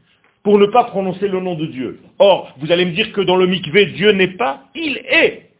pour 0.45 0.61
ne 0.61 0.67
pas 0.67 0.85
prononcer 0.85 1.27
le 1.27 1.41
nom 1.41 1.57
de 1.57 1.67
Dieu. 1.67 1.99
Or, 2.21 2.55
vous 2.59 2.71
allez 2.71 2.85
me 2.85 2.93
dire 2.93 3.13
que 3.13 3.21
dans 3.21 3.35
le 3.35 3.49
mikvé, 3.49 3.87
Dieu 3.87 4.13
n'est 4.13 4.37
pas, 4.37 4.63
il 4.77 4.99
est. 5.11 5.51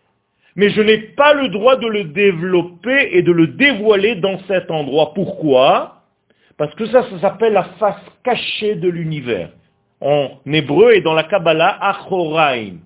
Mais 0.55 0.71
je 0.71 0.81
n'ai 0.81 0.99
pas 0.99 1.35
le 1.35 1.49
droit 1.49 1.75
de 1.75 1.89
le 1.89 2.05
développer 2.05 3.17
et 3.17 3.23
de 3.23 3.33
le 3.33 3.49
dévoiler 3.49 4.15
dans 4.15 4.39
cet 4.47 4.71
endroit. 4.71 5.13
Pourquoi? 5.13 6.05
Parce 6.57 6.75
que 6.77 6.87
ça, 6.87 7.03
ça 7.11 7.21
s'appelle 7.21 7.55
la 7.55 7.65
face 7.81 8.01
cachée 8.23 8.77
de 8.77 8.89
l'univers. 8.89 9.51
En 10.01 10.31
hébreu 10.47 10.93
et 10.93 11.01
dans 11.01 11.15
la 11.15 11.25
Kabbalah, 11.25 11.79
Achoraim. 11.81 12.77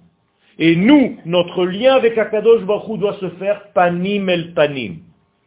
Et 0.65 0.77
nous, 0.77 1.19
notre 1.25 1.67
lien 1.67 1.97
avec 1.97 2.17
Akadosh 2.17 2.63
Baruch 2.63 2.97
doit 3.01 3.17
se 3.19 3.31
faire 3.31 3.73
panim 3.73 4.29
el 4.29 4.55
panim, 4.55 4.99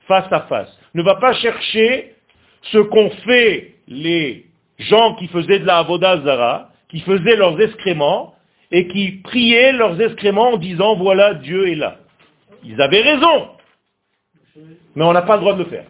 face 0.09 0.28
à 0.30 0.41
face. 0.41 0.78
Ne 0.93 1.03
va 1.03 1.16
pas 1.16 1.32
chercher 1.32 2.16
ce 2.63 2.80
qu'ont 2.80 3.09
fait 3.26 3.76
les 3.88 4.45
gens 4.78 5.16
qui 5.16 5.28
faisaient 5.28 5.59
de 5.59 5.66
la 5.66 5.78
Avodah 5.78 6.22
Zara, 6.26 6.70
qui 6.89 6.99
faisaient 6.99 7.38
leurs 7.38 7.61
excréments, 7.61 8.36
et 8.72 8.89
qui 8.89 9.22
priaient 9.24 9.72
leurs 9.72 10.01
excréments 10.01 10.49
en 10.49 10.57
disant, 10.57 10.97
voilà, 10.97 11.36
Dieu 11.36 11.70
est 11.70 11.76
là. 11.76 11.95
Ils 12.66 12.82
avaient 12.82 12.99
raison. 12.99 13.47
Mais 14.97 15.05
on 15.05 15.13
n'a 15.13 15.22
pas 15.22 15.36
le 15.36 15.39
droit 15.39 15.53
de 15.53 15.59
le 15.59 15.70
faire. 15.70 15.86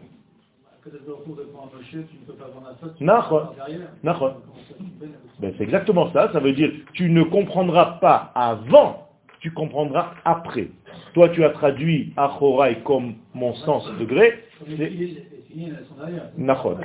Ben, 5.39 5.53
c'est 5.57 5.63
exactement 5.63 6.13
ça. 6.13 6.31
Ça 6.31 6.39
veut 6.39 6.53
dire 6.53 6.71
tu 6.93 7.09
ne 7.09 7.23
comprendras 7.23 7.97
pas 7.99 8.31
avant, 8.35 9.04
tu 9.45 9.51
comprendras 9.51 10.15
après. 10.25 10.69
Toi, 11.13 11.29
tu 11.29 11.43
as 11.43 11.51
traduit 11.51 12.11
Achorai 12.17 12.79
comme 12.83 13.13
mon 13.35 13.53
sens 13.53 13.87
degré. 13.99 14.39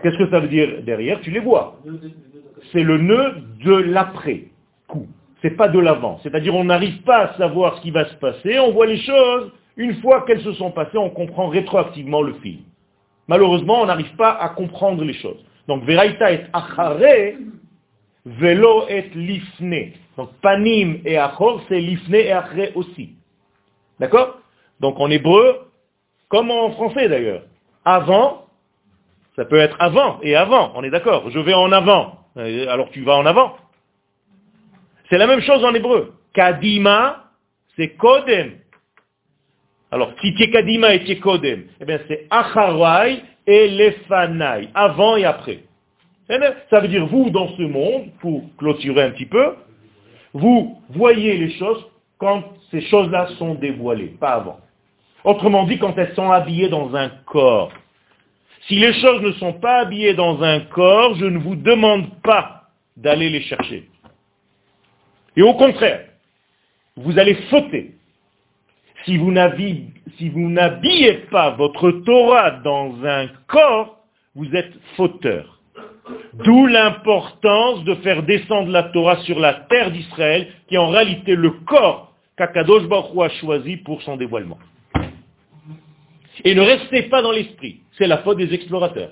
Qu'est-ce 0.02 0.18
que 0.18 0.30
ça 0.30 0.40
veut 0.40 0.48
dire 0.48 0.82
derrière? 0.82 1.22
Tu 1.22 1.30
les 1.30 1.40
vois. 1.40 1.78
C'est 2.70 2.82
le 2.82 2.98
nœud 2.98 3.36
de 3.64 3.72
l'après-coup. 3.72 5.06
C'est 5.40 5.56
pas 5.56 5.68
de 5.68 5.78
l'avant. 5.78 6.20
C'est-à-dire 6.22 6.54
on 6.54 6.64
n'arrive 6.64 7.00
pas 7.00 7.28
à 7.28 7.38
savoir 7.38 7.78
ce 7.78 7.80
qui 7.80 7.90
va 7.90 8.04
se 8.04 8.14
passer, 8.16 8.58
on 8.58 8.72
voit 8.72 8.84
les 8.84 8.98
choses, 8.98 9.52
une 9.78 9.94
fois 10.02 10.26
qu'elles 10.26 10.42
se 10.42 10.52
sont 10.52 10.70
passées, 10.70 10.98
on 10.98 11.08
comprend 11.08 11.48
rétroactivement 11.48 12.20
le 12.20 12.34
film. 12.42 12.60
Malheureusement, 13.26 13.80
on 13.80 13.86
n'arrive 13.86 14.14
pas 14.16 14.32
à 14.32 14.50
comprendre 14.50 15.02
les 15.02 15.14
choses. 15.14 15.42
Donc, 15.66 15.84
Veraita 15.84 16.30
est 16.30 16.44
achare, 16.52 16.98
velo 18.26 18.86
est 18.88 19.14
lifne. 19.14 19.92
Donc, 20.16 20.30
panim 20.42 21.00
et 21.04 21.18
achor, 21.18 21.62
c'est 21.68 21.80
lifne 21.80 22.14
et 22.14 22.32
achre 22.32 22.76
aussi. 22.76 23.14
D'accord? 23.98 24.38
Donc, 24.80 24.98
en 24.98 25.10
hébreu, 25.10 25.70
comme 26.28 26.50
en 26.50 26.70
français 26.72 27.08
d'ailleurs, 27.08 27.42
avant, 27.84 28.46
ça 29.36 29.44
peut 29.44 29.58
être 29.58 29.76
avant 29.78 30.20
et 30.22 30.36
avant, 30.36 30.72
on 30.74 30.82
est 30.82 30.90
d'accord. 30.90 31.30
Je 31.30 31.38
vais 31.38 31.54
en 31.54 31.72
avant. 31.72 32.18
Euh, 32.36 32.68
alors 32.68 32.90
tu 32.90 33.02
vas 33.02 33.16
en 33.16 33.26
avant. 33.26 33.56
C'est 35.08 35.18
la 35.18 35.26
même 35.26 35.40
chose 35.40 35.64
en 35.64 35.74
hébreu. 35.74 36.14
Kadima, 36.32 37.24
c'est 37.76 37.90
kodem. 37.90 38.60
Alors, 39.92 40.12
si 40.20 40.34
Kadima 40.34 40.94
et 40.94 41.18
Kodem, 41.18 41.64
eh 41.80 41.84
bien 41.84 41.98
c'est 42.06 42.26
Acharai 42.30 43.22
et 43.46 43.68
Lefanai, 43.68 44.68
avant 44.74 45.16
et 45.16 45.24
après. 45.24 45.64
Ça 46.28 46.80
veut 46.80 46.86
dire, 46.86 47.06
vous, 47.06 47.30
dans 47.30 47.48
ce 47.56 47.62
monde, 47.62 48.10
pour 48.20 48.44
clôturer 48.56 49.02
un 49.02 49.10
petit 49.10 49.26
peu, 49.26 49.56
vous 50.32 50.80
voyez 50.90 51.36
les 51.36 51.52
choses 51.58 51.84
quand 52.18 52.44
ces 52.70 52.82
choses-là 52.82 53.28
sont 53.38 53.54
dévoilées, 53.54 54.14
pas 54.20 54.34
avant. 54.34 54.60
Autrement 55.24 55.64
dit, 55.64 55.78
quand 55.78 55.96
elles 55.98 56.14
sont 56.14 56.30
habillées 56.30 56.68
dans 56.68 56.94
un 56.94 57.08
corps. 57.26 57.72
Si 58.68 58.76
les 58.78 58.92
choses 58.94 59.22
ne 59.22 59.32
sont 59.32 59.54
pas 59.54 59.80
habillées 59.80 60.14
dans 60.14 60.42
un 60.42 60.60
corps, 60.60 61.14
je 61.16 61.24
ne 61.24 61.38
vous 61.38 61.56
demande 61.56 62.20
pas 62.22 62.68
d'aller 62.96 63.30
les 63.30 63.42
chercher. 63.42 63.88
Et 65.36 65.42
au 65.42 65.54
contraire, 65.54 66.06
vous 66.96 67.18
allez 67.18 67.34
fauter 67.48 67.94
si 69.06 69.16
vous 69.16 69.30
n'habillez 69.30 71.14
pas 71.30 71.50
votre 71.50 71.90
Torah 71.90 72.50
dans 72.50 72.94
un 73.04 73.28
corps, 73.46 73.98
vous 74.34 74.54
êtes 74.54 74.72
fauteur. 74.96 75.59
D'où 76.34 76.66
l'importance 76.66 77.84
de 77.84 77.94
faire 77.96 78.22
descendre 78.22 78.70
la 78.70 78.84
Torah 78.84 79.18
sur 79.22 79.38
la 79.38 79.54
terre 79.54 79.90
d'Israël, 79.90 80.48
qui 80.68 80.74
est 80.74 80.78
en 80.78 80.88
réalité 80.88 81.34
le 81.34 81.50
corps 81.66 82.12
qu'Akadosh 82.36 82.84
Baruch 82.84 83.18
a 83.20 83.28
choisi 83.40 83.76
pour 83.78 84.02
son 84.02 84.16
dévoilement. 84.16 84.58
Et 86.44 86.54
ne 86.54 86.62
restez 86.62 87.02
pas 87.04 87.22
dans 87.22 87.32
l'esprit. 87.32 87.80
C'est 87.98 88.06
la 88.06 88.18
faute 88.18 88.38
des 88.38 88.54
explorateurs. 88.54 89.10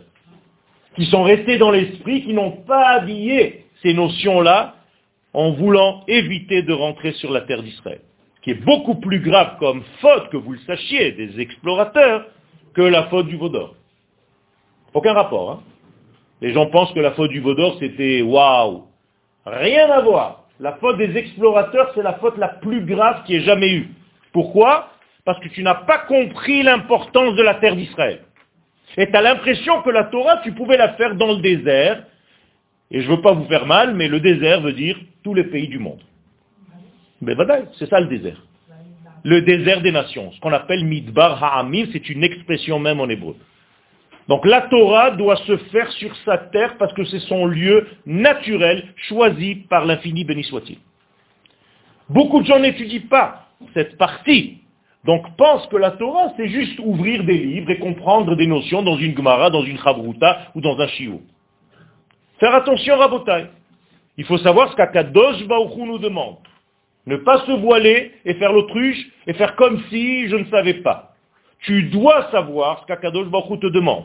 Qui 0.96 1.04
sont 1.06 1.22
restés 1.22 1.58
dans 1.58 1.70
l'esprit, 1.70 2.22
qui 2.22 2.32
n'ont 2.32 2.62
pas 2.66 2.88
habillé 2.88 3.66
ces 3.82 3.92
notions-là 3.92 4.76
en 5.34 5.52
voulant 5.52 6.04
éviter 6.08 6.62
de 6.62 6.72
rentrer 6.72 7.12
sur 7.12 7.30
la 7.30 7.42
terre 7.42 7.62
d'Israël 7.62 8.00
qui 8.48 8.50
est 8.52 8.64
beaucoup 8.64 8.94
plus 8.94 9.20
grave 9.20 9.58
comme 9.58 9.82
faute, 10.00 10.30
que 10.30 10.36
vous 10.36 10.52
le 10.52 10.58
sachiez, 10.60 11.12
des 11.12 11.40
explorateurs, 11.40 12.26
que 12.74 12.82
la 12.82 13.04
faute 13.08 13.26
du 13.26 13.36
Vaudor. 13.36 13.74
Aucun 14.94 15.12
rapport. 15.12 15.50
Hein. 15.50 15.62
Les 16.40 16.52
gens 16.52 16.66
pensent 16.66 16.92
que 16.92 17.00
la 17.00 17.12
faute 17.12 17.30
du 17.30 17.40
Vaudor, 17.40 17.76
c'était 17.80 18.22
waouh. 18.22 18.84
Rien 19.44 19.90
à 19.90 20.00
voir. 20.00 20.44
La 20.60 20.74
faute 20.74 20.98
des 20.98 21.16
explorateurs, 21.16 21.92
c'est 21.94 22.02
la 22.02 22.14
faute 22.14 22.36
la 22.36 22.48
plus 22.48 22.84
grave 22.84 23.24
qui 23.24 23.36
ait 23.36 23.42
jamais 23.42 23.72
eu. 23.72 23.88
Pourquoi? 24.32 24.88
Parce 25.24 25.38
que 25.40 25.48
tu 25.48 25.62
n'as 25.62 25.74
pas 25.74 25.98
compris 25.98 26.62
l'importance 26.62 27.34
de 27.34 27.42
la 27.42 27.54
terre 27.54 27.76
d'Israël. 27.76 28.20
Et 28.96 29.08
tu 29.08 29.16
as 29.16 29.22
l'impression 29.22 29.82
que 29.82 29.90
la 29.90 30.04
Torah, 30.04 30.38
tu 30.38 30.52
pouvais 30.52 30.76
la 30.76 30.94
faire 30.94 31.14
dans 31.14 31.32
le 31.32 31.40
désert. 31.40 32.04
Et 32.90 33.00
je 33.00 33.10
ne 33.10 33.16
veux 33.16 33.22
pas 33.22 33.32
vous 33.32 33.44
faire 33.44 33.66
mal, 33.66 33.94
mais 33.94 34.08
le 34.08 34.20
désert 34.20 34.60
veut 34.60 34.72
dire 34.72 34.96
tous 35.22 35.34
les 35.34 35.44
pays 35.44 35.68
du 35.68 35.78
monde. 35.78 36.00
Mais 37.20 37.34
c'est 37.78 37.88
ça 37.88 38.00
le 38.00 38.06
désert. 38.06 38.42
Le 39.24 39.42
désert 39.42 39.82
des 39.82 39.92
nations. 39.92 40.32
Ce 40.32 40.40
qu'on 40.40 40.52
appelle 40.52 40.84
Midbar 40.84 41.42
Ha'amim, 41.42 41.86
c'est 41.92 42.08
une 42.08 42.24
expression 42.24 42.78
même 42.78 43.00
en 43.00 43.08
hébreu. 43.08 43.36
Donc 44.28 44.44
la 44.44 44.62
Torah 44.62 45.12
doit 45.12 45.36
se 45.36 45.56
faire 45.56 45.90
sur 45.92 46.14
sa 46.24 46.36
terre 46.36 46.76
parce 46.78 46.92
que 46.92 47.04
c'est 47.04 47.20
son 47.20 47.46
lieu 47.46 47.86
naturel 48.04 48.84
choisi 49.08 49.56
par 49.70 49.86
l'infini, 49.86 50.24
béni 50.24 50.44
soit-il. 50.44 50.78
Beaucoup 52.10 52.42
de 52.42 52.46
gens 52.46 52.58
n'étudient 52.58 53.06
pas 53.08 53.46
cette 53.72 53.96
partie. 53.96 54.58
Donc 55.04 55.24
pensent 55.36 55.66
que 55.68 55.76
la 55.76 55.92
Torah, 55.92 56.32
c'est 56.36 56.48
juste 56.48 56.78
ouvrir 56.80 57.24
des 57.24 57.38
livres 57.38 57.70
et 57.70 57.78
comprendre 57.78 58.36
des 58.36 58.46
notions 58.46 58.82
dans 58.82 58.98
une 58.98 59.16
Gemara, 59.16 59.48
dans 59.48 59.62
une 59.62 59.78
Chabruta 59.78 60.50
ou 60.54 60.60
dans 60.60 60.78
un 60.78 60.88
Shiur. 60.88 61.20
Faire 62.38 62.54
attention, 62.54 62.96
Rabotai. 62.98 63.46
Il 64.18 64.24
faut 64.24 64.38
savoir 64.38 64.70
ce 64.70 64.76
qu'Akadosh 64.76 65.46
Baruch 65.46 65.76
nous 65.76 65.98
demande. 65.98 66.36
Ne 67.06 67.16
pas 67.16 67.46
se 67.46 67.52
voiler 67.52 68.12
et 68.26 68.34
faire 68.34 68.52
l'autruche 68.52 69.06
et 69.26 69.32
faire 69.32 69.56
comme 69.56 69.82
si 69.88 70.28
je 70.28 70.36
ne 70.36 70.44
savais 70.46 70.74
pas. 70.74 71.14
Tu 71.60 71.84
dois 71.84 72.30
savoir 72.30 72.80
ce 72.82 72.86
qu'Akadosh 72.86 73.28
Baruch 73.28 73.60
te 73.60 73.68
demande. 73.68 74.04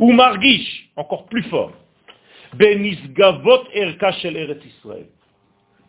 Ou 0.00 0.12
margish, 0.12 0.90
encore 0.96 1.26
plus 1.26 1.44
fort. 1.44 1.72
Benisgavot 2.54 3.64
erka 3.74 4.12
shel 4.12 4.36
Eretz 4.36 4.64
Israël. 4.64 5.06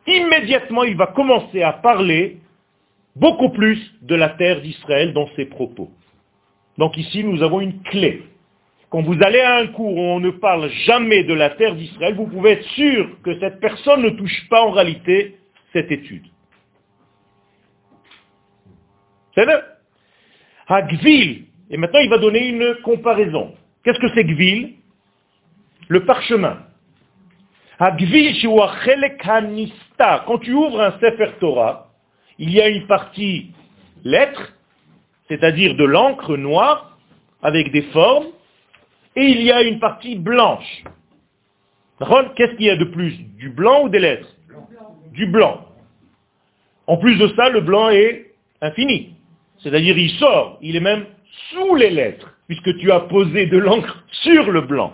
Immédiatement, 0.05 0.84
il 0.84 0.95
va 0.97 1.07
commencer 1.07 1.64
à 1.64 1.74
parler 1.74 2.38
beaucoup 3.16 3.49
plus 3.49 3.80
de 4.01 4.16
la 4.16 4.30
terre 4.30 4.62
d'Israël 4.62 5.14
dans 5.14 5.30
ses 5.36 5.45
propos. 5.45 5.89
Donc 6.78 6.97
ici, 6.97 7.24
nous 7.24 7.41
avons 7.41 7.62
une 7.62 7.82
clé. 7.84 8.24
Quand 8.89 9.01
vous 9.01 9.18
allez 9.22 9.39
à 9.39 9.57
un 9.57 9.68
cours 9.68 9.95
où 9.95 10.01
on 10.01 10.20
ne 10.20 10.32
parle 10.32 10.70
jamais 10.86 11.24
de 11.24 11.34
la 11.34 11.51
terre 11.51 11.76
d'Israël, 11.76 12.16
vous 12.16 12.28
pouvez 12.28 12.51
être 12.51 12.68
sûr 12.72 13.09
que 13.24 13.39
cette 13.39 13.59
personne 13.59 14.01
ne 14.01 14.09
touche 14.09 14.47
pas 14.49 14.62
en 14.62 14.72
réalité 14.72 15.38
cette 15.72 15.91
étude. 15.91 16.26
C'est 19.36 19.45
vrai 19.45 19.62
Gvil. 20.89 21.45
Et 21.70 21.78
maintenant, 21.78 21.99
il 21.99 22.09
va 22.09 22.18
donner 22.18 22.47
une 22.47 22.76
comparaison. 22.84 23.55
Qu'est-ce 23.84 23.99
que 23.99 24.13
c'est 24.13 24.23
Gvil? 24.23 24.75
Le 25.88 26.05
parchemin. 26.05 26.59
Quand 27.79 27.95
tu 27.97 28.05
ouvres 30.53 30.82
un 30.82 30.91
Sefer 30.99 31.32
Torah, 31.39 31.89
il 32.38 32.51
y 32.51 32.61
a 32.61 32.69
une 32.69 32.86
partie 32.86 33.49
lettre, 34.03 34.53
c'est-à-dire 35.27 35.73
de 35.75 35.84
l'encre 35.84 36.38
noire, 36.38 36.99
avec 37.41 37.71
des 37.71 37.82
formes, 37.93 38.27
et 39.15 39.25
il 39.25 39.41
y 39.41 39.51
a 39.51 39.63
une 39.63 39.79
partie 39.79 40.15
blanche. 40.15 40.84
Qu'est-ce 42.36 42.53
qu'il 42.55 42.67
y 42.67 42.69
a 42.69 42.75
de 42.75 42.86
plus? 42.86 43.13
Du 43.38 43.49
blanc 43.49 43.82
ou 43.84 43.89
des 43.89 43.99
lettres? 43.99 44.29
Du 45.11 45.25
blanc. 45.25 45.65
En 46.88 46.97
plus 46.97 47.17
de 47.17 47.27
ça, 47.36 47.49
le 47.49 47.61
blanc 47.61 47.89
est 47.89 48.32
infini. 48.61 49.15
C'est-à-dire 49.59 49.97
il 49.97 50.11
sort, 50.11 50.59
il 50.61 50.75
est 50.75 50.82
même 50.82 51.05
sous 51.49 51.75
les 51.75 51.89
lettres, 51.89 52.38
puisque 52.52 52.78
tu 52.80 52.91
as 52.91 52.99
posé 52.99 53.45
de 53.45 53.58
l'encre 53.58 54.04
sur 54.24 54.52
le 54.52 54.60
blanc. 54.60 54.91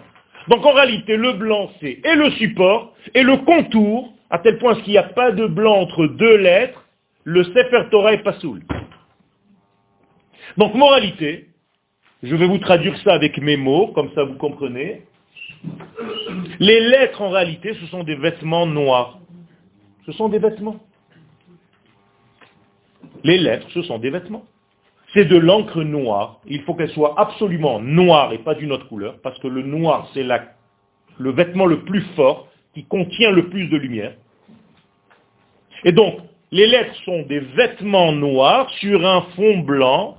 Donc 0.48 0.64
en 0.64 0.74
réalité, 0.74 1.18
le 1.18 1.34
blanc, 1.34 1.72
c'est 1.80 2.00
et 2.06 2.14
le 2.14 2.30
support, 2.34 2.94
et 3.16 3.24
le 3.24 3.38
contour, 3.38 4.14
à 4.30 4.38
tel 4.38 4.60
point 4.60 4.76
qu'il 4.76 4.92
n'y 4.92 5.00
a 5.00 5.10
pas 5.10 5.32
de 5.32 5.48
blanc 5.48 5.74
entre 5.74 6.06
deux 6.06 6.38
lettres, 6.38 6.86
le 7.24 7.44
Sefer 7.46 7.86
Torah 7.90 8.14
est 8.14 8.22
pas 8.22 8.34
soul. 8.34 8.62
Donc 10.58 10.76
moralité, 10.76 11.48
je 12.22 12.36
vais 12.36 12.46
vous 12.46 12.60
traduire 12.60 12.96
ça 13.00 13.16
avec 13.16 13.40
mes 13.40 13.58
mots, 13.58 13.88
comme 13.88 14.12
ça 14.14 14.24
vous 14.24 14.36
comprenez. 14.36 15.02
Les 16.60 16.80
lettres 16.80 17.24
en 17.24 17.30
réalité, 17.30 17.74
ce 17.74 17.88
sont 17.88 18.04
des 18.04 18.18
vêtements 18.18 18.68
noirs. 18.68 19.18
Ce 20.06 20.12
sont 20.12 20.30
des 20.30 20.38
vêtements. 20.38 20.80
Les 23.24 23.40
lettres, 23.40 23.66
ce 23.72 23.82
sont 23.82 23.98
des 23.98 24.12
vêtements. 24.12 24.46
C'est 25.14 25.26
de 25.26 25.38
l'encre 25.38 25.84
noire. 25.84 26.40
Il 26.46 26.62
faut 26.64 26.74
qu'elle 26.74 26.90
soit 26.92 27.20
absolument 27.20 27.80
noire 27.80 28.34
et 28.34 28.40
pas 28.40 28.56
d'une 28.56 28.72
autre 28.72 28.88
couleur, 28.88 29.20
parce 29.22 29.40
que 29.40 29.48
le 29.48 29.62
noir, 29.62 30.10
c'est 30.14 30.26
le 31.18 31.32
vêtement 31.32 31.66
le 31.66 31.84
plus 31.84 32.02
fort 32.16 32.48
qui 32.74 32.86
contient 32.86 33.32
le 33.32 33.50
plus 33.50 33.68
de 33.68 33.78
lumière. 33.78 34.14
Et 35.84 35.92
donc, 35.92 36.20
les 36.52 36.68
lettres 36.68 36.96
sont 37.06 37.24
des 37.24 37.40
vêtements 37.40 38.12
noirs 38.12 38.70
sur 38.80 39.06
un 39.06 39.22
fond 39.36 39.60
blanc. 39.60 40.18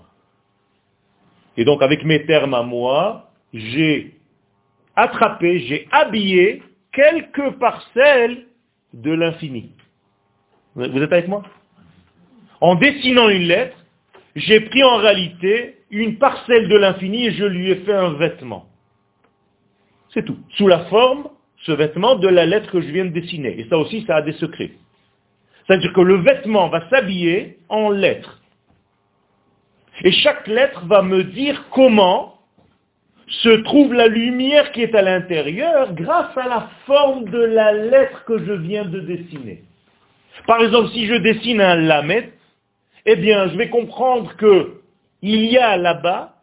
Et 1.57 1.65
donc, 1.65 1.83
avec 1.83 2.05
mes 2.05 2.25
termes 2.27 2.55
à 2.55 2.63
moi, 2.63 3.31
j'ai 3.53 4.15
attrapé, 4.97 5.61
j'ai 5.61 5.89
habillé 5.91 6.63
quelques 6.93 7.51
parcelles 7.59 8.47
de 8.93 9.13
l'infini. 9.13 9.73
Vous 10.75 10.85
êtes 10.85 11.13
avec 11.13 11.29
moi? 11.29 11.43
En 12.61 12.75
dessinant 12.75 13.29
une 13.29 13.45
lettre, 13.45 13.78
j'ai 14.39 14.61
pris 14.61 14.83
en 14.83 14.97
réalité 14.97 15.77
une 15.91 16.19
parcelle 16.19 16.69
de 16.69 16.77
l'infini 16.77 17.27
et 17.27 17.33
je 17.33 17.45
lui 17.45 17.71
ai 17.71 17.77
fait 17.77 17.95
un 17.95 18.13
vêtement. 18.15 18.67
C'est 20.15 20.25
tout. 20.25 20.39
Sous 20.57 20.67
la 20.67 20.81
forme, 20.87 21.29
ce 21.65 21.73
vêtement, 21.73 22.17
de 22.17 22.29
la 22.29 22.47
lettre 22.47 22.71
que 22.71 22.81
je 22.81 22.89
viens 22.89 23.05
de 23.05 23.11
dessiner. 23.11 23.59
Et 23.59 23.67
ça 23.69 23.79
aussi, 23.79 24.05
ça 24.07 24.17
a 24.17 24.23
des 24.23 24.33
secrets. 24.33 24.73
C'est-à-dire 25.67 25.93
que 25.93 26.01
le 26.01 26.17
vêtement 26.17 26.69
va 26.69 26.89
s'habiller 26.89 27.59
en 27.69 27.91
lettres. 27.91 28.41
Et 30.03 30.13
chaque 30.13 30.47
lettre 30.47 30.87
va 30.87 31.03
me 31.03 31.25
dire 31.25 31.65
comment 31.71 32.39
se 33.27 33.51
trouve 33.63 33.93
la 33.93 34.07
lumière 34.07 34.73
qui 34.73 34.83
est 34.83 34.95
à 34.95 35.03
l'intérieur 35.03 35.93
grâce 35.93 36.37
à 36.37 36.49
la 36.49 36.71
forme 36.87 37.29
de 37.29 37.41
la 37.41 37.73
lettre 37.73 38.25
que 38.25 38.39
je 38.39 38.53
viens 38.53 38.85
de 38.85 39.01
dessiner. 39.01 39.63
Par 40.47 40.63
exemple, 40.63 40.89
si 40.91 41.07
je 41.07 41.15
dessine 41.15 41.61
un 41.61 41.77
lamet, 41.77 42.33
eh 43.11 43.17
bien, 43.17 43.49
je 43.49 43.57
vais 43.57 43.71
comprendre 43.71 44.37
que 44.37 44.83
il 45.23 45.47
y 45.47 45.57
a 45.57 45.79
là-bas 45.79 46.35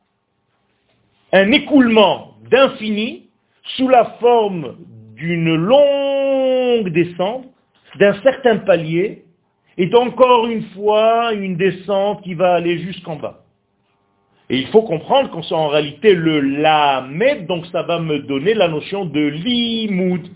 un 1.31 1.51
écoulement 1.51 2.37
d'infini 2.49 3.29
sous 3.77 3.87
la 3.87 4.05
forme 4.19 4.75
d'une 5.15 5.53
longue 5.53 6.89
descente, 6.89 7.45
d'un 7.99 8.19
certain 8.23 8.57
palier, 8.57 9.25
et 9.77 9.93
encore 9.93 10.47
une 10.47 10.63
fois 10.69 11.33
une 11.33 11.55
descente 11.55 12.23
qui 12.23 12.33
va 12.33 12.55
aller 12.55 12.79
jusqu'en 12.79 13.17
bas. 13.17 13.43
Et 14.49 14.57
il 14.57 14.67
faut 14.69 14.81
comprendre 14.81 15.29
qu'on 15.29 15.43
soit 15.43 15.59
en 15.59 15.67
réalité 15.67 16.15
le 16.15 16.39
lamed, 16.39 17.45
donc 17.45 17.67
ça 17.67 17.83
va 17.83 17.99
me 17.99 18.19
donner 18.19 18.55
la 18.55 18.69
notion 18.69 19.05
de 19.05 19.19
limoud. 19.19 20.29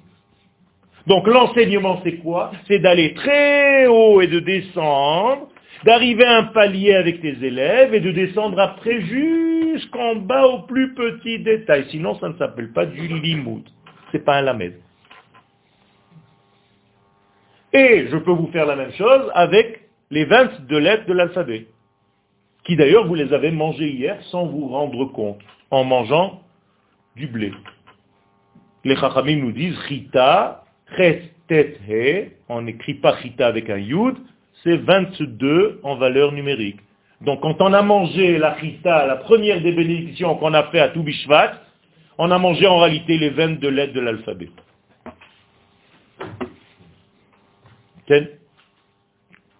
Donc 1.07 1.25
l'enseignement 1.25 2.01
c'est 2.03 2.17
quoi? 2.17 2.51
C'est 2.67 2.79
d'aller 2.79 3.15
très 3.15 3.87
haut 3.87 4.21
et 4.21 4.27
de 4.27 4.39
descendre 4.39 5.47
d'arriver 5.83 6.25
à 6.25 6.37
un 6.37 6.43
palier 6.45 6.93
avec 6.95 7.21
tes 7.21 7.43
élèves 7.43 7.93
et 7.93 7.99
de 7.99 8.11
descendre 8.11 8.59
après 8.59 9.01
jusqu'en 9.01 10.15
bas 10.15 10.45
au 10.47 10.63
plus 10.63 10.93
petit 10.93 11.39
détail. 11.39 11.85
Sinon, 11.89 12.15
ça 12.19 12.29
ne 12.29 12.37
s'appelle 12.37 12.71
pas 12.71 12.85
du 12.85 13.07
limoud. 13.07 13.63
C'est 14.11 14.25
pas 14.25 14.37
un 14.37 14.41
lamed. 14.41 14.75
Et 17.71 18.07
je 18.09 18.17
peux 18.17 18.31
vous 18.31 18.47
faire 18.47 18.65
la 18.65 18.75
même 18.75 18.91
chose 18.93 19.31
avec 19.33 19.87
les 20.09 20.25
22 20.25 20.77
lettres 20.79 21.05
de 21.05 21.13
l'alphabet, 21.13 21.67
qui 22.63 22.75
d'ailleurs 22.75 23.07
vous 23.07 23.15
les 23.15 23.31
avez 23.31 23.51
mangées 23.51 23.91
hier 23.91 24.17
sans 24.31 24.47
vous 24.47 24.67
rendre 24.67 25.05
compte, 25.05 25.39
en 25.69 25.83
mangeant 25.83 26.41
du 27.15 27.27
blé. 27.27 27.53
Les 28.83 28.95
chachamim 28.95 29.37
nous 29.37 29.51
disent 29.51 29.77
chita, 29.87 30.63
ches, 30.97 31.29
tet, 31.47 31.77
he, 31.87 32.31
on 32.47 32.63
n'écrit 32.63 32.95
pas 32.95 33.17
chita 33.17 33.45
avec 33.45 33.69
un 33.69 33.77
yud, 33.77 34.15
c'est 34.63 34.77
22 34.77 35.79
en 35.83 35.95
valeur 35.95 36.31
numérique. 36.31 36.79
Donc 37.21 37.41
quand 37.41 37.61
on 37.61 37.73
a 37.73 37.81
mangé 37.81 38.37
la 38.37 38.57
chita, 38.59 39.05
la 39.05 39.17
première 39.17 39.61
des 39.61 39.71
bénédictions 39.71 40.35
qu'on 40.35 40.53
a 40.53 40.63
fait 40.71 40.79
à 40.79 40.89
Toubishvat, 40.89 41.61
on 42.17 42.31
a 42.31 42.37
mangé 42.37 42.67
en 42.67 42.79
réalité 42.79 43.17
les 43.17 43.29
22 43.29 43.69
lettres 43.69 43.93
de 43.93 43.99
l'alphabet. 43.99 44.49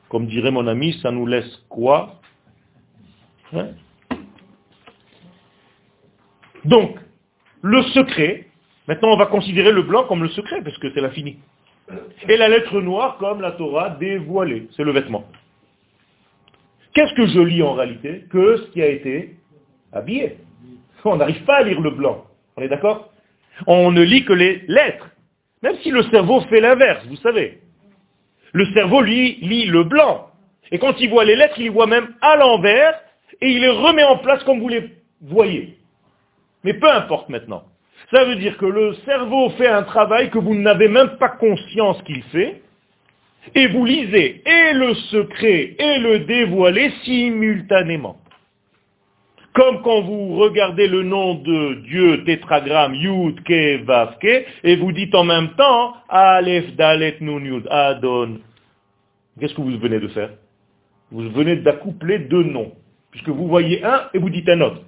Comme 0.09 0.25
dirait 0.25 0.51
mon 0.51 0.67
ami, 0.67 0.93
ça 1.01 1.11
nous 1.11 1.27
laisse 1.27 1.63
quoi 1.69 2.19
hein? 3.53 3.67
Donc, 6.65 6.97
le 7.61 7.83
secret, 7.83 8.47
maintenant 8.87 9.13
on 9.13 9.17
va 9.17 9.27
considérer 9.27 9.71
le 9.71 9.83
blanc 9.83 10.05
comme 10.05 10.23
le 10.23 10.29
secret, 10.29 10.61
parce 10.63 10.77
que 10.79 10.91
c'est 10.93 11.01
l'infini. 11.01 11.37
Et 12.27 12.37
la 12.37 12.49
lettre 12.49 12.79
noire 12.81 13.17
comme 13.17 13.41
la 13.41 13.51
Torah 13.53 13.91
dévoilée, 13.91 14.67
c'est 14.75 14.83
le 14.83 14.91
vêtement. 14.91 15.25
Qu'est-ce 16.93 17.13
que 17.13 17.27
je 17.27 17.39
lis 17.39 17.63
en 17.63 17.73
réalité 17.73 18.25
Que 18.29 18.57
ce 18.57 18.71
qui 18.71 18.81
a 18.81 18.87
été 18.87 19.35
habillé? 19.91 20.37
On 21.05 21.15
n'arrive 21.15 21.43
pas 21.45 21.57
à 21.57 21.63
lire 21.63 21.79
le 21.79 21.91
blanc. 21.91 22.25
On 22.57 22.61
est 22.61 22.67
d'accord? 22.67 23.11
On 23.67 23.91
ne 23.91 24.01
lit 24.01 24.25
que 24.25 24.33
les 24.33 24.63
lettres. 24.67 25.09
Même 25.61 25.77
si 25.77 25.91
le 25.91 26.03
cerveau 26.03 26.41
fait 26.41 26.61
l'inverse, 26.61 27.05
vous 27.07 27.17
savez. 27.17 27.59
Le 28.53 28.65
cerveau, 28.73 29.01
lui, 29.01 29.35
lit 29.41 29.65
le 29.65 29.83
blanc. 29.83 30.29
Et 30.71 30.79
quand 30.79 30.99
il 30.99 31.09
voit 31.09 31.25
les 31.25 31.35
lettres, 31.35 31.55
il 31.57 31.63
les 31.63 31.69
voit 31.69 31.87
même 31.87 32.15
à 32.21 32.35
l'envers 32.35 32.99
et 33.41 33.49
il 33.49 33.61
les 33.61 33.69
remet 33.69 34.03
en 34.03 34.17
place 34.17 34.43
comme 34.43 34.59
vous 34.59 34.69
les 34.69 34.91
voyez. 35.21 35.77
Mais 36.63 36.73
peu 36.73 36.89
importe 36.89 37.29
maintenant. 37.29 37.63
Ça 38.11 38.25
veut 38.25 38.35
dire 38.37 38.57
que 38.57 38.65
le 38.65 38.93
cerveau 39.05 39.51
fait 39.51 39.67
un 39.67 39.83
travail 39.83 40.29
que 40.29 40.39
vous 40.39 40.55
n'avez 40.55 40.87
même 40.87 41.17
pas 41.17 41.29
conscience 41.29 42.01
qu'il 42.03 42.23
fait, 42.23 42.61
et 43.55 43.67
vous 43.67 43.85
lisez 43.85 44.41
et 44.45 44.73
le 44.73 44.93
secret 44.93 45.75
et 45.77 45.99
le 45.99 46.19
dévoilé 46.19 46.91
simultanément. 47.03 48.17
Comme 49.53 49.81
quand 49.81 50.01
vous 50.01 50.35
regardez 50.35 50.87
le 50.87 51.03
nom 51.03 51.35
de 51.35 51.81
Dieu 51.87 52.23
tétragramme 52.23 52.93
Yud 52.93 53.41
Ke 53.43 53.83
Vav 53.83 54.17
Ke 54.19 54.45
et 54.63 54.75
vous 54.75 54.91
dites 54.91 55.15
en 55.15 55.23
même 55.23 55.49
temps 55.55 55.95
Aleph 56.07 56.75
Dalet 56.75 57.17
Nun 57.19 57.43
Yud 57.43 57.67
Adon. 57.69 58.39
Qu'est-ce 59.39 59.53
que 59.53 59.61
vous 59.61 59.77
venez 59.77 59.99
de 59.99 60.07
faire? 60.09 60.29
Vous 61.11 61.29
venez 61.31 61.55
d'accoupler 61.55 62.19
deux 62.19 62.43
noms, 62.43 62.71
puisque 63.09 63.29
vous 63.29 63.47
voyez 63.47 63.83
un 63.83 64.09
et 64.13 64.19
vous 64.19 64.29
dites 64.29 64.47
un 64.49 64.61
autre. 64.61 64.81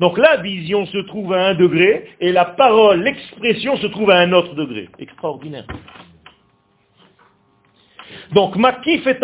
Donc 0.00 0.16
la 0.16 0.38
vision 0.38 0.86
se 0.86 0.98
trouve 0.98 1.34
à 1.34 1.48
un 1.48 1.54
degré 1.54 2.08
et 2.20 2.32
la 2.32 2.46
parole, 2.46 3.02
l'expression 3.02 3.76
se 3.76 3.86
trouve 3.88 4.10
à 4.10 4.18
un 4.18 4.32
autre 4.32 4.54
degré. 4.54 4.88
Extraordinaire. 4.98 5.66
Donc 8.32 8.56
makif 8.56 9.06
et 9.06 9.18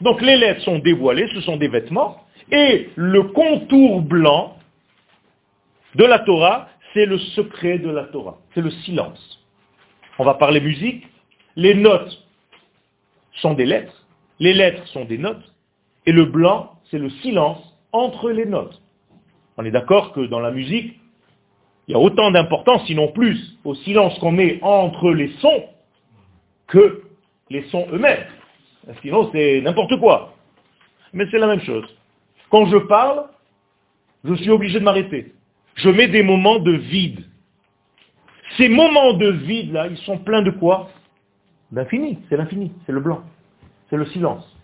Donc 0.00 0.22
les 0.22 0.36
lettres 0.36 0.62
sont 0.62 0.78
dévoilées, 0.78 1.28
ce 1.34 1.40
sont 1.40 1.56
des 1.56 1.66
vêtements, 1.66 2.24
et 2.52 2.90
le 2.94 3.24
contour 3.24 4.02
blanc 4.02 4.56
de 5.96 6.04
la 6.04 6.20
Torah, 6.20 6.68
c'est 6.94 7.06
le 7.06 7.18
secret 7.18 7.78
de 7.78 7.90
la 7.90 8.04
Torah, 8.04 8.38
c'est 8.54 8.60
le 8.60 8.70
silence. 8.70 9.44
On 10.18 10.24
va 10.24 10.34
parler 10.34 10.60
musique, 10.60 11.04
les 11.56 11.74
notes 11.74 12.22
sont 13.32 13.54
des 13.54 13.66
lettres, 13.66 14.06
Les 14.38 14.54
lettres 14.54 14.86
sont 14.88 15.06
des 15.06 15.18
notes, 15.18 15.42
et 16.06 16.12
le 16.12 16.26
blanc, 16.26 16.78
c'est 16.90 16.98
le 16.98 17.10
silence 17.10 17.75
entre 17.96 18.30
les 18.30 18.46
notes. 18.46 18.80
On 19.56 19.64
est 19.64 19.70
d'accord 19.70 20.12
que 20.12 20.20
dans 20.26 20.40
la 20.40 20.50
musique, 20.50 21.00
il 21.88 21.92
y 21.92 21.94
a 21.94 21.98
autant 21.98 22.30
d'importance, 22.30 22.84
sinon 22.86 23.08
plus, 23.12 23.56
au 23.64 23.74
silence 23.74 24.18
qu'on 24.18 24.32
met 24.32 24.58
entre 24.62 25.12
les 25.12 25.28
sons 25.40 25.64
que 26.66 27.02
les 27.48 27.62
sons 27.68 27.86
eux-mêmes. 27.92 28.24
Sinon, 29.02 29.30
c'est 29.32 29.60
n'importe 29.60 29.98
quoi. 29.98 30.34
Mais 31.12 31.26
c'est 31.30 31.38
la 31.38 31.46
même 31.46 31.60
chose. 31.60 31.84
Quand 32.50 32.66
je 32.66 32.76
parle, 32.76 33.26
je 34.24 34.34
suis 34.34 34.50
obligé 34.50 34.78
de 34.78 34.84
m'arrêter. 34.84 35.32
Je 35.76 35.88
mets 35.90 36.08
des 36.08 36.22
moments 36.22 36.58
de 36.58 36.72
vide. 36.72 37.24
Ces 38.56 38.68
moments 38.68 39.12
de 39.12 39.28
vide-là, 39.28 39.88
ils 39.88 39.98
sont 39.98 40.18
pleins 40.18 40.42
de 40.42 40.50
quoi? 40.50 40.90
D'infini. 41.70 42.18
C'est 42.28 42.36
l'infini. 42.36 42.72
C'est 42.86 42.92
le 42.92 43.00
blanc. 43.00 43.22
C'est 43.90 43.96
le 43.96 44.06
silence. 44.06 44.55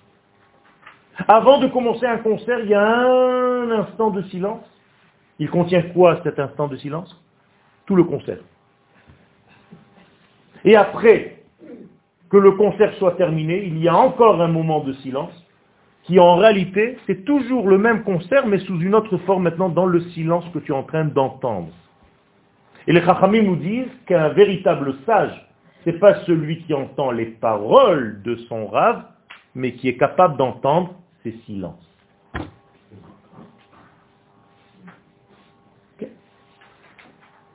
Avant 1.29 1.59
de 1.59 1.67
commencer 1.69 2.07
un 2.07 2.19
concert, 2.19 2.61
il 2.61 2.71
y 2.71 2.75
a 2.75 2.83
un 2.83 3.71
instant 3.71 4.11
de 4.11 4.23
silence. 4.23 4.65
Il 5.39 5.51
contient 5.51 5.83
quoi 5.83 6.21
cet 6.23 6.39
instant 6.39 6.69
de 6.69 6.77
silence? 6.77 7.21
Tout 7.87 7.97
le 7.97 8.05
concert. 8.05 8.39
Et 10.65 10.77
après 10.77 11.43
que 12.31 12.37
le 12.37 12.53
concert 12.53 12.95
soit 12.95 13.13
terminé, 13.13 13.65
il 13.67 13.79
y 13.79 13.89
a 13.89 13.97
encore 13.97 14.41
un 14.41 14.49
moment 14.49 14.81
de 14.81 14.93
silence 14.95 15.33
qui 16.05 16.19
en 16.19 16.37
réalité, 16.37 16.99
c'est 17.07 17.25
toujours 17.25 17.69
le 17.69 17.79
même 17.79 18.03
concert, 18.03 18.47
mais 18.47 18.59
sous 18.59 18.81
une 18.81 18.95
autre 18.95 19.19
forme 19.19 19.45
maintenant 19.45 19.69
dans 19.69 19.87
le 19.87 20.01
silence 20.11 20.45
que 20.53 20.59
tu 20.59 20.73
es 20.73 20.75
en 20.75 20.83
train 20.83 21.05
d'entendre. 21.05 21.69
Et 22.87 22.93
les 22.93 23.03
Chachamim 23.03 23.43
nous 23.43 23.57
disent 23.57 23.93
qu'un 24.07 24.31
véritable 24.31 24.95
sage, 25.07 25.49
c'est 25.85 26.01
pas 26.01 26.15
celui 26.25 26.63
qui 26.65 26.75
entend 26.75 27.13
les 27.13 27.27
paroles 27.27 28.21
de 28.23 28.35
son 28.49 28.67
rave, 28.67 29.05
mais 29.55 29.75
qui 29.75 29.89
est 29.89 29.97
capable 29.97 30.37
d'entendre 30.37 30.95
ses 31.23 31.33
silences. 31.47 31.89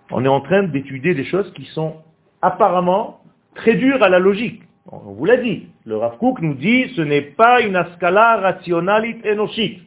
On 0.10 0.24
est 0.24 0.30
en 0.30 0.42
train 0.42 0.64
d'étudier 0.64 1.14
des 1.14 1.26
choses 1.26 1.52
qui 1.54 1.66
sont 1.66 1.98
apparemment 2.42 3.22
très 3.56 3.76
dures 3.76 4.02
à 4.04 4.10
la 4.10 4.20
logique. 4.20 4.62
On 4.90 4.98
vous 5.00 5.26
l'a 5.26 5.38
dit. 5.38 5.68
Le 5.86 5.98
Rav 5.98 6.18
Kook 6.18 6.42
nous 6.42 6.54
dit, 6.54 6.94
ce 6.96 7.02
n'est 7.02 7.22
pas 7.22 7.62
une 7.62 7.76
ascala 7.76 8.38
rationalit 8.38 9.18
enoshit. 9.26 9.82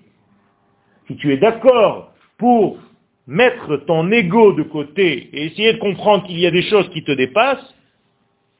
Si 1.07 1.17
tu 1.17 1.33
es 1.33 1.39
d'accord 1.39 2.13
pour 2.37 2.79
mettre 3.27 3.79
ton 3.79 4.11
ego 4.11 4.53
de 4.53 4.63
côté 4.63 5.31
et 5.33 5.47
essayer 5.47 5.73
de 5.73 5.79
comprendre 5.79 6.27
qu'il 6.27 6.39
y 6.39 6.47
a 6.47 6.51
des 6.51 6.63
choses 6.63 6.89
qui 6.91 7.03
te 7.03 7.13
dépassent, 7.13 7.75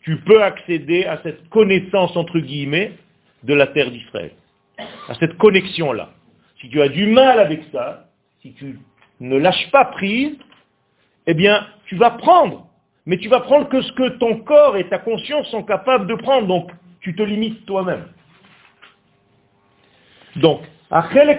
tu 0.03 0.17
peux 0.17 0.43
accéder 0.43 1.05
à 1.05 1.21
cette 1.23 1.49
connaissance, 1.51 2.17
entre 2.17 2.39
guillemets, 2.39 2.93
de 3.43 3.53
la 3.53 3.67
terre 3.67 3.91
d'Israël. 3.91 4.33
À 5.09 5.15
cette 5.15 5.37
connexion-là. 5.39 6.11
Si 6.61 6.69
tu 6.69 6.81
as 6.83 6.89
du 6.89 7.07
mal 7.07 7.41
avec 7.41 7.63
ça, 7.73 8.07
si 8.43 8.53
tu 8.55 8.79
ne 9.21 9.37
lâches 9.37 9.71
pas 9.71 9.87
prise, 9.87 10.37
eh 11.27 11.35
bien, 11.35 11.67
tu 11.87 11.97
vas 11.97 12.11
prendre 12.11 12.71
mais 13.07 13.19
tu 13.19 13.29
vas 13.29 13.41
prendre 13.41 13.69
que 13.69 13.83
ce 13.83 13.93
que 13.93 14.09
ton 14.19 14.39
corps 14.41 14.77
et 14.77 14.89
ta 14.89 14.99
conscience 14.99 15.49
sont 15.49 15.63
capables 15.63 16.07
de 16.07 16.15
prendre. 16.15 16.47
Donc, 16.47 16.71
tu 17.01 17.15
te 17.15 17.23
limites 17.23 17.67
toi-même. 17.67 18.05
Donc, 20.37 20.61
Achel 20.91 21.39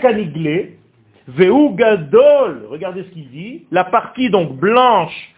Veu 1.27 1.69
Gadol, 1.75 2.65
regardez 2.69 3.03
ce 3.03 3.09
qu'il 3.09 3.29
dit, 3.29 3.65
la 3.71 3.85
partie 3.85 4.29
donc 4.29 4.57
blanche, 4.57 5.33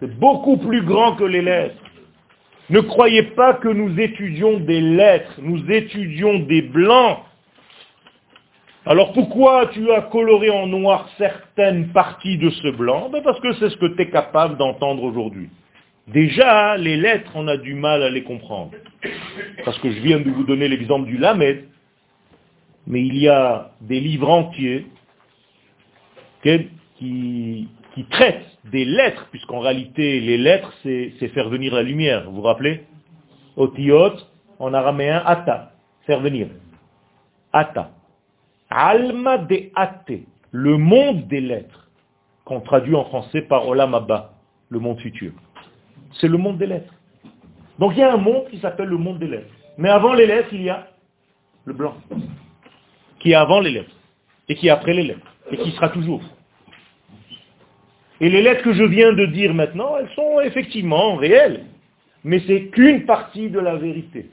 c'est 0.00 0.18
beaucoup 0.18 0.58
plus 0.58 0.82
grand 0.82 1.16
que 1.16 1.24
les 1.24 1.40
lettres. 1.40 1.82
Ne 2.70 2.80
croyez 2.80 3.22
pas 3.22 3.54
que 3.54 3.68
nous 3.68 3.98
étudions 3.98 4.60
des 4.60 4.80
lettres, 4.80 5.34
nous 5.40 5.70
étudions 5.70 6.40
des 6.40 6.62
blancs 6.62 7.18
alors 8.88 9.12
pourquoi 9.12 9.66
tu 9.66 9.92
as 9.92 10.00
coloré 10.00 10.48
en 10.48 10.66
noir 10.66 11.10
certaines 11.18 11.88
parties 11.88 12.38
de 12.38 12.48
ce 12.48 12.68
blanc? 12.68 13.10
Ben 13.10 13.22
Parce 13.22 13.38
que 13.40 13.52
c'est 13.56 13.68
ce 13.68 13.76
que 13.76 13.84
tu 13.84 14.00
es 14.00 14.08
capable 14.08 14.56
d'entendre 14.56 15.02
aujourd'hui. 15.02 15.50
Déjà, 16.06 16.78
les 16.78 16.96
lettres, 16.96 17.30
on 17.34 17.48
a 17.48 17.58
du 17.58 17.74
mal 17.74 18.02
à 18.02 18.08
les 18.08 18.22
comprendre. 18.22 18.70
Parce 19.66 19.78
que 19.80 19.90
je 19.90 20.00
viens 20.00 20.20
de 20.20 20.30
vous 20.30 20.44
donner 20.44 20.68
l'exemple 20.68 21.06
du 21.06 21.18
Lamed, 21.18 21.64
mais 22.86 23.02
il 23.02 23.18
y 23.18 23.28
a 23.28 23.72
des 23.82 24.00
livres 24.00 24.30
entiers 24.30 24.86
qui, 26.42 27.68
qui 27.98 28.04
traitent 28.04 28.46
des 28.66 28.84
lettres, 28.84 29.26
puisqu'en 29.32 29.58
réalité, 29.58 30.20
les 30.20 30.38
lettres, 30.38 30.72
c'est 30.84 31.28
faire 31.34 31.48
venir 31.48 31.74
la 31.74 31.82
lumière. 31.82 32.30
Vous 32.30 32.36
vous 32.36 32.42
rappelez? 32.42 32.84
Otiot, 33.56 34.12
en 34.60 34.72
araméen, 34.72 35.20
ata, 35.26 35.72
faire 36.06 36.20
venir. 36.20 36.46
Ata. 37.52 37.90
Alma 38.70 39.38
de 39.38 39.70
Ate, 39.74 40.12
le 40.52 40.76
monde 40.76 41.26
des 41.26 41.40
lettres, 41.40 41.88
qu'on 42.44 42.60
traduit 42.60 42.94
en 42.94 43.04
français 43.06 43.42
par 43.42 43.66
Olam 43.66 43.92
Abba, 43.94 44.34
le 44.68 44.78
monde 44.78 45.00
futur. 45.00 45.32
C'est 46.20 46.28
le 46.28 46.38
monde 46.38 46.58
des 46.58 46.66
lettres. 46.66 46.94
Donc 47.80 47.94
il 47.96 47.98
y 47.98 48.02
a 48.04 48.12
un 48.12 48.18
monde 48.18 48.44
qui 48.48 48.60
s'appelle 48.60 48.90
le 48.90 48.98
monde 48.98 49.18
des 49.18 49.26
lettres. 49.26 49.52
Mais 49.76 49.88
avant 49.88 50.12
les 50.12 50.26
lettres, 50.26 50.50
il 50.52 50.62
y 50.62 50.70
a 50.70 50.86
le 51.64 51.72
blanc, 51.72 51.96
qui 53.18 53.32
est 53.32 53.34
avant 53.34 53.58
les 53.58 53.72
lettres, 53.72 53.96
et 54.48 54.54
qui 54.54 54.68
est 54.68 54.70
après 54.70 54.92
les 54.92 55.02
lettres, 55.02 55.34
et 55.50 55.56
qui 55.56 55.72
sera 55.72 55.88
toujours. 55.88 56.22
Et 58.20 58.28
les 58.28 58.42
lettres 58.42 58.62
que 58.62 58.72
je 58.72 58.82
viens 58.82 59.12
de 59.12 59.26
dire 59.26 59.54
maintenant, 59.54 59.96
elles 59.96 60.10
sont 60.14 60.40
effectivement 60.40 61.14
réelles, 61.16 61.64
mais 62.24 62.42
c'est 62.46 62.66
qu'une 62.66 63.06
partie 63.06 63.48
de 63.48 63.60
la 63.60 63.76
vérité. 63.76 64.26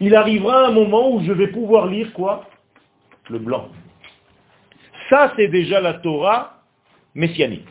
Il 0.00 0.14
arrivera 0.14 0.66
un 0.66 0.72
moment 0.72 1.14
où 1.14 1.22
je 1.24 1.32
vais 1.32 1.48
pouvoir 1.48 1.86
lire 1.86 2.12
quoi? 2.12 2.48
Le 3.28 3.38
blanc. 3.38 3.68
Ça, 5.08 5.32
c'est 5.36 5.48
déjà 5.48 5.80
la 5.80 5.94
Torah 5.94 6.62
messianique. 7.14 7.68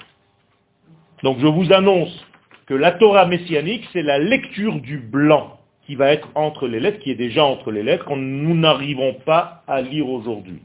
Donc 1.24 1.40
je 1.40 1.48
vous 1.48 1.72
annonce 1.72 2.26
que 2.68 2.74
la 2.74 2.92
Torah 2.92 3.26
messianique, 3.26 3.88
c'est 3.94 4.02
la 4.02 4.20
lecture 4.20 4.80
du 4.80 4.98
blanc 4.98 5.60
qui 5.86 5.96
va 5.96 6.12
être 6.12 6.30
entre 6.36 6.68
les 6.68 6.80
lettres, 6.80 7.00
qui 7.00 7.12
est 7.12 7.16
déjà 7.16 7.44
entre 7.44 7.72
les 7.72 7.84
lettres, 7.84 8.06
que 8.06 8.14
nous 8.14 8.56
n'arrivons 8.56 9.14
pas 9.26 9.64
à 9.68 9.82
lire 9.82 10.08
aujourd'hui. 10.10 10.62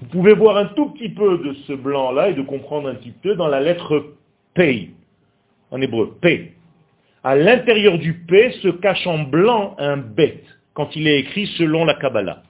Vous 0.00 0.06
pouvez 0.08 0.34
voir 0.34 0.56
un 0.56 0.66
tout 0.66 0.90
petit 0.90 1.08
peu 1.08 1.38
de 1.38 1.52
ce 1.66 1.72
blanc-là 1.72 2.30
et 2.30 2.34
de 2.34 2.42
comprendre 2.42 2.88
un 2.88 2.94
petit 2.94 3.12
peu 3.12 3.34
dans 3.36 3.48
la 3.48 3.60
lettre 3.60 4.14
P, 4.54 4.90
en 5.70 5.80
hébreu, 5.80 6.16
P. 6.20 6.52
À 7.22 7.36
l'intérieur 7.36 7.98
du 7.98 8.14
P 8.26 8.52
se 8.62 8.68
cache 8.68 9.06
en 9.06 9.18
blanc 9.18 9.76
un 9.78 9.96
bête, 9.96 10.44
quand 10.74 10.94
il 10.96 11.06
est 11.06 11.20
écrit 11.20 11.46
selon 11.58 11.84
la 11.84 11.94
Kabbalah. 11.94 12.42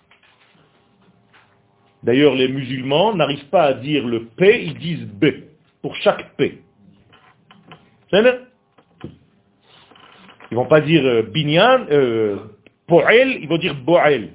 D'ailleurs, 2.02 2.34
les 2.34 2.48
musulmans 2.48 3.14
n'arrivent 3.14 3.48
pas 3.48 3.64
à 3.64 3.74
dire 3.74 4.06
le 4.06 4.24
P, 4.24 4.64
ils 4.64 4.78
disent 4.78 5.06
B, 5.06 5.26
pour 5.80 5.94
chaque 5.96 6.36
P. 6.36 6.60
C'est 8.10 8.40
Ils 10.50 10.54
vont 10.54 10.66
pas 10.66 10.80
dire 10.80 11.04
euh, 11.04 11.22
binyan, 11.22 11.86
euh, 11.90 12.36
po'el, 12.86 13.38
ils 13.40 13.48
vont 13.48 13.58
dire 13.58 13.74
bo'el. 13.74 14.30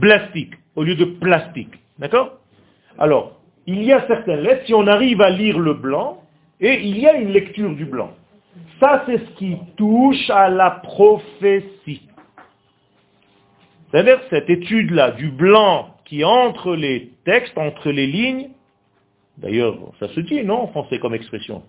Plastique, 0.00 0.54
au 0.76 0.82
lieu 0.82 0.94
de 0.94 1.04
plastique. 1.04 1.74
D'accord? 1.98 2.38
Alors, 2.98 3.40
il 3.66 3.82
y 3.82 3.92
a 3.92 4.06
certaines 4.06 4.40
lettres, 4.40 4.66
si 4.66 4.74
on 4.74 4.86
arrive 4.86 5.20
à 5.20 5.30
lire 5.30 5.58
le 5.58 5.74
blanc, 5.74 6.22
et 6.60 6.80
il 6.80 6.98
y 6.98 7.06
a 7.06 7.14
une 7.14 7.30
lecture 7.30 7.74
du 7.74 7.84
blanc. 7.84 8.12
Ça, 8.80 9.04
c'est 9.06 9.18
ce 9.18 9.30
qui 9.38 9.56
touche 9.76 10.30
à 10.30 10.48
la 10.48 10.70
prophétie. 10.70 12.02
C'est-à-dire 13.90 14.20
cette 14.30 14.50
étude-là 14.50 15.12
du 15.12 15.28
blanc 15.30 15.94
qui 16.04 16.24
entre 16.24 16.74
les 16.74 17.10
textes, 17.24 17.56
entre 17.56 17.90
les 17.90 18.06
lignes, 18.06 18.48
d'ailleurs 19.38 19.76
ça 19.98 20.08
se 20.08 20.20
dit, 20.20 20.42
non, 20.44 20.62
en 20.62 20.66
français 20.68 20.98
comme 20.98 21.14
expression? 21.14 21.62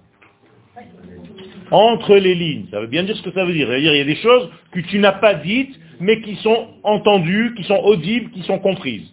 Entre 1.71 2.15
les 2.15 2.35
lignes, 2.35 2.65
ça 2.71 2.79
veut 2.79 2.87
bien 2.87 3.03
dire 3.03 3.15
ce 3.15 3.21
que 3.21 3.31
ça 3.31 3.45
veut 3.45 3.53
dire. 3.53 3.67
Ça 3.67 3.73
veut 3.73 3.81
dire 3.81 3.93
il 3.93 3.97
y 3.97 4.01
a 4.01 4.05
des 4.05 4.15
choses 4.15 4.49
que 4.71 4.79
tu 4.79 4.99
n'as 4.99 5.13
pas 5.13 5.35
dites, 5.35 5.77
mais 5.99 6.21
qui 6.21 6.35
sont 6.37 6.67
entendues, 6.83 7.53
qui 7.55 7.63
sont 7.63 7.77
audibles, 7.77 8.31
qui 8.31 8.43
sont 8.43 8.59
comprises. 8.59 9.11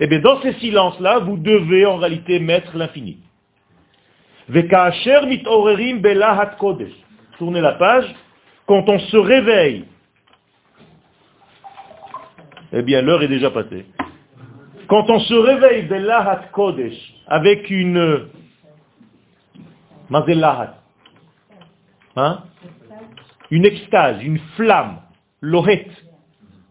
Eh 0.00 0.06
bien, 0.06 0.20
dans 0.20 0.40
ces 0.42 0.54
silences-là, 0.54 1.20
vous 1.20 1.36
devez 1.36 1.86
en 1.86 1.96
réalité 1.96 2.38
mettre 2.38 2.76
l'infini. 2.76 3.18
Tournez 7.38 7.60
la 7.60 7.72
page. 7.72 8.14
Quand 8.66 8.88
on 8.88 8.98
se 8.98 9.16
réveille 9.16 9.84
eh 12.76 12.82
bien 12.82 13.02
l'heure 13.02 13.22
est 13.22 13.28
déjà 13.28 13.52
passée. 13.52 13.86
Quand 14.88 15.08
on 15.08 15.20
se 15.20 15.34
réveille 15.34 15.86
de 15.86 15.94
l'Ahat 15.94 16.48
Kodesh 16.52 17.14
avec 17.28 17.70
une... 17.70 18.28
Mazel 20.10 20.44
hein? 22.16 22.42
Une 23.50 23.64
extase, 23.64 24.22
une 24.22 24.40
flamme, 24.56 24.98
lohet. 25.44 25.88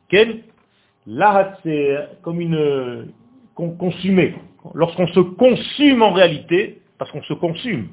Quel 0.09 0.43
Lahat, 1.05 1.57
c'est 1.63 1.97
comme 2.21 2.39
une... 2.39 3.11
consumée. 3.55 4.36
Lorsqu'on 4.74 5.07
se 5.07 5.19
consume 5.19 6.01
en 6.01 6.13
réalité, 6.13 6.82
parce 6.97 7.11
qu'on 7.11 7.24
se 7.24 7.34
consume. 7.34 7.89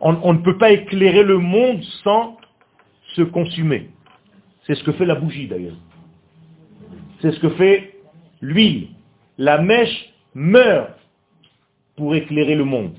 On, 0.00 0.34
ne 0.34 0.40
peut 0.40 0.58
pas 0.58 0.72
éclairer 0.72 1.22
le 1.22 1.38
monde 1.38 1.82
sans 2.04 2.36
se 3.14 3.22
consumer. 3.22 3.88
C'est 4.66 4.74
ce 4.74 4.84
que 4.84 4.92
fait 4.92 5.06
la 5.06 5.14
bougie 5.14 5.48
d'ailleurs. 5.48 5.78
C'est 7.22 7.32
ce 7.32 7.40
que 7.40 7.48
fait 7.50 7.94
l'huile. 8.42 8.88
La 9.38 9.58
mèche 9.58 10.12
meurt 10.34 10.90
pour 11.96 12.14
éclairer 12.14 12.54
le 12.54 12.64
monde. 12.64 12.98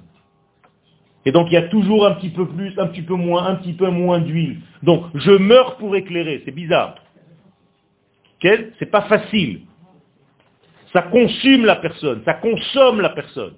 Et 1.27 1.31
donc 1.33 1.47
il 1.51 1.55
y 1.55 1.57
a 1.57 1.63
toujours 1.63 2.07
un 2.07 2.11
petit 2.11 2.29
peu 2.29 2.47
plus, 2.47 2.73
un 2.79 2.87
petit 2.87 3.01
peu 3.01 3.15
moins, 3.15 3.47
un 3.47 3.55
petit 3.55 3.73
peu 3.73 3.89
moins 3.89 4.19
d'huile. 4.19 4.61
Donc 4.81 5.03
je 5.13 5.31
meurs 5.31 5.75
pour 5.75 5.93
éclairer, 5.97 6.41
c'est 6.45 6.53
bizarre. 6.53 6.95
C'est 8.41 8.89
pas 8.89 9.01
facile. 9.01 9.63
Ça 10.93 11.01
consume 11.01 11.65
la 11.65 11.75
personne, 11.75 12.21
ça 12.23 12.35
consomme 12.35 13.01
la 13.01 13.09
personne. 13.09 13.55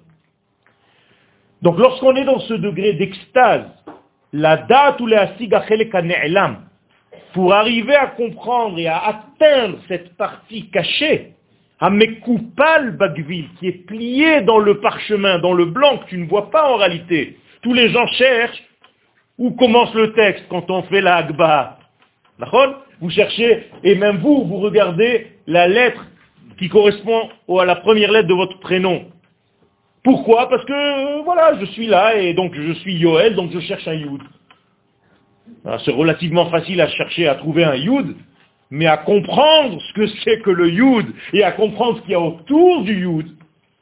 Donc 1.62 1.78
lorsqu'on 1.78 2.16
est 2.16 2.24
dans 2.24 2.40
ce 2.40 2.54
degré 2.54 2.94
d'extase, 2.94 3.66
la 4.32 4.56
date 4.56 5.00
ou 5.00 5.06
la 5.06 5.30
pour 7.34 7.54
arriver 7.54 7.94
à 7.94 8.08
comprendre 8.08 8.80
et 8.80 8.88
à 8.88 8.98
atteindre 8.98 9.78
cette 9.86 10.16
partie 10.16 10.70
cachée, 10.70 11.34
à 11.78 11.88
Mekoupal 11.88 12.96
Bagvil, 12.96 13.46
qui 13.60 13.68
est 13.68 13.86
pliée 13.86 14.40
dans 14.40 14.58
le 14.58 14.80
parchemin, 14.80 15.38
dans 15.38 15.52
le 15.52 15.66
blanc, 15.66 15.98
que 15.98 16.08
tu 16.08 16.18
ne 16.18 16.26
vois 16.26 16.50
pas 16.50 16.68
en 16.68 16.74
réalité. 16.74 17.36
Tous 17.62 17.74
les 17.74 17.90
gens 17.90 18.06
cherchent 18.08 18.62
où 19.38 19.52
commence 19.52 19.94
le 19.94 20.12
texte 20.12 20.44
quand 20.48 20.70
on 20.70 20.82
fait 20.84 21.00
la 21.00 21.16
Agba. 21.16 21.78
Vous 23.00 23.10
cherchez, 23.10 23.66
et 23.82 23.94
même 23.94 24.18
vous, 24.18 24.44
vous 24.44 24.58
regardez 24.58 25.28
la 25.46 25.68
lettre 25.68 26.04
qui 26.58 26.68
correspond 26.68 27.30
à 27.58 27.64
la 27.64 27.76
première 27.76 28.12
lettre 28.12 28.28
de 28.28 28.34
votre 28.34 28.58
prénom. 28.60 29.06
Pourquoi? 30.04 30.48
Parce 30.48 30.64
que, 30.64 31.22
voilà, 31.24 31.58
je 31.58 31.66
suis 31.66 31.86
là, 31.86 32.16
et 32.16 32.34
donc 32.34 32.54
je 32.54 32.72
suis 32.74 32.94
Yoel, 32.94 33.34
donc 33.34 33.50
je 33.52 33.60
cherche 33.60 33.86
un 33.88 33.94
Yud. 33.94 34.22
C'est 35.84 35.92
relativement 35.92 36.46
facile 36.50 36.80
à 36.80 36.88
chercher, 36.88 37.28
à 37.28 37.34
trouver 37.34 37.64
un 37.64 37.76
Yud, 37.76 38.16
mais 38.70 38.86
à 38.86 38.96
comprendre 38.96 39.80
ce 39.80 39.92
que 39.94 40.06
c'est 40.24 40.40
que 40.40 40.50
le 40.50 40.68
Yud, 40.70 41.06
et 41.32 41.42
à 41.42 41.52
comprendre 41.52 41.98
ce 41.98 42.02
qu'il 42.02 42.12
y 42.12 42.14
a 42.14 42.20
autour 42.20 42.82
du 42.82 43.00
Yud, 43.00 43.28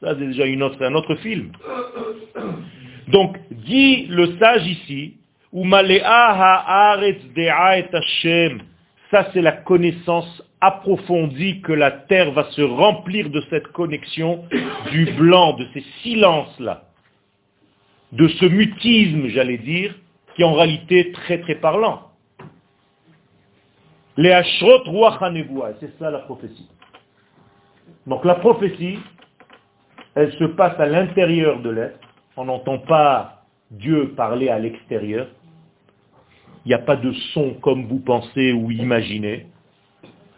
ça 0.01 0.14
c'est 0.18 0.26
déjà 0.26 0.45
un 0.45 0.95
autre 0.95 1.14
film. 1.16 1.53
Donc, 3.09 3.39
dit 3.51 4.07
le 4.07 4.39
sage 4.39 4.67
ici, 4.67 5.17
ça 9.11 9.29
c'est 9.33 9.41
la 9.41 9.53
connaissance 9.53 10.43
approfondie 10.61 11.63
que 11.63 11.73
la 11.73 11.91
terre 11.91 12.33
va 12.33 12.45
se 12.51 12.61
remplir 12.61 13.31
de 13.31 13.43
cette 13.49 13.69
connexion 13.69 14.45
du 14.91 15.07
blanc, 15.13 15.55
de 15.55 15.67
ces 15.73 15.85
silences-là, 16.03 16.85
de 18.13 18.29
ce 18.29 18.45
mutisme, 18.45 19.29
j'allais 19.29 19.59
dire, 19.59 19.95
qui 20.35 20.43
est 20.43 20.45
en 20.45 20.55
réalité 20.55 21.13
très 21.13 21.41
très 21.41 21.55
parlant. 21.55 22.03
Les 24.19 24.39
c'est 25.81 25.99
ça 25.99 26.11
la 26.11 26.19
prophétie. 26.19 26.69
Donc 28.07 28.25
la 28.25 28.35
prophétie, 28.35 28.99
elle 30.15 30.33
se 30.33 30.45
passe 30.45 30.79
à 30.79 30.87
l'intérieur 30.87 31.61
de 31.61 31.71
l'être, 31.71 32.08
on 32.39 32.45
n'entend 32.45 32.78
pas 32.78 33.43
Dieu 33.72 34.12
parler 34.16 34.49
à 34.49 34.59
l'extérieur. 34.61 35.26
Il 36.64 36.68
n'y 36.68 36.74
a 36.74 36.78
pas 36.78 36.97
de 36.97 37.12
son 37.34 37.55
comme 37.55 37.86
vous 37.86 37.99
pensez 37.99 38.53
ou 38.53 38.70
imaginez. 38.70 39.47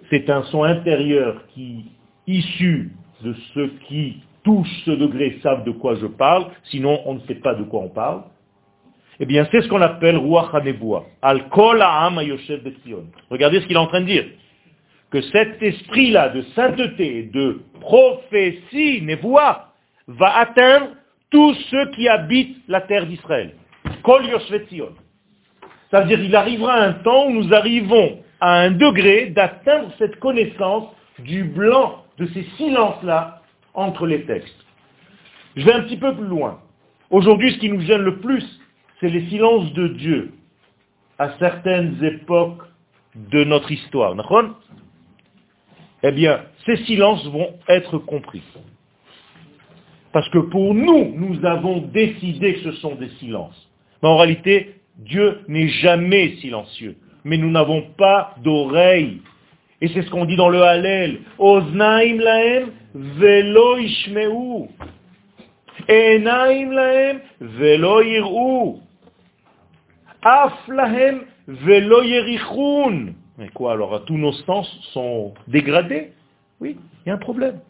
C'est 0.09 0.31
un 0.31 0.43
son 0.45 0.65
intérieur 0.65 1.47
qui, 1.49 1.85
issu 2.27 2.93
de 3.23 3.35
ceux 3.55 3.73
qui 3.87 4.23
touchent 4.43 4.83
ce 4.87 4.93
degré, 4.93 5.39
savent 5.43 5.65
de 5.65 5.73
quoi 5.73 5.95
je 5.97 6.07
parle, 6.07 6.47
sinon 6.65 7.01
on 7.05 7.15
ne 7.15 7.21
sait 7.21 7.35
pas 7.35 7.55
de 7.55 7.65
quoi 7.65 7.81
on 7.81 7.91
parle. 7.91 8.23
Eh 9.21 9.27
bien, 9.27 9.47
c'est 9.51 9.61
ce 9.61 9.69
qu'on 9.69 9.83
appelle 9.83 10.17
Ruach 10.17 10.55
HaNevoah. 10.55 11.05
Al-Kol 11.21 11.85
Regardez 13.31 13.61
ce 13.61 13.67
qu'il 13.67 13.77
est 13.77 13.79
en 13.79 13.87
train 13.87 14.01
de 14.01 14.07
dire. 14.07 14.25
Que 15.11 15.21
cet 15.21 15.63
esprit-là 15.63 16.31
de 16.31 16.41
sainteté, 16.55 17.25
de 17.25 17.61
prophétie, 17.81 19.03
Nevoah, 19.03 19.75
va 20.07 20.39
atteindre 20.39 20.89
tous 21.31 21.55
ceux 21.71 21.91
qui 21.93 22.09
habitent 22.09 22.59
la 22.69 22.81
terre 22.81 23.07
d'Israël. 23.07 23.55
Kol 24.03 24.25
Ça 25.91 26.01
veut 26.01 26.07
dire 26.09 26.19
qu'il 26.19 26.37
arrivera 26.37 26.75
un 26.75 26.93
temps 26.95 27.27
où 27.27 27.33
nous 27.33 27.55
arrivons 27.55 28.23
à 28.41 28.61
un 28.61 28.71
degré 28.71 29.27
d'atteindre 29.31 29.93
cette 29.99 30.19
connaissance 30.19 30.89
du 31.19 31.45
blanc, 31.45 32.05
de 32.19 32.27
ces 32.27 32.43
silences-là 32.57 33.43
entre 33.75 34.07
les 34.07 34.25
textes. 34.25 34.65
Je 35.57 35.65
vais 35.65 35.73
un 35.73 35.83
petit 35.83 35.97
peu 35.97 36.15
plus 36.15 36.27
loin. 36.27 36.61
Aujourd'hui, 37.11 37.53
ce 37.53 37.59
qui 37.59 37.69
nous 37.69 37.81
gêne 37.81 38.03
le 38.03 38.21
plus, 38.21 38.45
c'est 39.01 39.09
les 39.09 39.29
silences 39.29 39.73
de 39.73 39.89
Dieu 39.89 40.33
à 41.19 41.31
certaines 41.39 42.03
époques 42.03 42.63
de 43.15 43.45
notre 43.45 43.71
histoire. 43.71 44.15
Eh 46.03 46.13
bien, 46.13 46.41
ces 46.65 46.77
silences 46.85 47.27
vont 47.27 47.59
être 47.69 47.99
compris. 47.99 48.43
Parce 50.13 50.29
que 50.31 50.39
pour 50.39 50.75
nous, 50.75 51.13
nous 51.15 51.45
avons 51.45 51.79
décidé 51.79 52.55
que 52.55 52.61
ce 52.61 52.73
sont 52.81 52.97
des 52.97 53.11
silences. 53.21 53.71
Mais 54.03 54.09
en 54.09 54.17
réalité, 54.17 54.75
Dieu 54.99 55.41
n'est 55.49 55.69
jamais 55.69 56.37
silencieux. 56.41 56.97
Mais 57.25 57.37
nous 57.37 57.51
n'avons 57.51 57.83
pas 57.97 58.35
d'oreilles. 58.43 59.21
Et 59.81 59.89
c'est 59.89 60.03
ce 60.03 60.11
qu'on 60.11 60.25
dit 60.25 60.37
dans 60.37 60.49
le 60.49 60.63
Hallel. 60.63 61.21
Oznaim 61.39 62.19
lahem 62.19 62.71
velo 62.95 63.79
ishmeu. 63.79 64.69
Enaim 65.89 66.73
lahem 66.73 67.21
velo 67.41 68.03
yir'u. 68.03 68.81
Af 70.23 70.53
velo 71.47 72.03
yerichun. 72.03 73.15
Mais 73.39 73.49
quoi 73.49 73.73
alors 73.73 74.05
Tous 74.05 74.19
nos 74.19 74.33
sens 74.33 74.69
sont 74.93 75.33
dégradés? 75.49 76.13
Oui, 76.61 76.77
il 77.07 77.09
y 77.09 77.11
a 77.11 77.15
un 77.15 77.19
problème. 77.19 77.61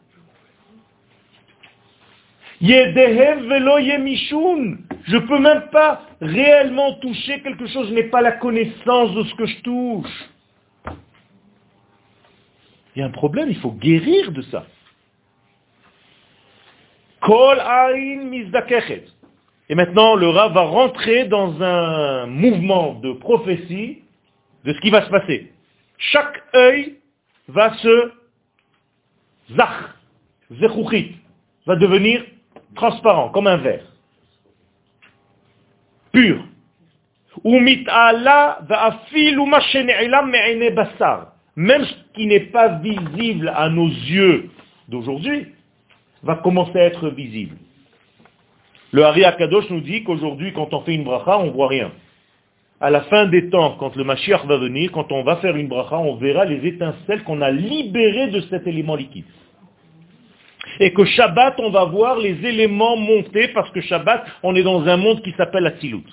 Je 2.62 2.66
ne 5.14 5.18
peux 5.20 5.38
même 5.38 5.70
pas 5.72 6.02
réellement 6.20 6.92
toucher 6.94 7.40
quelque 7.40 7.66
chose, 7.66 7.88
je 7.88 7.94
n'ai 7.94 8.04
pas 8.04 8.20
la 8.20 8.32
connaissance 8.32 9.14
de 9.14 9.24
ce 9.24 9.34
que 9.34 9.46
je 9.46 9.62
touche. 9.62 10.28
Il 12.94 12.98
y 12.98 13.02
a 13.02 13.06
un 13.06 13.11
problème, 13.11 13.48
il 13.48 13.56
faut 13.56 13.72
guérir 13.72 14.30
de 14.32 14.42
ça. 14.42 14.66
Et 19.68 19.74
maintenant, 19.74 20.14
le 20.16 20.28
rat 20.28 20.48
va 20.48 20.62
rentrer 20.62 21.24
dans 21.26 21.62
un 21.62 22.26
mouvement 22.26 22.94
de 22.94 23.12
prophétie 23.12 24.02
de 24.64 24.72
ce 24.74 24.80
qui 24.80 24.90
va 24.90 25.04
se 25.04 25.11
passer. 25.11 25.52
Chaque 25.96 26.42
œil 26.54 26.96
va 27.48 27.74
se 27.78 28.12
zach, 29.54 29.94
va 31.66 31.76
devenir 31.76 32.24
transparent, 32.80 33.28
comme 33.28 33.46
un 33.46 33.58
verre. 33.58 33.84
Pur. 36.12 36.42
Même 41.56 41.84
ce 41.84 41.94
qui 42.14 42.26
n'est 42.26 42.40
pas 42.40 42.68
visible 42.78 43.52
à 43.54 43.68
nos 43.68 43.88
yeux 43.88 44.50
d'aujourd'hui 44.88 45.48
va 46.22 46.36
commencer 46.36 46.78
à 46.78 46.84
être 46.84 47.08
visible. 47.10 47.56
Le 48.92 49.04
Hari 49.04 49.24
Akadosh 49.24 49.70
nous 49.70 49.80
dit 49.80 50.02
qu'aujourd'hui, 50.02 50.52
quand 50.52 50.74
on 50.74 50.80
fait 50.80 50.94
une 50.94 51.04
bracha, 51.04 51.38
on 51.38 51.46
ne 51.46 51.50
voit 51.50 51.68
rien. 51.68 51.92
À 52.80 52.90
la 52.90 53.02
fin 53.02 53.26
des 53.26 53.50
temps, 53.50 53.76
quand 53.78 53.94
le 53.94 54.04
Mashiach 54.04 54.46
va 54.46 54.56
venir, 54.56 54.90
quand 54.90 55.12
on 55.12 55.22
va 55.22 55.36
faire 55.36 55.54
une 55.56 55.68
bracha, 55.68 55.98
on 55.98 56.16
verra 56.16 56.46
les 56.46 56.66
étincelles 56.66 57.22
qu'on 57.24 57.42
a 57.42 57.50
libérées 57.50 58.28
de 58.28 58.40
cet 58.50 58.66
élément 58.66 58.96
liquide 58.96 59.26
et 60.78 60.92
que 60.92 61.04
Shabbat, 61.04 61.54
on 61.58 61.70
va 61.70 61.84
voir 61.84 62.18
les 62.18 62.44
éléments 62.46 62.96
monter, 62.96 63.48
parce 63.48 63.70
que 63.70 63.80
Shabbat, 63.80 64.24
on 64.42 64.54
est 64.54 64.62
dans 64.62 64.86
un 64.86 64.96
monde 64.96 65.22
qui 65.22 65.32
s'appelle 65.32 65.66
Atzilut. 65.66 66.04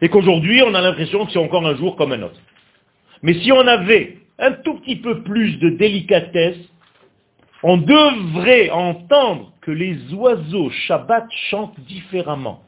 Et 0.00 0.08
qu'aujourd'hui, 0.08 0.62
on 0.62 0.74
a 0.74 0.80
l'impression 0.80 1.26
que 1.26 1.32
c'est 1.32 1.38
encore 1.38 1.66
un 1.66 1.76
jour 1.76 1.96
comme 1.96 2.12
un 2.12 2.22
autre. 2.22 2.40
Mais 3.22 3.34
si 3.34 3.50
on 3.52 3.66
avait 3.66 4.18
un 4.38 4.52
tout 4.52 4.74
petit 4.74 4.96
peu 4.96 5.22
plus 5.22 5.58
de 5.58 5.70
délicatesse, 5.70 6.58
on 7.62 7.78
devrait 7.78 8.70
entendre 8.70 9.52
que 9.62 9.72
les 9.72 9.98
oiseaux 10.14 10.70
Shabbat 10.70 11.26
chantent 11.50 11.78
différemment. 11.80 12.62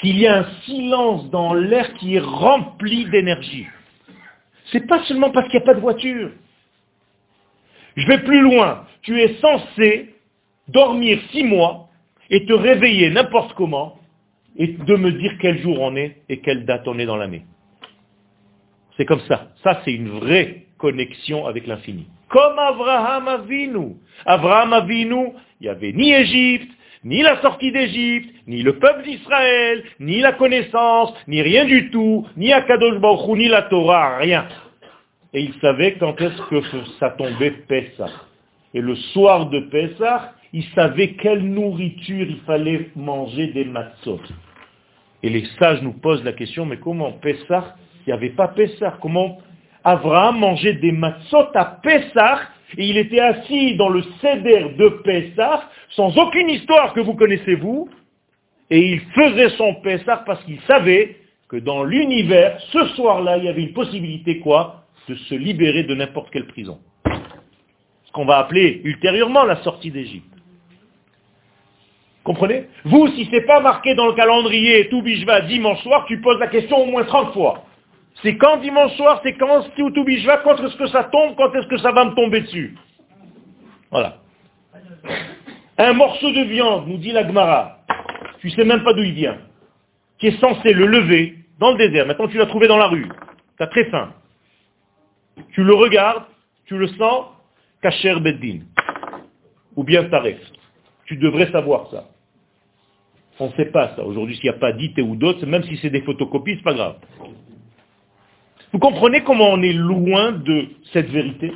Qu'il 0.00 0.18
y 0.18 0.26
a 0.26 0.38
un 0.38 0.46
silence 0.64 1.30
dans 1.30 1.54
l'air 1.54 1.92
qui 1.94 2.16
est 2.16 2.20
rempli 2.20 3.04
d'énergie. 3.06 3.66
C'est 4.72 4.86
pas 4.86 5.04
seulement 5.04 5.30
parce 5.30 5.48
qu'il 5.48 5.58
n'y 5.58 5.64
a 5.64 5.66
pas 5.66 5.74
de 5.74 5.80
voiture. 5.80 6.30
Je 7.96 8.06
vais 8.06 8.18
plus 8.18 8.40
loin. 8.40 8.84
Tu 9.02 9.20
es 9.20 9.34
censé 9.40 10.14
dormir 10.68 11.18
six 11.30 11.44
mois 11.44 11.88
et 12.30 12.46
te 12.46 12.52
réveiller 12.52 13.10
n'importe 13.10 13.54
comment 13.54 13.98
et 14.56 14.68
de 14.68 14.96
me 14.96 15.12
dire 15.12 15.32
quel 15.40 15.58
jour 15.60 15.80
on 15.80 15.96
est 15.96 16.16
et 16.28 16.40
quelle 16.40 16.64
date 16.64 16.86
on 16.86 16.98
est 16.98 17.06
dans 17.06 17.16
l'année. 17.16 17.44
C'est 18.96 19.06
comme 19.06 19.20
ça. 19.20 19.48
Ça, 19.62 19.80
c'est 19.84 19.92
une 19.92 20.08
vraie 20.08 20.66
connexion 20.78 21.46
avec 21.46 21.66
l'infini. 21.66 22.06
Comme 22.28 22.58
Abraham 22.58 23.28
Avinu. 23.28 23.96
Abraham 24.26 24.72
Avinu, 24.72 25.32
il 25.60 25.64
n'y 25.64 25.68
avait 25.68 25.92
ni 25.92 26.12
Égypte, 26.12 26.70
ni 27.04 27.22
la 27.22 27.40
sortie 27.40 27.72
d'Égypte, 27.72 28.34
ni 28.46 28.62
le 28.62 28.78
peuple 28.78 29.02
d'Israël, 29.04 29.84
ni 30.00 30.20
la 30.20 30.32
connaissance, 30.32 31.14
ni 31.28 31.42
rien 31.42 31.64
du 31.64 31.90
tout, 31.90 32.26
ni 32.36 32.52
Akadosh 32.52 32.98
Baruch 33.00 33.36
ni 33.36 33.48
la 33.48 33.62
Torah, 33.62 34.18
rien. 34.18 34.46
Et 35.34 35.42
il 35.42 35.54
savait 35.60 35.94
quand 35.94 36.20
est-ce 36.20 36.42
que 36.50 36.60
ça 37.00 37.10
tombait 37.10 37.52
Pessah. 37.68 38.10
Et 38.74 38.80
le 38.80 38.94
soir 38.94 39.48
de 39.48 39.60
Pessah, 39.60 40.32
il 40.52 40.64
savait 40.74 41.14
quelle 41.14 41.42
nourriture 41.42 42.26
il 42.28 42.40
fallait 42.46 42.90
manger 42.94 43.48
des 43.48 43.64
matzot. 43.64 44.20
Et 45.22 45.30
les 45.30 45.44
sages 45.58 45.80
nous 45.82 45.94
posent 45.94 46.24
la 46.24 46.32
question, 46.32 46.66
mais 46.66 46.76
comment 46.78 47.12
Pessah 47.12 47.76
Il 48.06 48.10
n'y 48.10 48.12
avait 48.12 48.30
pas 48.30 48.48
Pessah. 48.48 48.98
Comment 49.00 49.38
Abraham 49.84 50.38
mangeait 50.38 50.74
des 50.74 50.92
matzot 50.92 51.48
à 51.54 51.64
Pessah 51.82 52.40
et 52.78 52.86
il 52.86 52.96
était 52.96 53.20
assis 53.20 53.76
dans 53.76 53.88
le 53.88 54.02
céder 54.20 54.74
de 54.78 54.88
Pessah 55.04 55.68
sans 55.90 56.16
aucune 56.16 56.48
histoire 56.48 56.94
que 56.94 57.00
vous 57.00 57.14
connaissez 57.14 57.54
vous 57.56 57.88
et 58.70 58.80
il 58.92 59.00
faisait 59.00 59.50
son 59.56 59.74
Pessah 59.76 60.18
parce 60.24 60.42
qu'il 60.44 60.60
savait 60.62 61.16
que 61.48 61.56
dans 61.56 61.84
l'univers, 61.84 62.58
ce 62.70 62.86
soir-là, 62.94 63.36
il 63.38 63.44
y 63.44 63.48
avait 63.48 63.62
une 63.62 63.74
possibilité 63.74 64.38
quoi? 64.38 64.81
De 65.08 65.14
se 65.14 65.34
libérer 65.34 65.82
de 65.84 65.94
n'importe 65.94 66.30
quelle 66.30 66.46
prison. 66.46 66.78
Ce 68.04 68.12
qu'on 68.12 68.24
va 68.24 68.38
appeler 68.38 68.80
ultérieurement 68.84 69.44
la 69.44 69.56
sortie 69.62 69.90
d'Égypte. 69.90 70.32
Comprenez? 72.24 72.68
Vous, 72.84 73.08
si 73.08 73.24
ce 73.24 73.30
n'est 73.32 73.46
pas 73.46 73.60
marqué 73.60 73.94
dans 73.94 74.06
le 74.06 74.12
calendrier 74.12 74.88
tout 74.88 75.02
Bishva 75.02 75.40
dimanche 75.40 75.82
soir, 75.82 76.04
tu 76.06 76.20
poses 76.20 76.38
la 76.38 76.46
question 76.46 76.76
au 76.76 76.86
moins 76.86 77.04
30 77.04 77.32
fois. 77.32 77.64
C'est 78.22 78.36
quand 78.36 78.58
dimanche 78.58 78.92
soir, 78.92 79.20
c'est 79.24 79.34
quand 79.34 79.64
tout 79.74 80.04
Bishva, 80.04 80.38
quand 80.38 80.56
est-ce 80.62 80.76
que 80.76 80.86
ça 80.86 81.04
tombe, 81.04 81.34
quand 81.36 81.52
est-ce 81.54 81.66
que 81.66 81.78
ça 81.78 81.90
va 81.90 82.04
me 82.04 82.14
tomber 82.14 82.42
dessus? 82.42 82.76
Voilà. 83.90 84.18
Un 85.78 85.92
morceau 85.94 86.30
de 86.30 86.42
viande, 86.42 86.86
nous 86.86 86.98
dit 86.98 87.10
la 87.10 87.26
Gemara, 87.26 87.78
tu 88.40 88.50
sais 88.50 88.64
même 88.64 88.84
pas 88.84 88.92
d'où 88.92 89.02
il 89.02 89.14
vient, 89.14 89.38
qui 90.18 90.28
est 90.28 90.40
censé 90.40 90.72
le 90.72 90.86
lever 90.86 91.38
dans 91.58 91.72
le 91.72 91.78
désert. 91.78 92.06
Maintenant, 92.06 92.28
tu 92.28 92.38
l'as 92.38 92.46
trouvé 92.46 92.68
dans 92.68 92.76
la 92.76 92.86
rue. 92.86 93.08
Tu 93.56 93.62
as 93.62 93.66
très 93.66 93.84
faim. 93.86 94.12
Tu 95.52 95.62
le 95.62 95.74
regardes, 95.74 96.24
tu 96.66 96.76
le 96.76 96.88
sens, 96.88 97.26
Kacher 97.82 98.18
Beddin. 98.20 98.60
Ou 99.76 99.84
bien 99.84 100.04
Taref. 100.04 100.38
Tu 101.06 101.16
devrais 101.16 101.50
savoir 101.50 101.90
ça. 101.90 102.08
On 103.40 103.48
ne 103.48 103.52
sait 103.52 103.66
pas 103.66 103.94
ça. 103.96 104.04
Aujourd'hui, 104.04 104.36
s'il 104.36 104.50
n'y 104.50 104.56
a 104.56 104.58
pas 104.58 104.72
d'IT 104.72 104.98
ou 104.98 105.16
d'autres, 105.16 105.44
même 105.46 105.64
si 105.64 105.76
c'est 105.78 105.90
des 105.90 106.02
photocopies, 106.02 106.56
c'est 106.56 106.62
pas 106.62 106.74
grave. 106.74 106.96
Vous 108.72 108.78
comprenez 108.78 109.22
comment 109.22 109.50
on 109.50 109.62
est 109.62 109.72
loin 109.72 110.32
de 110.32 110.68
cette 110.92 111.10
vérité? 111.10 111.52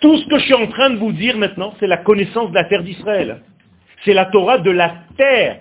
Tout 0.00 0.16
ce 0.18 0.26
que 0.28 0.38
je 0.38 0.44
suis 0.44 0.54
en 0.54 0.66
train 0.68 0.90
de 0.90 0.96
vous 0.96 1.12
dire 1.12 1.36
maintenant, 1.36 1.74
c'est 1.80 1.86
la 1.86 1.98
connaissance 1.98 2.50
de 2.50 2.54
la 2.54 2.64
terre 2.64 2.82
d'Israël. 2.82 3.42
C'est 4.04 4.14
la 4.14 4.26
Torah 4.26 4.58
de 4.58 4.70
la 4.70 4.94
terre. 5.16 5.60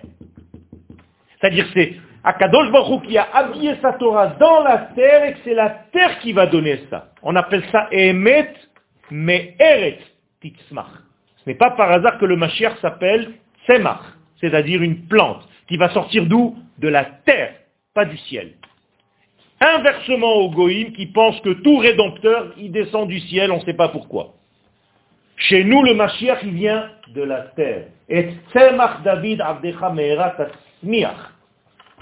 C'est-à-dire 1.40 1.66
c'est 1.74 1.96
Akadosh 2.24 2.72
Baruch 2.72 3.06
qui 3.08 3.18
a 3.18 3.28
habillé 3.34 3.76
sa 3.82 3.94
Torah 3.94 4.28
dans 4.40 4.64
la 4.64 4.78
terre 4.96 5.26
et 5.26 5.34
que 5.34 5.40
c'est 5.44 5.54
la 5.54 5.70
terre 5.92 6.20
qui 6.20 6.32
va 6.32 6.46
donner 6.46 6.80
ça. 6.90 7.10
On 7.22 7.36
appelle 7.36 7.64
ça 7.72 7.88
Emet, 7.92 8.54
mais 9.12 9.56
Eret 9.60 10.00
Titzmach. 10.42 10.88
Ce 11.38 11.50
n'est 11.50 11.58
pas 11.58 11.72
par 11.72 11.92
hasard 11.92 12.18
que 12.20 12.26
le 12.26 12.38
Mashiach 12.38 12.80
s'appelle 12.80 13.34
Semach, 13.68 14.00
c'est-à-dire 14.40 14.82
une 14.82 15.06
plante, 15.08 15.48
qui 15.68 15.76
va 15.78 15.90
sortir 15.90 16.26
d'où? 16.26 16.56
De 16.80 16.88
la 16.88 17.06
terre, 17.06 17.54
pas 17.94 18.06
du 18.06 18.18
ciel. 18.18 18.54
Inversement 19.60 20.34
au 20.34 20.50
Goïm 20.50 20.92
qui 20.94 21.06
pense 21.08 21.40
que 21.42 21.54
tout 21.62 21.78
rédempteur, 21.78 22.54
il 22.58 22.72
descend 22.72 23.08
du 23.08 23.20
ciel, 23.20 23.52
on 23.52 23.58
ne 23.58 23.66
sait 23.66 23.76
pas 23.76 23.90
pourquoi. 23.90 24.34
Chez 25.38 25.64
nous, 25.64 25.84
le 25.84 25.94
Mashiach, 25.94 26.40
il 26.44 26.54
vient 26.54 26.90
de 27.14 27.22
la 27.22 27.42
terre. 27.42 27.86
Et 28.10 28.30
David 29.04 29.42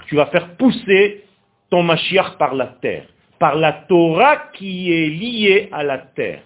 Tu 0.06 0.16
vas 0.16 0.26
faire 0.26 0.56
pousser 0.56 1.24
ton 1.70 1.82
Mashiach 1.82 2.36
par 2.38 2.54
la 2.54 2.66
terre, 2.66 3.06
par 3.38 3.56
la 3.56 3.72
Torah 3.72 4.36
qui 4.54 4.92
est 4.92 5.08
liée 5.08 5.68
à 5.72 5.82
la 5.82 5.98
terre. 5.98 6.42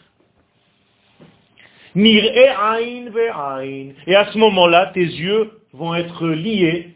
Et 1.97 2.49
à 4.15 4.33
ce 4.33 4.39
moment-là, 4.39 4.91
tes 4.93 5.01
yeux 5.01 5.51
vont 5.73 5.95
être 5.95 6.29
liés 6.29 6.95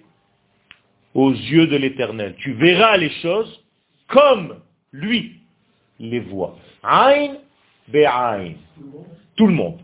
aux 1.14 1.32
yeux 1.32 1.66
de 1.66 1.76
l'éternel. 1.76 2.34
Tu 2.38 2.52
verras 2.52 2.96
les 2.98 3.10
choses 3.22 3.64
comme 4.08 4.60
lui 4.92 5.40
les 5.98 6.20
voit. 6.20 6.56
Ain 6.82 7.36
be'ain. 7.88 8.52
Tout 9.36 9.46
le 9.46 9.54
monde. 9.54 9.80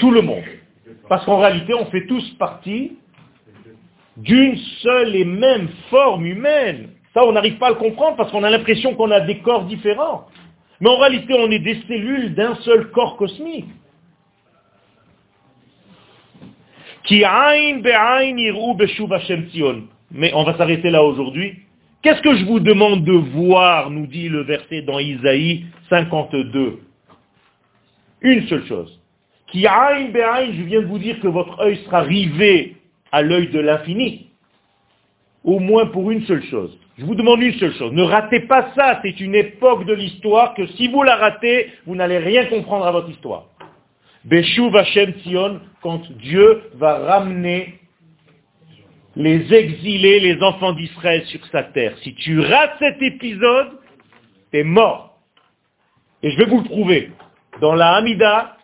Tout 0.00 0.10
le 0.10 0.20
monde. 0.20 0.44
Parce 1.08 1.24
qu'en 1.24 1.38
réalité, 1.38 1.74
on 1.74 1.86
fait 1.86 2.06
tous 2.06 2.30
partie 2.38 2.98
d'une 4.22 4.56
seule 4.82 5.16
et 5.16 5.24
même 5.24 5.68
forme 5.90 6.26
humaine. 6.26 6.90
Ça, 7.14 7.24
on 7.24 7.32
n'arrive 7.32 7.58
pas 7.58 7.68
à 7.68 7.70
le 7.70 7.76
comprendre 7.76 8.16
parce 8.16 8.30
qu'on 8.30 8.44
a 8.44 8.50
l'impression 8.50 8.94
qu'on 8.94 9.10
a 9.10 9.20
des 9.20 9.38
corps 9.38 9.64
différents. 9.64 10.26
Mais 10.80 10.88
en 10.88 10.98
réalité, 10.98 11.34
on 11.34 11.50
est 11.50 11.58
des 11.58 11.80
cellules 11.88 12.34
d'un 12.34 12.54
seul 12.56 12.90
corps 12.90 13.16
cosmique. 13.16 13.66
Mais 20.12 20.32
on 20.34 20.44
va 20.44 20.56
s'arrêter 20.56 20.90
là 20.90 21.02
aujourd'hui. 21.02 21.54
Qu'est-ce 22.02 22.22
que 22.22 22.36
je 22.36 22.44
vous 22.44 22.60
demande 22.60 23.04
de 23.04 23.12
voir, 23.12 23.90
nous 23.90 24.06
dit 24.06 24.28
le 24.28 24.42
verset 24.42 24.82
dans 24.82 24.98
Isaïe 24.98 25.66
52 25.88 26.78
Une 28.22 28.46
seule 28.46 28.66
chose. 28.66 29.00
Qui 29.48 29.62
je 29.62 30.62
viens 30.62 30.80
de 30.80 30.86
vous 30.86 30.98
dire 30.98 31.18
que 31.20 31.28
votre 31.28 31.58
œil 31.60 31.78
sera 31.84 32.02
rivé 32.02 32.76
à 33.12 33.22
l'œil 33.22 33.48
de 33.48 33.60
l'infini. 33.60 34.28
Au 35.44 35.58
moins 35.58 35.86
pour 35.86 36.10
une 36.10 36.22
seule 36.26 36.44
chose. 36.44 36.78
Je 36.98 37.04
vous 37.06 37.14
demande 37.14 37.40
une 37.40 37.54
seule 37.54 37.72
chose, 37.74 37.92
ne 37.92 38.02
ratez 38.02 38.40
pas 38.40 38.72
ça, 38.74 39.00
c'est 39.02 39.20
une 39.20 39.34
époque 39.34 39.86
de 39.86 39.94
l'histoire 39.94 40.52
que 40.52 40.66
si 40.66 40.88
vous 40.88 41.02
la 41.02 41.16
ratez, 41.16 41.72
vous 41.86 41.94
n'allez 41.94 42.18
rien 42.18 42.44
comprendre 42.44 42.86
à 42.86 42.92
votre 42.92 43.08
histoire. 43.08 43.46
Beshuv 44.26 44.76
Hashem 44.76 45.12
Tzion, 45.12 45.60
quand 45.80 46.02
Dieu 46.18 46.62
va 46.74 46.98
ramener 46.98 47.78
les 49.16 49.52
exilés, 49.54 50.20
les 50.20 50.42
enfants 50.42 50.72
d'Israël 50.72 51.24
sur 51.26 51.44
sa 51.46 51.62
terre. 51.62 51.96
Si 52.02 52.14
tu 52.14 52.38
rates 52.40 52.76
cet 52.78 53.00
épisode, 53.00 53.78
es 54.52 54.62
mort. 54.62 55.18
Et 56.22 56.30
je 56.30 56.36
vais 56.36 56.46
vous 56.46 56.58
le 56.58 56.64
prouver. 56.64 57.12
Dans 57.62 57.74
la 57.74 57.94
Hamida, 57.94 58.58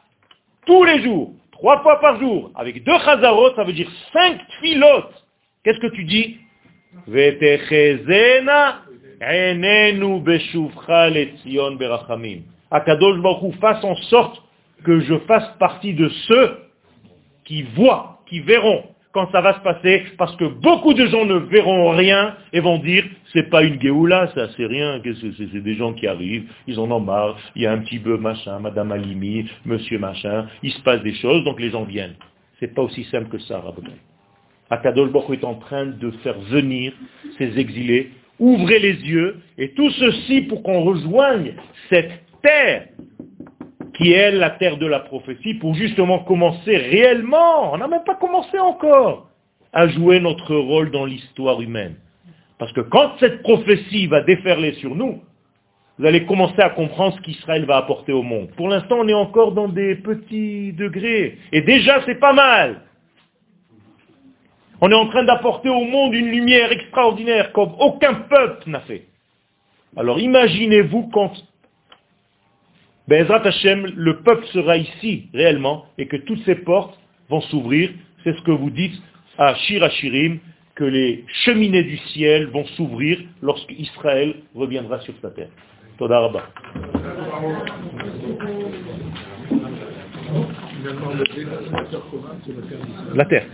tous 0.66 0.84
les 0.84 1.02
jours, 1.02 1.32
trois 1.56 1.80
fois 1.82 1.98
par 2.00 2.18
jour, 2.20 2.50
avec 2.54 2.84
deux 2.84 2.98
chazarot, 2.98 3.54
ça 3.54 3.64
veut 3.64 3.72
dire 3.72 3.90
cinq 4.12 4.38
filotes. 4.60 5.24
Qu'est-ce 5.64 5.80
que 5.80 5.94
tu 5.94 6.04
dis? 6.04 6.36
Akadosh 12.70 13.22
Baruch 13.22 13.54
fasse 13.58 13.82
en 13.84 13.94
sorte 14.10 14.42
que 14.84 15.00
je 15.00 15.18
fasse 15.20 15.48
partie 15.58 15.94
de 15.94 16.08
ceux 16.28 16.58
qui 17.44 17.62
voient, 17.62 18.18
qui 18.28 18.40
verront 18.40 18.84
quand 19.16 19.32
ça 19.32 19.40
va 19.40 19.54
se 19.54 19.60
passer, 19.60 20.02
parce 20.18 20.36
que 20.36 20.44
beaucoup 20.44 20.92
de 20.92 21.06
gens 21.06 21.24
ne 21.24 21.36
verront 21.36 21.88
rien 21.92 22.36
et 22.52 22.60
vont 22.60 22.76
dire, 22.76 23.02
c'est 23.32 23.48
pas 23.48 23.62
une 23.62 23.80
Géoula, 23.80 24.30
ça 24.34 24.48
c'est 24.54 24.66
rien, 24.66 25.00
c'est 25.02 25.62
des 25.62 25.74
gens 25.74 25.94
qui 25.94 26.06
arrivent, 26.06 26.44
ils 26.66 26.78
en 26.78 26.90
ont 26.90 27.00
marre, 27.00 27.38
il 27.54 27.62
y 27.62 27.66
a 27.66 27.72
un 27.72 27.78
petit 27.78 27.98
peu 27.98 28.18
machin, 28.18 28.58
madame 28.58 28.92
Alimi, 28.92 29.48
monsieur 29.64 29.98
machin, 29.98 30.48
il 30.62 30.70
se 30.70 30.82
passe 30.82 31.02
des 31.02 31.14
choses, 31.14 31.44
donc 31.44 31.58
les 31.58 31.70
gens 31.70 31.84
viennent. 31.84 32.16
C'est 32.60 32.74
pas 32.74 32.82
aussi 32.82 33.04
simple 33.04 33.28
que 33.30 33.38
ça, 33.38 33.58
Rabbi. 33.58 33.90
Akadosh 34.68 35.10
Baruch 35.10 35.38
est 35.40 35.44
en 35.46 35.54
train 35.54 35.86
de 35.86 36.10
faire 36.22 36.38
venir 36.50 36.92
ces 37.38 37.58
exilés. 37.58 38.10
Ouvrez 38.38 38.80
les 38.80 39.00
yeux, 39.00 39.36
et 39.56 39.70
tout 39.70 39.88
ceci 39.92 40.42
pour 40.42 40.62
qu'on 40.62 40.82
rejoigne 40.82 41.54
cette 41.88 42.20
terre 42.42 42.88
qui 43.96 44.12
est 44.12 44.30
la 44.30 44.50
terre 44.50 44.76
de 44.76 44.86
la 44.86 45.00
prophétie, 45.00 45.54
pour 45.54 45.74
justement 45.74 46.20
commencer 46.20 46.76
réellement, 46.76 47.72
on 47.72 47.78
n'a 47.78 47.88
même 47.88 48.04
pas 48.04 48.14
commencé 48.14 48.58
encore, 48.58 49.28
à 49.72 49.88
jouer 49.88 50.20
notre 50.20 50.54
rôle 50.54 50.90
dans 50.90 51.04
l'histoire 51.04 51.60
humaine. 51.60 51.96
Parce 52.58 52.72
que 52.72 52.80
quand 52.80 53.12
cette 53.20 53.42
prophétie 53.42 54.06
va 54.06 54.22
déferler 54.22 54.74
sur 54.74 54.94
nous, 54.94 55.20
vous 55.98 56.04
allez 56.04 56.26
commencer 56.26 56.60
à 56.60 56.70
comprendre 56.70 57.16
ce 57.16 57.22
qu'Israël 57.22 57.64
va 57.64 57.78
apporter 57.78 58.12
au 58.12 58.22
monde. 58.22 58.48
Pour 58.56 58.68
l'instant, 58.68 58.98
on 59.00 59.08
est 59.08 59.14
encore 59.14 59.52
dans 59.52 59.68
des 59.68 59.94
petits 59.94 60.74
degrés. 60.74 61.38
Et 61.52 61.62
déjà, 61.62 62.02
c'est 62.04 62.20
pas 62.20 62.34
mal. 62.34 62.82
On 64.82 64.90
est 64.90 64.94
en 64.94 65.06
train 65.06 65.24
d'apporter 65.24 65.70
au 65.70 65.84
monde 65.84 66.14
une 66.14 66.28
lumière 66.28 66.70
extraordinaire 66.70 67.52
comme 67.52 67.72
aucun 67.78 68.12
peuple 68.14 68.68
n'a 68.68 68.80
fait. 68.80 69.06
Alors 69.96 70.18
imaginez-vous 70.18 71.08
quand 71.08 71.32
Bezrat 73.08 73.46
Hashem, 73.46 73.86
le 73.94 74.18
peuple 74.22 74.46
sera 74.46 74.76
ici 74.76 75.28
réellement 75.32 75.86
et 75.96 76.06
que 76.06 76.16
toutes 76.16 76.44
ces 76.44 76.56
portes 76.56 76.98
vont 77.28 77.40
s'ouvrir. 77.42 77.90
C'est 78.24 78.36
ce 78.36 78.42
que 78.42 78.50
vous 78.50 78.70
dites 78.70 79.00
à 79.38 79.54
Shirachirim, 79.54 80.40
que 80.74 80.84
les 80.84 81.24
cheminées 81.44 81.84
du 81.84 81.96
ciel 81.96 82.46
vont 82.48 82.66
s'ouvrir 82.76 83.18
lorsque 83.42 83.72
Israël 83.72 84.34
reviendra 84.54 85.00
sur 85.00 85.14
sa 85.22 85.30
terre. 85.30 85.48
La 93.14 93.24
terre. 93.24 93.46